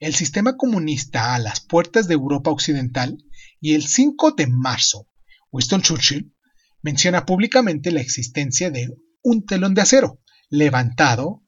el 0.00 0.14
sistema 0.14 0.56
comunista 0.56 1.34
a 1.34 1.38
las 1.38 1.60
puertas 1.60 2.06
de 2.06 2.14
Europa 2.14 2.50
Occidental 2.50 3.18
y 3.60 3.74
el 3.74 3.86
5 3.86 4.32
de 4.32 4.46
marzo, 4.46 5.08
Winston 5.50 5.82
Churchill 5.82 6.32
menciona 6.82 7.26
públicamente 7.26 7.90
la 7.90 8.00
existencia 8.00 8.70
de 8.70 8.88
un 9.22 9.44
telón 9.44 9.74
de 9.74 9.82
acero 9.82 10.20
levantado 10.50 11.42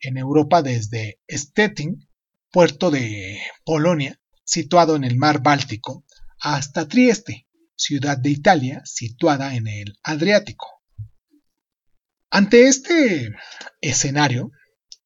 en 0.00 0.18
Europa 0.18 0.62
desde 0.62 1.20
Stettin, 1.28 2.08
puerto 2.52 2.90
de 2.90 3.40
Polonia, 3.64 4.20
situado 4.44 4.94
en 4.94 5.02
el 5.02 5.16
mar 5.16 5.42
Báltico, 5.42 6.04
hasta 6.40 6.86
Trieste, 6.86 7.48
ciudad 7.74 8.16
de 8.18 8.30
Italia 8.30 8.82
situada 8.84 9.56
en 9.56 9.66
el 9.66 9.98
Adriático. 10.02 10.66
Ante 12.30 12.68
este 12.68 13.34
escenario, 13.80 14.52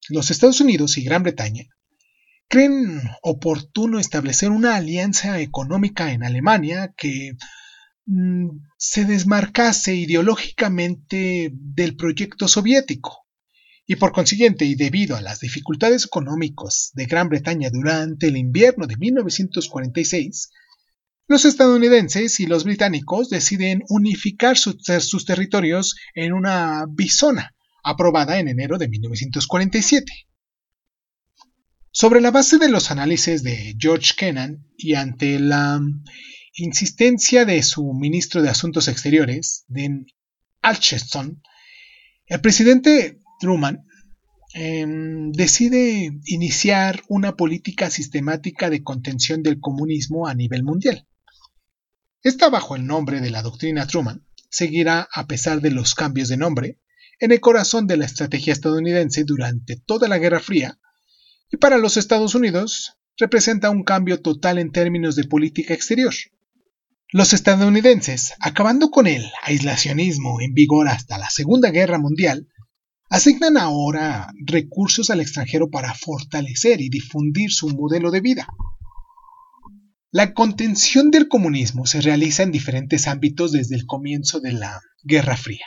los 0.09 0.29
Estados 0.29 0.61
Unidos 0.61 0.97
y 0.97 1.03
Gran 1.03 1.23
Bretaña 1.23 1.65
creen 2.51 3.01
oportuno 3.21 3.97
establecer 3.97 4.51
una 4.51 4.75
alianza 4.75 5.39
económica 5.39 6.11
en 6.11 6.21
Alemania 6.21 6.93
que 6.97 7.37
mm, 8.05 8.49
se 8.77 9.05
desmarcase 9.05 9.95
ideológicamente 9.95 11.49
del 11.53 11.95
proyecto 11.95 12.49
soviético. 12.49 13.25
Y 13.87 13.95
por 13.95 14.11
consiguiente, 14.11 14.65
y 14.65 14.75
debido 14.75 15.15
a 15.15 15.21
las 15.21 15.39
dificultades 15.39 16.03
económicas 16.05 16.91
de 16.93 17.05
Gran 17.05 17.29
Bretaña 17.29 17.69
durante 17.71 18.27
el 18.27 18.35
invierno 18.35 18.85
de 18.85 18.97
1946, 18.97 20.49
los 21.29 21.45
estadounidenses 21.45 22.41
y 22.41 22.47
los 22.47 22.65
británicos 22.65 23.29
deciden 23.29 23.81
unificar 23.87 24.57
sus, 24.57 25.25
territorios 25.25 25.95
en 26.15 26.33
una 26.33 26.85
bisona, 26.89 27.55
aprobada 27.81 28.39
en 28.39 28.49
enero 28.49 28.77
de 28.77 28.89
1947. 28.89 30.11
Sobre 32.01 32.19
la 32.19 32.31
base 32.31 32.57
de 32.57 32.67
los 32.67 32.89
análisis 32.89 33.43
de 33.43 33.75
George 33.77 34.13
Kennan 34.17 34.65
y 34.75 34.95
ante 34.95 35.37
la 35.37 35.79
insistencia 36.55 37.45
de 37.45 37.61
su 37.61 37.93
ministro 37.93 38.41
de 38.41 38.49
Asuntos 38.49 38.87
Exteriores, 38.87 39.65
Dean 39.67 40.07
Acheson, 40.63 41.43
el 42.25 42.41
presidente 42.41 43.19
Truman 43.39 43.85
em, 44.55 45.31
decide 45.31 46.09
iniciar 46.25 47.03
una 47.07 47.35
política 47.35 47.91
sistemática 47.91 48.71
de 48.71 48.81
contención 48.81 49.43
del 49.43 49.59
comunismo 49.59 50.25
a 50.25 50.33
nivel 50.33 50.63
mundial. 50.63 51.07
Esta 52.23 52.49
bajo 52.49 52.75
el 52.75 52.87
nombre 52.87 53.21
de 53.21 53.29
la 53.29 53.43
doctrina 53.43 53.85
Truman 53.85 54.25
seguirá 54.49 55.07
a 55.13 55.27
pesar 55.27 55.61
de 55.61 55.69
los 55.69 55.93
cambios 55.93 56.29
de 56.29 56.37
nombre 56.37 56.79
en 57.19 57.31
el 57.31 57.39
corazón 57.41 57.85
de 57.85 57.97
la 57.97 58.05
estrategia 58.05 58.53
estadounidense 58.53 59.23
durante 59.23 59.75
toda 59.75 60.07
la 60.07 60.17
Guerra 60.17 60.39
Fría 60.39 60.79
y 61.51 61.57
para 61.57 61.77
los 61.77 61.97
Estados 61.97 62.33
Unidos 62.35 62.97
representa 63.17 63.69
un 63.69 63.83
cambio 63.83 64.21
total 64.21 64.57
en 64.57 64.71
términos 64.71 65.15
de 65.15 65.25
política 65.25 65.73
exterior. 65.73 66.13
Los 67.09 67.33
estadounidenses, 67.33 68.33
acabando 68.39 68.89
con 68.89 69.05
el 69.05 69.29
aislacionismo 69.43 70.39
en 70.39 70.53
vigor 70.53 70.87
hasta 70.87 71.17
la 71.17 71.29
Segunda 71.29 71.69
Guerra 71.69 71.97
Mundial, 71.97 72.47
asignan 73.09 73.57
ahora 73.57 74.31
recursos 74.45 75.09
al 75.09 75.19
extranjero 75.19 75.69
para 75.69 75.93
fortalecer 75.93 76.79
y 76.79 76.89
difundir 76.89 77.51
su 77.51 77.67
modelo 77.67 78.11
de 78.11 78.21
vida. 78.21 78.47
La 80.09 80.33
contención 80.33 81.11
del 81.11 81.27
comunismo 81.27 81.85
se 81.85 81.99
realiza 81.99 82.43
en 82.43 82.51
diferentes 82.51 83.07
ámbitos 83.07 83.51
desde 83.51 83.75
el 83.75 83.85
comienzo 83.85 84.39
de 84.39 84.53
la 84.53 84.79
Guerra 85.03 85.35
Fría. 85.35 85.65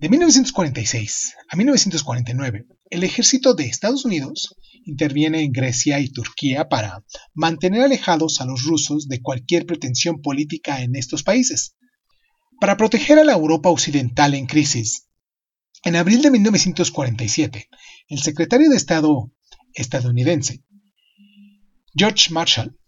De 0.00 0.08
1946 0.08 1.34
a 1.48 1.56
1949, 1.56 2.66
el 2.92 3.04
ejército 3.04 3.54
de 3.54 3.64
Estados 3.64 4.04
Unidos 4.04 4.54
interviene 4.84 5.42
en 5.42 5.52
Grecia 5.52 5.98
y 5.98 6.10
Turquía 6.10 6.68
para 6.68 7.02
mantener 7.32 7.80
alejados 7.80 8.42
a 8.42 8.44
los 8.44 8.64
rusos 8.64 9.08
de 9.08 9.22
cualquier 9.22 9.64
pretensión 9.64 10.20
política 10.20 10.82
en 10.82 10.94
estos 10.94 11.22
países. 11.22 11.74
Para 12.60 12.76
proteger 12.76 13.18
a 13.18 13.24
la 13.24 13.32
Europa 13.32 13.70
occidental 13.70 14.34
en 14.34 14.44
crisis, 14.44 15.08
en 15.84 15.96
abril 15.96 16.20
de 16.20 16.32
1947, 16.32 17.70
el 18.08 18.18
secretario 18.18 18.68
de 18.68 18.76
Estado 18.76 19.32
estadounidense, 19.72 20.62
George 21.94 22.30
Marshall, 22.30 22.78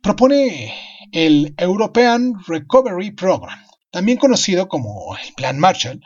propone 0.00 0.72
el 1.12 1.54
European 1.58 2.32
Recovery 2.46 3.10
Program, 3.10 3.58
también 3.90 4.16
conocido 4.16 4.68
como 4.68 5.14
el 5.18 5.34
Plan 5.34 5.58
Marshall, 5.58 6.00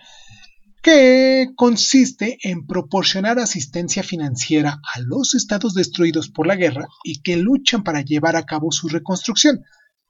que 0.85 1.49
consiste 1.57 2.37
en 2.43 2.67
proporcionar 2.67 3.39
asistencia 3.39 4.03
financiera 4.03 4.83
a 4.95 5.01
los 5.01 5.35
estados 5.35 5.73
destruidos 5.73 6.29
por 6.29 6.47
la 6.47 6.57
guerra 6.57 6.87
y 7.03 7.23
que 7.23 7.39
luchan 7.39 7.83
para 7.83 8.03
llevar 8.03 8.37
a 8.37 8.45
cabo 8.45 8.71
su 8.71 8.89
reconstrucción. 8.89 9.63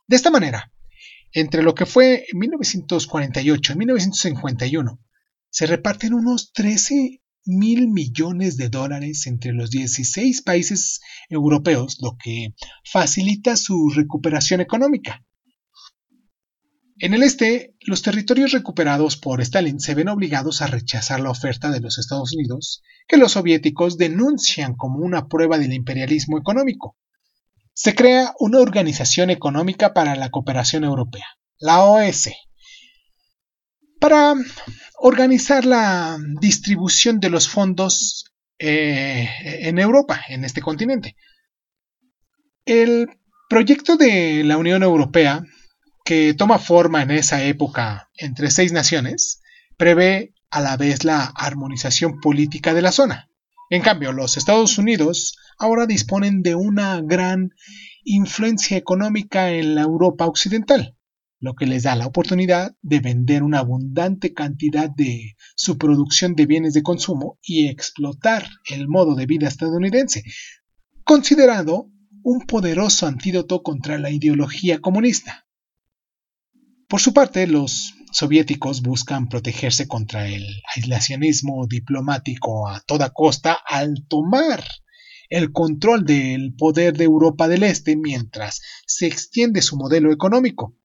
De 0.08 0.16
esta 0.16 0.32
manera, 0.32 0.72
entre 1.32 1.62
lo 1.62 1.76
que 1.76 1.86
fue 1.86 2.26
1948 2.32 3.72
y 3.72 3.76
1951, 3.76 5.00
se 5.48 5.66
reparten 5.66 6.12
unos 6.12 6.52
13 6.52 7.22
mil 7.46 7.86
millones 7.86 8.56
de 8.56 8.68
dólares 8.68 9.28
entre 9.28 9.52
los 9.52 9.70
16 9.70 10.42
países 10.42 11.00
europeos, 11.28 11.98
lo 12.02 12.16
que 12.20 12.52
facilita 12.84 13.56
su 13.56 13.90
recuperación 13.94 14.60
económica. 14.60 15.24
En 16.98 17.12
el 17.12 17.24
este, 17.24 17.74
los 17.80 18.02
territorios 18.02 18.52
recuperados 18.52 19.16
por 19.16 19.40
Stalin 19.40 19.80
se 19.80 19.94
ven 19.94 20.08
obligados 20.08 20.62
a 20.62 20.68
rechazar 20.68 21.20
la 21.20 21.30
oferta 21.30 21.70
de 21.70 21.80
los 21.80 21.98
Estados 21.98 22.32
Unidos, 22.32 22.82
que 23.08 23.16
los 23.16 23.32
soviéticos 23.32 23.98
denuncian 23.98 24.76
como 24.76 25.00
una 25.00 25.26
prueba 25.26 25.58
del 25.58 25.72
imperialismo 25.72 26.38
económico. 26.38 26.96
Se 27.72 27.96
crea 27.96 28.32
una 28.38 28.60
organización 28.60 29.30
económica 29.30 29.92
para 29.92 30.14
la 30.14 30.30
cooperación 30.30 30.84
europea, 30.84 31.26
la 31.58 31.82
OS, 31.82 32.30
para 33.98 34.34
organizar 34.98 35.64
la 35.64 36.16
distribución 36.40 37.18
de 37.18 37.30
los 37.30 37.48
fondos 37.48 38.26
eh, 38.60 39.28
en 39.42 39.80
Europa, 39.80 40.20
en 40.28 40.44
este 40.44 40.60
continente. 40.60 41.16
El 42.64 43.08
proyecto 43.48 43.96
de 43.96 44.44
la 44.44 44.56
Unión 44.56 44.84
Europea 44.84 45.42
que 46.04 46.34
toma 46.34 46.58
forma 46.58 47.02
en 47.02 47.10
esa 47.10 47.42
época 47.44 48.10
entre 48.16 48.50
seis 48.50 48.72
naciones, 48.72 49.40
prevé 49.76 50.34
a 50.50 50.60
la 50.60 50.76
vez 50.76 51.04
la 51.04 51.24
armonización 51.24 52.20
política 52.20 52.74
de 52.74 52.82
la 52.82 52.92
zona. 52.92 53.30
En 53.70 53.80
cambio, 53.80 54.12
los 54.12 54.36
Estados 54.36 54.76
Unidos 54.76 55.36
ahora 55.58 55.86
disponen 55.86 56.42
de 56.42 56.54
una 56.54 57.00
gran 57.00 57.50
influencia 58.04 58.76
económica 58.76 59.50
en 59.50 59.74
la 59.74 59.82
Europa 59.82 60.26
occidental, 60.26 60.94
lo 61.40 61.54
que 61.54 61.66
les 61.66 61.84
da 61.84 61.96
la 61.96 62.06
oportunidad 62.06 62.76
de 62.82 63.00
vender 63.00 63.42
una 63.42 63.60
abundante 63.60 64.34
cantidad 64.34 64.90
de 64.90 65.36
su 65.56 65.78
producción 65.78 66.34
de 66.34 66.44
bienes 66.44 66.74
de 66.74 66.82
consumo 66.82 67.38
y 67.42 67.68
explotar 67.68 68.46
el 68.68 68.88
modo 68.88 69.14
de 69.14 69.24
vida 69.24 69.48
estadounidense, 69.48 70.22
considerado 71.02 71.90
un 72.22 72.40
poderoso 72.40 73.06
antídoto 73.06 73.62
contra 73.62 73.98
la 73.98 74.10
ideología 74.10 74.80
comunista. 74.80 75.46
Por 76.94 77.00
su 77.00 77.12
parte, 77.12 77.48
los 77.48 77.94
soviéticos 78.12 78.80
buscan 78.80 79.28
protegerse 79.28 79.88
contra 79.88 80.28
el 80.28 80.46
aislacionismo 80.76 81.66
diplomático 81.66 82.68
a 82.68 82.82
toda 82.82 83.10
costa 83.10 83.58
al 83.66 84.06
tomar 84.06 84.62
el 85.28 85.50
control 85.50 86.04
del 86.04 86.54
poder 86.54 86.96
de 86.96 87.02
Europa 87.02 87.48
del 87.48 87.64
Este 87.64 87.96
mientras 87.96 88.60
se 88.86 89.08
extiende 89.08 89.60
su 89.60 89.76
modelo 89.76 90.12
económico. 90.12 90.76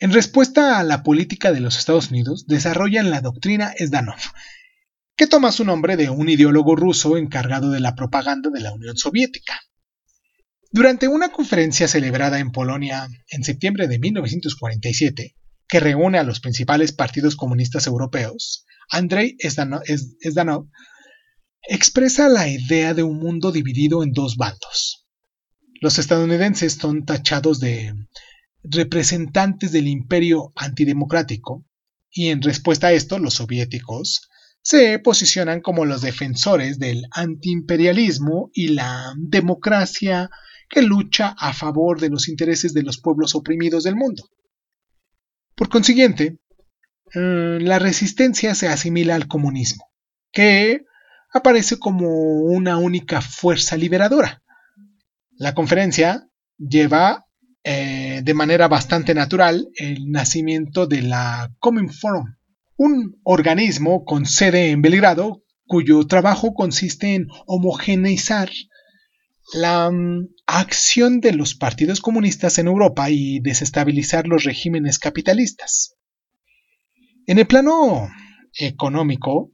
En 0.00 0.14
respuesta 0.14 0.78
a 0.78 0.84
la 0.84 1.02
política 1.02 1.52
de 1.52 1.60
los 1.60 1.76
Estados 1.76 2.10
Unidos, 2.10 2.46
desarrollan 2.46 3.10
la 3.10 3.20
doctrina 3.20 3.74
Zdanov, 3.78 4.22
que 5.16 5.26
toma 5.26 5.52
su 5.52 5.66
nombre 5.66 5.98
de 5.98 6.08
un 6.08 6.30
ideólogo 6.30 6.76
ruso 6.76 7.18
encargado 7.18 7.70
de 7.70 7.80
la 7.80 7.94
propaganda 7.94 8.48
de 8.48 8.60
la 8.60 8.72
Unión 8.72 8.96
Soviética. 8.96 9.60
Durante 10.70 11.08
una 11.08 11.30
conferencia 11.30 11.88
celebrada 11.88 12.38
en 12.38 12.52
Polonia 12.52 13.06
en 13.28 13.44
septiembre 13.44 13.86
de 13.86 13.98
1947, 13.98 15.36
que 15.72 15.80
reúne 15.80 16.18
a 16.18 16.22
los 16.22 16.40
principales 16.40 16.92
partidos 16.92 17.34
comunistas 17.34 17.86
europeos, 17.86 18.66
Andrei 18.90 19.38
Zdanov 19.42 20.68
expresa 21.66 22.28
la 22.28 22.46
idea 22.46 22.92
de 22.92 23.02
un 23.02 23.16
mundo 23.16 23.50
dividido 23.52 24.02
en 24.02 24.12
dos 24.12 24.36
bandos. 24.36 25.06
Los 25.80 25.98
estadounidenses 25.98 26.74
son 26.74 27.06
tachados 27.06 27.58
de 27.58 27.94
representantes 28.62 29.72
del 29.72 29.88
imperio 29.88 30.52
antidemocrático 30.56 31.64
y 32.10 32.28
en 32.28 32.42
respuesta 32.42 32.88
a 32.88 32.92
esto 32.92 33.18
los 33.18 33.32
soviéticos 33.32 34.28
se 34.60 34.98
posicionan 34.98 35.62
como 35.62 35.86
los 35.86 36.02
defensores 36.02 36.78
del 36.78 37.06
antiimperialismo 37.12 38.50
y 38.52 38.68
la 38.68 39.14
democracia 39.16 40.28
que 40.68 40.82
lucha 40.82 41.34
a 41.38 41.54
favor 41.54 41.98
de 41.98 42.10
los 42.10 42.28
intereses 42.28 42.74
de 42.74 42.82
los 42.82 43.00
pueblos 43.00 43.34
oprimidos 43.34 43.84
del 43.84 43.96
mundo. 43.96 44.28
Por 45.62 45.68
consiguiente, 45.68 46.38
eh, 47.14 47.58
la 47.60 47.78
resistencia 47.78 48.52
se 48.56 48.66
asimila 48.66 49.14
al 49.14 49.28
comunismo, 49.28 49.92
que 50.32 50.82
aparece 51.32 51.78
como 51.78 52.40
una 52.40 52.78
única 52.78 53.20
fuerza 53.20 53.76
liberadora. 53.76 54.42
La 55.36 55.54
conferencia 55.54 56.26
lleva 56.58 57.26
eh, 57.62 58.22
de 58.24 58.34
manera 58.34 58.66
bastante 58.66 59.14
natural 59.14 59.68
el 59.76 60.10
nacimiento 60.10 60.88
de 60.88 61.02
la 61.02 61.52
Common 61.60 61.90
Forum, 61.90 62.34
un 62.76 63.20
organismo 63.22 64.04
con 64.04 64.26
sede 64.26 64.70
en 64.70 64.82
Belgrado 64.82 65.44
cuyo 65.68 66.04
trabajo 66.08 66.54
consiste 66.54 67.14
en 67.14 67.28
homogeneizar 67.46 68.50
la 69.54 69.92
mm, 69.92 70.26
acción 70.58 71.20
de 71.20 71.32
los 71.32 71.54
partidos 71.54 72.00
comunistas 72.00 72.58
en 72.58 72.66
Europa 72.66 73.08
y 73.10 73.40
desestabilizar 73.40 74.26
los 74.26 74.44
regímenes 74.44 74.98
capitalistas. 74.98 75.96
En 77.26 77.38
el 77.38 77.46
plano 77.46 78.10
económico, 78.54 79.50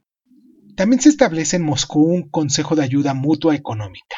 también 0.75 1.01
se 1.01 1.09
establece 1.09 1.55
en 1.55 1.63
Moscú 1.63 2.03
un 2.03 2.29
Consejo 2.29 2.75
de 2.75 2.83
Ayuda 2.83 3.13
Mutua 3.13 3.55
Económica, 3.55 4.17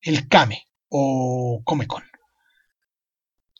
el 0.00 0.28
CAME 0.28 0.64
o 0.88 1.62
Comecon. 1.64 2.02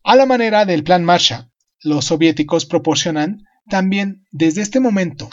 A 0.03 0.17
la 0.17 0.27
manera 0.27 0.65
del 0.65 0.83
Plan 0.83 1.05
Marshall, 1.05 1.51
los 1.83 2.07
soviéticos 2.07 2.67
proporcionan 2.67 3.45
también 3.69 4.27
desde 4.33 4.63
este 4.63 4.81
momento 4.81 5.31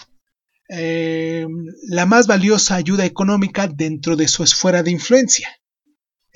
eh, 0.70 1.48
la 1.88 2.06
más 2.06 2.28
valiosa 2.28 2.76
ayuda 2.76 3.06
económica 3.06 3.68
dentro 3.68 4.16
de 4.16 4.28
su 4.28 4.44
esfera 4.44 4.84
de 4.84 4.92
influencia. 4.92 5.50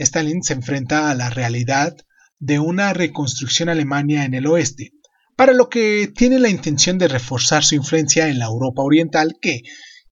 Stalin 0.03 0.43
se 0.43 0.53
enfrenta 0.53 1.11
a 1.11 1.15
la 1.15 1.29
realidad 1.29 1.95
de 2.39 2.59
una 2.59 2.93
reconstrucción 2.93 3.69
alemania 3.69 4.23
en 4.23 4.33
el 4.33 4.47
oeste, 4.47 4.93
para 5.35 5.53
lo 5.53 5.69
que 5.69 6.11
tiene 6.15 6.39
la 6.39 6.49
intención 6.49 6.97
de 6.97 7.07
reforzar 7.07 7.63
su 7.63 7.75
influencia 7.75 8.29
en 8.29 8.39
la 8.39 8.45
Europa 8.45 8.81
Oriental 8.81 9.37
que 9.41 9.61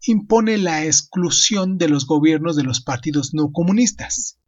impone 0.06 0.58
la 0.58 0.86
exclusión 0.86 1.78
de 1.78 1.90
los 1.90 2.06
gobiernos 2.06 2.56
de 2.56 2.64
los 2.64 2.82
partidos 2.82 3.34
no 3.34 3.52
comunistas. 3.52 4.40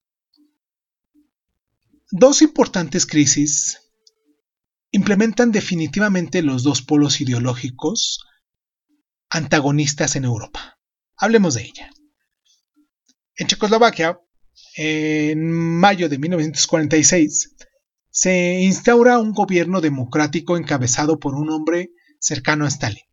Dos 2.11 2.41
importantes 2.41 3.05
crisis 3.05 3.91
implementan 4.91 5.51
definitivamente 5.51 6.41
los 6.41 6.63
dos 6.63 6.81
polos 6.81 7.21
ideológicos 7.21 8.25
antagonistas 9.29 10.15
en 10.15 10.25
Europa. 10.25 10.79
Hablemos 11.15 11.53
de 11.53 11.63
ella. 11.63 11.91
En 13.35 13.47
Checoslovaquia, 13.47 14.19
en 14.76 15.51
mayo 15.51 16.10
de 16.10 16.18
1946, 16.18 17.55
se 18.10 18.62
instaura 18.62 19.20
un 19.20 19.34
gobierno 19.34 19.82
democrático 19.82 20.57
encabezado 20.57 21.20
por 21.20 21.36
un 21.36 21.49
hombre 21.49 21.91
cercano 22.20 22.66
a 22.66 22.70
Stalin, 22.70 23.03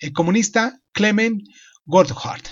el 0.00 0.12
comunista 0.12 0.80
Clement 0.92 1.42
Gotthardt. 1.86 2.48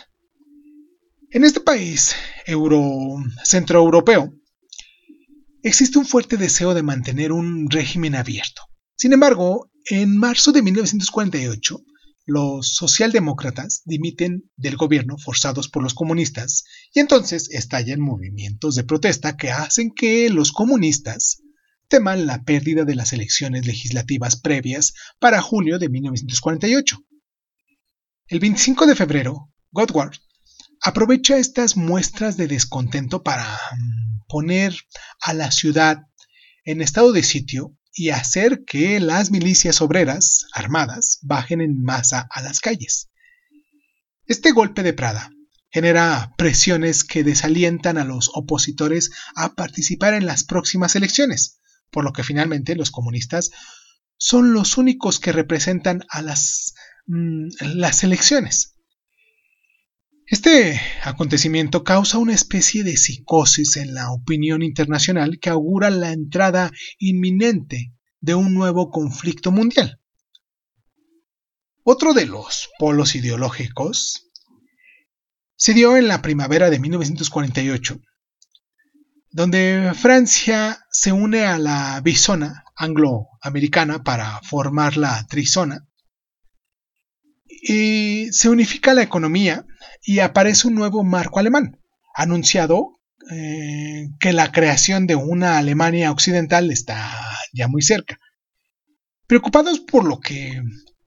En 1.30 1.45
este 1.45 1.61
país 1.61 2.14
euro, 2.47 3.16
centroeuropeo 3.43 4.35
existe 5.62 5.99
un 5.99 6.07
fuerte 6.07 6.37
deseo 6.37 6.74
de 6.74 6.83
mantener 6.83 7.33
un 7.33 7.70
régimen 7.70 8.14
abierto. 8.14 8.62
Sin 8.97 9.12
embargo, 9.12 9.70
en 9.87 10.16
marzo 10.16 10.53
de 10.53 10.62
1948, 10.62 11.80
los 12.24 12.74
socialdemócratas 12.74 13.82
dimiten 13.84 14.50
del 14.56 14.76
gobierno 14.76 15.18
forzados 15.18 15.68
por 15.68 15.82
los 15.82 15.94
comunistas 15.94 16.64
y 16.92 17.00
entonces 17.00 17.50
estallan 17.50 18.00
movimientos 18.00 18.74
de 18.74 18.84
protesta 18.84 19.36
que 19.36 19.50
hacen 19.50 19.90
que 19.90 20.30
los 20.30 20.52
comunistas 20.52 21.42
teman 21.88 22.26
la 22.26 22.42
pérdida 22.44 22.84
de 22.84 22.94
las 22.94 23.12
elecciones 23.12 23.66
legislativas 23.66 24.36
previas 24.36 24.94
para 25.18 25.42
julio 25.42 25.78
de 25.78 25.88
1948. 25.88 26.98
El 28.28 28.40
25 28.40 28.86
de 28.86 28.96
febrero, 28.96 29.50
Godward 29.70 30.16
aprovecha 30.80 31.36
estas 31.36 31.76
muestras 31.76 32.36
de 32.36 32.48
descontento 32.48 33.22
para 33.22 33.44
mm, 33.44 34.22
poner 34.28 34.74
a 35.20 35.34
la 35.34 35.50
ciudad 35.50 36.02
en 36.64 36.80
estado 36.80 37.12
de 37.12 37.22
sitio 37.22 37.76
y 37.95 38.11
hacer 38.11 38.64
que 38.64 39.01
las 39.01 39.30
milicias 39.30 39.80
obreras 39.80 40.47
armadas 40.53 41.18
bajen 41.22 41.61
en 41.61 41.82
masa 41.82 42.26
a 42.30 42.43
las 42.43 42.61
calles. 42.61 43.11
Este 44.26 44.53
golpe 44.53 44.82
de 44.82 44.93
Prada 44.93 45.30
genera 45.70 46.34
presiones 46.36 47.05
que 47.05 47.24
desalientan 47.24 47.99
a 47.99 48.05
los 48.05 48.30
opositores 48.34 49.11
a 49.34 49.55
participar 49.55 50.14
en 50.14 50.26
las 50.26 50.45
próximas 50.45 50.97
elecciones, 50.97 51.61
por 51.90 52.05
lo 52.05 52.12
que 52.12 52.22
finalmente 52.22 52.76
los 52.76 52.90
comunistas 52.90 53.51
son 54.16 54.53
los 54.53 54.76
únicos 54.78 55.18
que 55.18 55.32
representan 55.32 56.05
a 56.09 56.22
las, 56.22 56.74
mm, 57.07 57.49
las 57.74 58.05
elecciones. 58.05 58.76
Este 60.33 60.80
acontecimiento 61.03 61.85
causa 61.85 62.16
una 62.16 62.33
especie 62.33 62.85
de 62.85 62.97
psicosis 62.97 63.76
en 63.76 63.93
la 63.93 64.11
opinión 64.12 64.62
internacional 64.62 65.39
que 65.39 65.51
augura 65.51 65.91
la 65.91 66.12
entrada 66.12 66.72
inminente 66.99 67.93
de 68.18 68.35
un 68.35 68.55
nuevo 68.55 68.89
conflicto 68.89 69.53
mundial. 69.53 70.01
Otro 71.85 72.14
de 72.14 72.24
los 72.24 72.70
polos 72.78 73.14
ideológicos 73.14 74.30
se 75.55 75.74
dio 75.74 75.99
en 75.99 76.09
la 76.09 76.22
primavera 76.22 76.70
de 76.70 76.78
1948, 76.78 78.01
donde 79.33 79.93
Francia 79.95 80.78
se 80.91 81.12
une 81.12 81.45
a 81.45 81.59
la 81.59 82.01
bisona 82.01 82.64
angloamericana 82.74 84.03
para 84.03 84.41
formar 84.41 84.97
la 84.97 85.26
trizona. 85.26 85.87
Y 87.64 88.26
se 88.32 88.48
unifica 88.48 88.92
la 88.92 89.02
economía 89.02 89.64
y 90.04 90.18
aparece 90.18 90.66
un 90.66 90.74
nuevo 90.74 91.04
marco 91.04 91.38
alemán, 91.38 91.78
anunciado 92.14 92.98
eh, 93.30 94.08
que 94.18 94.32
la 94.32 94.50
creación 94.50 95.06
de 95.06 95.14
una 95.14 95.58
Alemania 95.58 96.10
occidental 96.10 96.72
está 96.72 97.08
ya 97.52 97.68
muy 97.68 97.82
cerca. 97.82 98.18
Preocupados 99.28 99.78
por 99.78 100.04
lo 100.04 100.18
que 100.18 100.60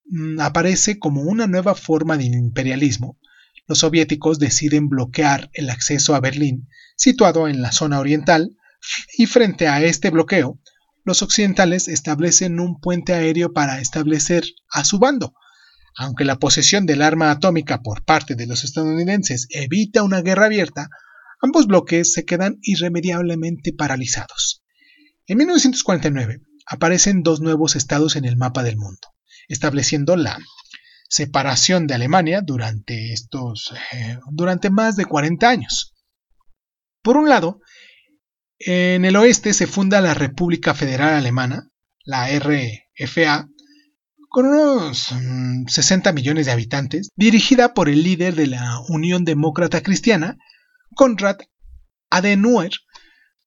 mm, 0.06 0.39
aparece 0.39 0.97
como 0.97 1.24
una 1.24 1.45
nueva 1.45 1.76
forma 1.76 2.16
de 2.16 2.24
imperialismo, 2.24 3.20
los 3.68 3.80
soviéticos 3.80 4.39
deciden 4.39 4.89
bloquear 4.89 5.49
el 5.53 5.70
acceso 5.70 6.16
a 6.16 6.22
Berlín, 6.22 6.70
situado 6.95 7.47
en 7.47 7.62
la 7.62 7.72
zona 7.72 7.99
oriental, 7.99 8.56
y 9.18 9.26
frente 9.26 9.68
a 9.68 9.84
este 9.84 10.12
bloqueo, 10.12 10.60
los 11.03 11.22
occidentales 11.22 11.88
establecen 11.88 12.60
un 12.60 12.80
puente 12.80 13.14
aéreo 13.14 13.53
para 13.53 13.80
establecer 13.80 14.43
a 14.72 14.84
su 14.84 14.99
bando. 14.99 15.34
Aunque 15.98 16.26
la 16.26 16.39
posesión 16.39 16.86
del 16.86 17.02
arma 17.02 17.32
atómica 17.32 17.82
por 17.82 18.04
parte 18.04 18.36
de 18.36 18.48
los 18.48 18.64
estadounidenses 18.64 19.48
evita 19.50 20.04
una 20.04 20.22
guerra 20.22 20.48
abierta, 20.48 20.89
ambos 21.41 21.68
bloques 21.68 22.12
se 22.12 22.26
quedan 22.26 22.58
irremediablemente 22.62 23.74
paralizados. 23.74 24.64
En 25.28 25.38
1949 25.38 26.41
aparecen 26.68 27.24
dos 27.24 27.39
nuevos 27.39 27.76
estados 27.76 28.16
en 28.16 28.26
el 28.26 28.36
mapa 28.36 28.64
del 28.64 28.78
mundo, 28.78 29.08
estableciendo 29.48 30.16
la 30.16 30.38
separación 31.08 31.88
de 31.88 31.93
Alemania 31.93 32.41
durante 32.41 33.14
estos 33.14 33.74
eh, 33.93 34.20
durante 34.32 34.70
más 34.70 34.96
de 34.96 35.06
40 35.06 35.48
años. 35.48 35.93
Por 37.02 37.18
un 37.18 37.30
lado, 37.30 37.62
en 38.58 39.06
el 39.06 39.16
oeste 39.16 39.54
se 39.54 39.68
funda 39.68 40.02
la 40.02 40.14
República 40.14 40.74
Federal 40.74 41.14
Alemana, 41.14 41.70
la 42.04 42.28
RFA, 42.28 43.48
con 44.36 44.48
unos 44.48 45.14
60 45.68 46.12
mm, 46.12 46.14
millones 46.14 46.46
de 46.46 46.52
habitantes, 46.52 47.08
dirigida 47.16 47.74
por 47.74 47.88
el 47.88 48.04
líder 48.04 48.36
de 48.36 48.48
la 48.48 48.82
Unión 48.90 49.24
Demócrata 49.24 49.82
Cristiana, 49.82 50.38
Konrad 50.94 51.38
Adenauer, 52.10 52.72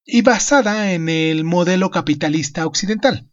y 0.03 0.23
basada 0.23 0.93
en 0.95 1.11
el 1.11 1.45
modelo 1.45 1.91
capitalista 1.91 2.65
occidental. 2.65 3.29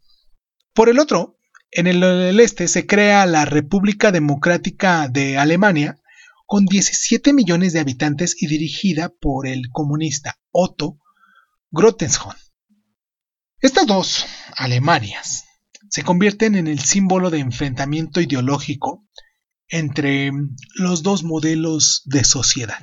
Por 0.74 0.90
el 0.90 1.00
otro, 1.00 1.38
en 1.72 1.88
el, 1.88 2.38
este 2.42 2.68
se 2.68 2.86
crea 2.86 3.26
la 3.26 3.46
República 3.46 4.12
Democrática 4.12 5.08
de 5.08 5.38
Alemania, 5.38 5.96
con 6.46 6.66
17 6.66 7.32
millones 7.32 7.72
de 7.72 7.80
habitantes 7.80 8.36
y 8.38 8.48
dirigida 8.48 9.08
por 9.08 9.48
el 9.48 9.70
comunista 9.72 10.42
Otto 10.52 10.98
Grottenshorn. 11.72 12.36
Estas 13.62 13.88
dos 13.88 14.26
Alemanias 14.58 15.45
se 15.96 16.04
convierten 16.04 16.56
en 16.56 16.68
el 16.68 16.80
símbolo 16.80 17.30
de 17.30 17.40
enfrentamiento 17.40 18.20
ideológico 18.20 19.08
entre 19.70 20.30
los 20.76 21.04
dos 21.04 21.24
modelos 21.24 22.02
de 22.04 22.26
sociedad. 22.26 22.80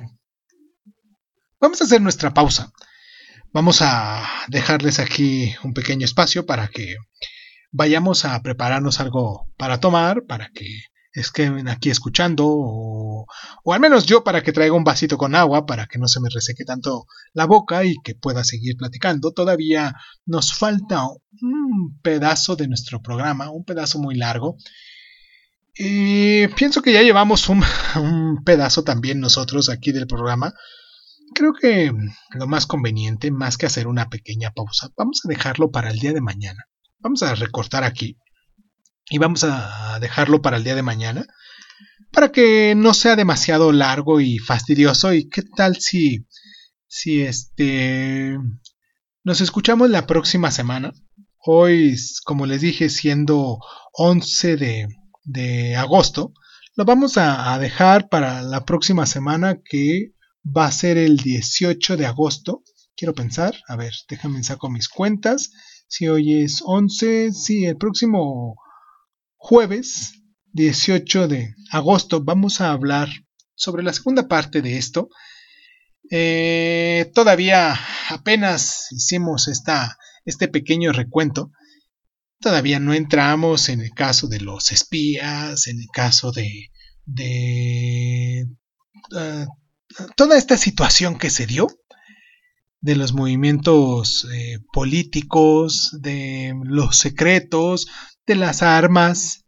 Vamos 1.59 1.79
a 1.79 1.83
hacer 1.83 2.01
nuestra 2.01 2.33
pausa. 2.33 2.73
Vamos 3.51 3.83
a 3.83 4.27
dejarles 4.47 4.97
aquí 4.97 5.53
un 5.63 5.75
pequeño 5.75 6.05
espacio 6.05 6.47
para 6.47 6.69
que 6.69 6.95
vayamos 7.71 8.25
a 8.25 8.41
prepararnos 8.41 8.99
algo 8.99 9.47
para 9.57 9.79
tomar, 9.79 10.25
para 10.25 10.49
que 10.49 10.65
estén 11.13 11.67
aquí 11.67 11.89
escuchando, 11.89 12.45
o, 12.47 13.25
al 13.71 13.79
menos 13.79 14.05
yo 14.05 14.23
para 14.23 14.41
que 14.41 14.51
traiga 14.51 14.75
un 14.75 14.83
vasito 14.83 15.17
con 15.17 15.35
agua, 15.35 15.65
para 15.65 15.85
que 15.87 15.99
no 15.99 16.07
se 16.07 16.19
me 16.19 16.29
reseque 16.29 16.65
tanto 16.65 17.05
la 17.33 17.45
boca 17.45 17.85
y 17.85 17.95
que 18.03 18.15
pueda 18.15 18.43
seguir 18.43 18.75
platicando. 18.77 19.31
Todavía 19.31 19.95
nos 20.25 20.53
falta 20.53 21.05
un 21.41 21.99
pedazo 22.01 22.55
de 22.55 22.67
nuestro 22.67 23.01
programa, 23.01 23.51
un 23.51 23.63
pedazo 23.63 23.99
muy 23.99 24.15
largo. 24.15 24.57
Y 25.75 26.47
pienso 26.49 26.81
que 26.81 26.93
ya 26.93 27.01
llevamos 27.01 27.49
un, 27.49 27.63
un 27.95 28.43
pedazo 28.43 28.83
también 28.83 29.19
nosotros 29.19 29.69
aquí 29.69 29.91
del 29.91 30.07
programa. 30.07 30.53
Creo 31.35 31.53
que 31.53 31.91
lo 32.31 32.47
más 32.47 32.67
conveniente, 32.67 33.31
más 33.31 33.57
que 33.57 33.65
hacer 33.65 33.87
una 33.87 34.09
pequeña 34.09 34.51
pausa, 34.51 34.89
vamos 34.97 35.21
a 35.23 35.29
dejarlo 35.29 35.71
para 35.71 35.89
el 35.89 35.99
día 35.99 36.13
de 36.13 36.21
mañana. 36.21 36.65
Vamos 36.99 37.23
a 37.23 37.33
recortar 37.35 37.83
aquí 37.83 38.17
y 39.09 39.17
vamos 39.17 39.43
a 39.43 39.99
dejarlo 39.99 40.41
para 40.41 40.57
el 40.57 40.63
día 40.63 40.75
de 40.75 40.83
mañana 40.83 41.25
para 42.13 42.31
que 42.31 42.75
no 42.75 42.93
sea 42.93 43.15
demasiado 43.15 43.71
largo 43.71 44.21
y 44.21 44.37
fastidioso. 44.37 45.13
Y 45.13 45.27
qué 45.29 45.41
tal 45.41 45.77
si 45.77 46.25
si 46.87 47.23
este 47.23 48.37
nos 49.23 49.41
escuchamos 49.41 49.89
la 49.89 50.05
próxima 50.05 50.51
semana 50.51 50.93
hoy 51.39 51.95
como 52.23 52.45
les 52.45 52.61
dije 52.61 52.89
siendo 52.89 53.57
11 53.93 54.57
de, 54.57 54.87
de 55.23 55.75
agosto 55.75 56.33
lo 56.75 56.85
vamos 56.85 57.17
a, 57.17 57.57
dejar 57.59 58.09
para 58.09 58.43
la 58.43 58.63
próxima 58.63 59.05
semana 59.05 59.59
que 59.63 60.13
va 60.45 60.65
a 60.65 60.71
ser 60.71 60.97
el 60.97 61.17
18 61.17 61.97
de 61.97 62.07
agosto. 62.07 62.63
Quiero 62.95 63.13
pensar 63.13 63.55
a 63.67 63.75
ver 63.75 63.93
déjame 64.07 64.43
saco 64.43 64.69
mis 64.69 64.87
cuentas. 64.89 65.51
Si 65.87 66.07
hoy 66.07 66.43
es 66.43 66.61
11 66.63 67.31
sí 67.31 67.65
el 67.65 67.77
próximo 67.77 68.55
jueves 69.43 70.21
18 70.53 71.27
de 71.27 71.53
agosto 71.69 72.23
vamos 72.23 72.61
a 72.61 72.71
hablar 72.71 73.09
sobre 73.55 73.83
la 73.83 73.91
segunda 73.91 74.29
parte 74.29 74.61
de 74.61 74.77
esto. 74.77 75.09
Eh, 76.09 77.11
todavía 77.13 77.77
apenas 78.09 78.87
hicimos 78.91 79.49
esta, 79.49 79.97
este 80.23 80.47
pequeño 80.47 80.93
recuento. 80.93 81.51
Todavía 82.39 82.79
no 82.79 82.93
entramos 82.93 83.67
en 83.67 83.81
el 83.81 83.91
caso 83.91 84.29
de 84.29 84.39
los 84.39 84.71
espías, 84.71 85.67
en 85.67 85.81
el 85.81 85.87
caso 85.91 86.31
de, 86.31 86.71
de 87.05 88.47
uh, 89.11 89.45
toda 90.15 90.37
esta 90.37 90.55
situación 90.55 91.17
que 91.17 91.29
se 91.29 91.47
dio, 91.47 91.67
de 92.79 92.95
los 92.95 93.13
movimientos 93.13 94.25
eh, 94.33 94.59
políticos, 94.71 95.97
de 96.01 96.53
los 96.63 96.97
secretos, 96.97 97.87
de 98.25 98.35
las 98.35 98.61
armas 98.61 99.45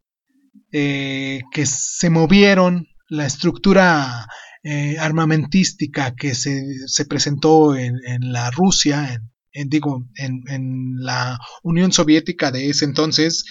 eh, 0.72 1.42
que 1.52 1.66
se 1.66 2.10
movieron, 2.10 2.88
la 3.08 3.26
estructura 3.26 4.28
eh, 4.64 4.98
armamentística 5.00 6.16
que 6.16 6.36
se, 6.36 6.64
se 6.88 7.06
presentó 7.06 7.76
en, 7.76 7.96
en, 8.06 8.34
la 8.34 8.52
Rusia, 8.52 9.22
en, 9.52 9.70
digo, 9.70 10.08
en, 10.16 10.44
en, 10.48 10.96
la 10.98 11.40
Unión 11.64 11.92
Soviética 11.92 12.52
de 12.52 12.70
ese 12.70 12.86
entonces, 12.86 13.46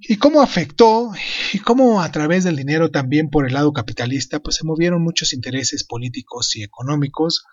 y 0.00 0.16
cómo 0.16 0.42
afectó, 0.42 1.12
y 1.52 1.60
cómo 1.60 2.02
a 2.02 2.10
través 2.12 2.44
del 2.44 2.56
dinero 2.56 2.90
también 2.90 3.30
por 3.30 3.46
el 3.46 3.54
lado 3.54 3.72
capitalista, 3.72 4.40
pues 4.40 4.56
se 4.56 4.64
movieron 4.64 5.02
muchos 5.02 5.32
intereses 5.32 5.84
políticos 5.84 6.54
y 6.56 6.62
económicos, 6.62 7.44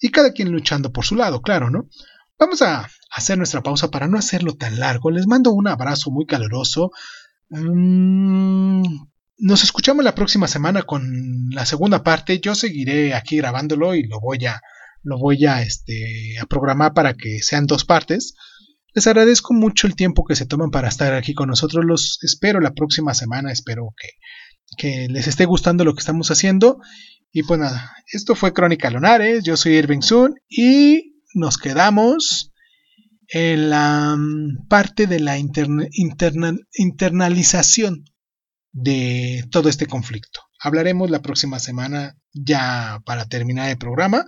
y 0.00 0.08
cada 0.08 0.32
quien 0.32 0.50
luchando 0.50 0.92
por 0.92 1.04
su 1.04 1.14
lado, 1.14 1.42
claro, 1.42 1.70
¿no? 1.70 1.88
Vamos 2.38 2.60
a 2.60 2.88
hacer 3.10 3.38
nuestra 3.38 3.62
pausa 3.62 3.90
para 3.90 4.08
no 4.08 4.18
hacerlo 4.18 4.54
tan 4.54 4.78
largo. 4.78 5.10
Les 5.10 5.26
mando 5.26 5.52
un 5.52 5.68
abrazo 5.68 6.10
muy 6.10 6.26
caluroso. 6.26 6.90
Mm, 7.48 8.82
nos 9.38 9.64
escuchamos 9.64 10.04
la 10.04 10.14
próxima 10.14 10.46
semana 10.46 10.82
con 10.82 11.48
la 11.50 11.64
segunda 11.64 12.02
parte. 12.02 12.40
Yo 12.40 12.54
seguiré 12.54 13.14
aquí 13.14 13.38
grabándolo 13.38 13.94
y 13.94 14.06
lo 14.06 14.20
voy 14.20 14.44
a, 14.44 14.60
lo 15.02 15.18
voy 15.18 15.46
a, 15.46 15.62
este, 15.62 16.36
a 16.40 16.44
programar 16.44 16.92
para 16.92 17.14
que 17.14 17.38
sean 17.40 17.66
dos 17.66 17.86
partes. 17.86 18.34
Les 18.92 19.06
agradezco 19.06 19.54
mucho 19.54 19.86
el 19.86 19.96
tiempo 19.96 20.24
que 20.24 20.36
se 20.36 20.46
toman 20.46 20.70
para 20.70 20.88
estar 20.88 21.14
aquí 21.14 21.32
con 21.32 21.48
nosotros. 21.48 21.86
Los 21.86 22.18
espero 22.22 22.60
la 22.60 22.74
próxima 22.74 23.14
semana. 23.14 23.50
Espero 23.50 23.94
que, 23.98 24.08
que 24.76 25.08
les 25.08 25.26
esté 25.26 25.46
gustando 25.46 25.84
lo 25.84 25.94
que 25.94 26.00
estamos 26.00 26.30
haciendo. 26.30 26.80
Y 27.32 27.44
pues 27.44 27.60
nada, 27.60 27.94
esto 28.12 28.34
fue 28.34 28.52
Crónica 28.52 28.90
Lunares. 28.90 29.42
Yo 29.42 29.56
soy 29.56 29.72
Irving 29.72 30.00
Sun 30.02 30.34
y 30.48 31.15
nos 31.36 31.58
quedamos 31.58 32.50
en 33.28 33.70
la 33.70 34.16
mm, 34.16 34.66
parte 34.68 35.06
de 35.06 35.20
la 35.20 35.38
internalización 35.38 38.04
de 38.72 39.44
todo 39.50 39.68
este 39.68 39.86
conflicto. 39.86 40.40
Hablaremos 40.58 41.10
la 41.10 41.20
próxima 41.20 41.58
semana 41.58 42.16
ya 42.32 43.02
para 43.04 43.26
terminar 43.26 43.68
el 43.68 43.76
programa. 43.76 44.24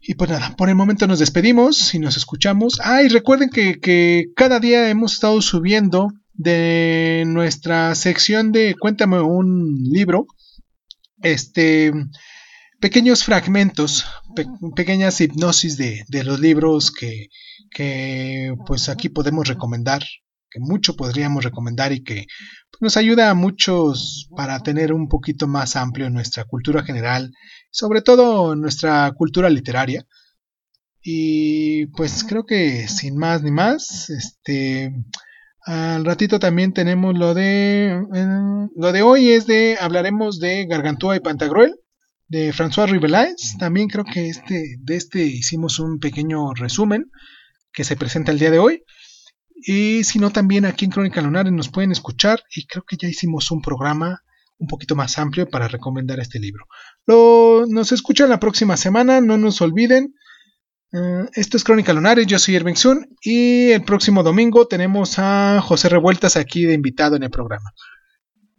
Y 0.00 0.12
pues 0.14 0.28
nada, 0.30 0.54
por 0.56 0.68
el 0.68 0.74
momento 0.74 1.06
nos 1.06 1.18
despedimos 1.18 1.94
y 1.94 1.98
nos 1.98 2.18
escuchamos. 2.18 2.78
Ah, 2.84 3.02
y 3.02 3.08
recuerden 3.08 3.48
que, 3.48 3.80
que 3.80 4.26
cada 4.36 4.60
día 4.60 4.90
hemos 4.90 5.14
estado 5.14 5.40
subiendo 5.40 6.12
de 6.34 7.24
nuestra 7.26 7.94
sección 7.94 8.52
de 8.52 8.76
Cuéntame 8.78 9.20
un 9.20 9.74
libro. 9.90 10.26
Este 11.22 11.94
pequeños 12.80 13.24
fragmentos, 13.24 14.06
pequeñas 14.74 15.20
hipnosis 15.20 15.76
de, 15.76 16.04
de 16.08 16.24
los 16.24 16.40
libros 16.40 16.90
que, 16.90 17.28
que, 17.70 18.54
pues 18.66 18.88
aquí 18.88 19.08
podemos 19.08 19.48
recomendar, 19.48 20.02
que 20.50 20.60
mucho 20.60 20.96
podríamos 20.96 21.44
recomendar 21.44 21.92
y 21.92 22.02
que 22.02 22.26
pues, 22.70 22.80
nos 22.80 22.96
ayuda 22.96 23.30
a 23.30 23.34
muchos 23.34 24.28
para 24.36 24.60
tener 24.60 24.92
un 24.92 25.08
poquito 25.08 25.46
más 25.46 25.76
amplio 25.76 26.10
nuestra 26.10 26.44
cultura 26.44 26.82
general, 26.82 27.32
sobre 27.70 28.02
todo 28.02 28.54
nuestra 28.56 29.10
cultura 29.12 29.50
literaria. 29.50 30.06
Y 31.02 31.86
pues 31.88 32.24
creo 32.24 32.44
que 32.44 32.88
sin 32.88 33.16
más 33.16 33.42
ni 33.42 33.50
más, 33.52 34.10
este 34.10 34.92
al 35.64 36.04
ratito 36.04 36.38
también 36.38 36.72
tenemos 36.72 37.16
lo 37.16 37.34
de 37.34 38.00
lo 38.74 38.92
de 38.92 39.02
hoy 39.02 39.30
es 39.30 39.46
de 39.46 39.76
hablaremos 39.80 40.38
de 40.38 40.66
Gargantúa 40.66 41.16
y 41.16 41.20
Pantagruel 41.20 41.74
de 42.28 42.52
François 42.52 42.86
Ribelais. 42.86 43.56
También 43.58 43.88
creo 43.88 44.04
que 44.04 44.28
este 44.28 44.76
de 44.80 44.96
este 44.96 45.24
hicimos 45.24 45.78
un 45.78 45.98
pequeño 45.98 46.54
resumen 46.54 47.10
que 47.72 47.84
se 47.84 47.96
presenta 47.96 48.32
el 48.32 48.38
día 48.38 48.50
de 48.50 48.58
hoy. 48.58 48.82
Y 49.54 50.04
si 50.04 50.18
no, 50.18 50.30
también 50.30 50.64
aquí 50.64 50.84
en 50.84 50.90
Crónica 50.90 51.22
Lunares 51.22 51.52
nos 51.52 51.68
pueden 51.70 51.92
escuchar 51.92 52.42
y 52.54 52.66
creo 52.66 52.84
que 52.86 52.96
ya 52.96 53.08
hicimos 53.08 53.50
un 53.50 53.62
programa 53.62 54.22
un 54.58 54.68
poquito 54.68 54.94
más 54.96 55.18
amplio 55.18 55.48
para 55.48 55.68
recomendar 55.68 56.20
este 56.20 56.38
libro. 56.38 56.66
Lo, 57.06 57.64
nos 57.68 57.92
escuchan 57.92 58.28
la 58.28 58.40
próxima 58.40 58.76
semana, 58.76 59.20
no 59.20 59.36
nos 59.36 59.60
olviden. 59.60 60.14
Eh, 60.92 61.28
esto 61.34 61.56
es 61.56 61.64
Crónica 61.64 61.92
Lunares, 61.92 62.26
yo 62.26 62.38
soy 62.38 62.56
Irving 62.56 62.74
Sun 62.74 63.06
y 63.20 63.70
el 63.70 63.82
próximo 63.82 64.22
domingo 64.22 64.66
tenemos 64.66 65.18
a 65.18 65.60
José 65.60 65.88
Revueltas 65.88 66.36
aquí 66.36 66.64
de 66.64 66.74
invitado 66.74 67.16
en 67.16 67.24
el 67.24 67.30
programa. 67.30 67.72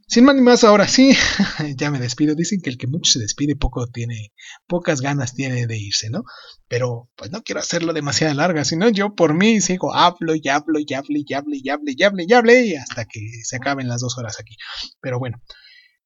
Sin 0.10 0.24
más 0.24 0.36
ni 0.36 0.42
más, 0.42 0.64
ahora 0.64 0.88
sí, 0.88 1.18
ya 1.76 1.92
me 1.92 2.00
despido. 2.00 2.34
Dicen 2.34 2.62
que 2.62 2.70
el 2.70 2.78
que 2.78 2.88
mucho 2.88 3.12
se 3.12 3.20
despide, 3.20 3.58
poco 3.58 3.88
tiene, 3.88 4.32
pocas 4.66 5.02
ganas 5.02 5.34
tiene 5.34 5.68
de 5.68 5.78
irse, 5.78 6.10
¿no? 6.10 6.24
Pero 6.70 7.10
pues 7.18 7.30
no 7.32 7.44
quiero 7.44 7.60
hacerlo 7.60 7.92
demasiado 7.92 8.34
larga, 8.34 8.64
sino 8.64 8.88
yo 8.88 9.16
por 9.16 9.34
mí 9.34 9.60
sigo, 9.60 9.94
hablo 9.94 10.34
y 10.36 10.48
hablo 10.48 10.80
y 10.80 10.94
hablo 10.94 11.18
y 11.18 11.34
hablo 11.34 11.56
y 11.56 11.70
hablo 11.70 11.92
y 11.92 12.04
hablo 12.04 12.24
y 12.24 12.34
hablo 12.34 12.82
hasta 12.82 13.04
que 13.06 13.20
se 13.44 13.58
acaben 13.58 13.90
las 13.90 14.00
dos 14.00 14.18
horas 14.18 14.40
aquí. 14.40 14.56
Pero 15.02 15.20
bueno, 15.20 15.42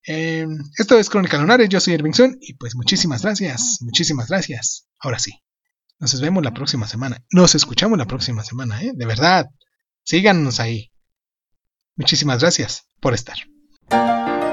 eh, 0.07 0.47
esto 0.79 0.97
es 0.97 1.07
Crónica 1.07 1.37
Lunares, 1.37 1.69
yo 1.69 1.79
soy 1.79 1.93
Irving 1.93 2.13
Sun 2.13 2.37
y 2.41 2.55
pues 2.55 2.75
muchísimas 2.75 3.21
gracias, 3.21 3.77
muchísimas 3.81 4.29
gracias. 4.29 4.87
Ahora 4.97 5.19
sí, 5.19 5.43
nos 5.99 6.19
vemos 6.19 6.43
la 6.43 6.55
próxima 6.55 6.87
semana. 6.87 7.23
Nos 7.29 7.53
escuchamos 7.53 7.99
la 7.99 8.07
próxima 8.07 8.43
semana, 8.43 8.81
¿eh? 8.81 8.93
De 8.95 9.05
verdad, 9.05 9.45
síganos 10.03 10.59
ahí. 10.59 10.91
Muchísimas 11.95 12.39
gracias 12.39 12.87
por 12.99 13.13
estar. 13.13 13.37
Thank 13.91 14.45
you. 14.45 14.50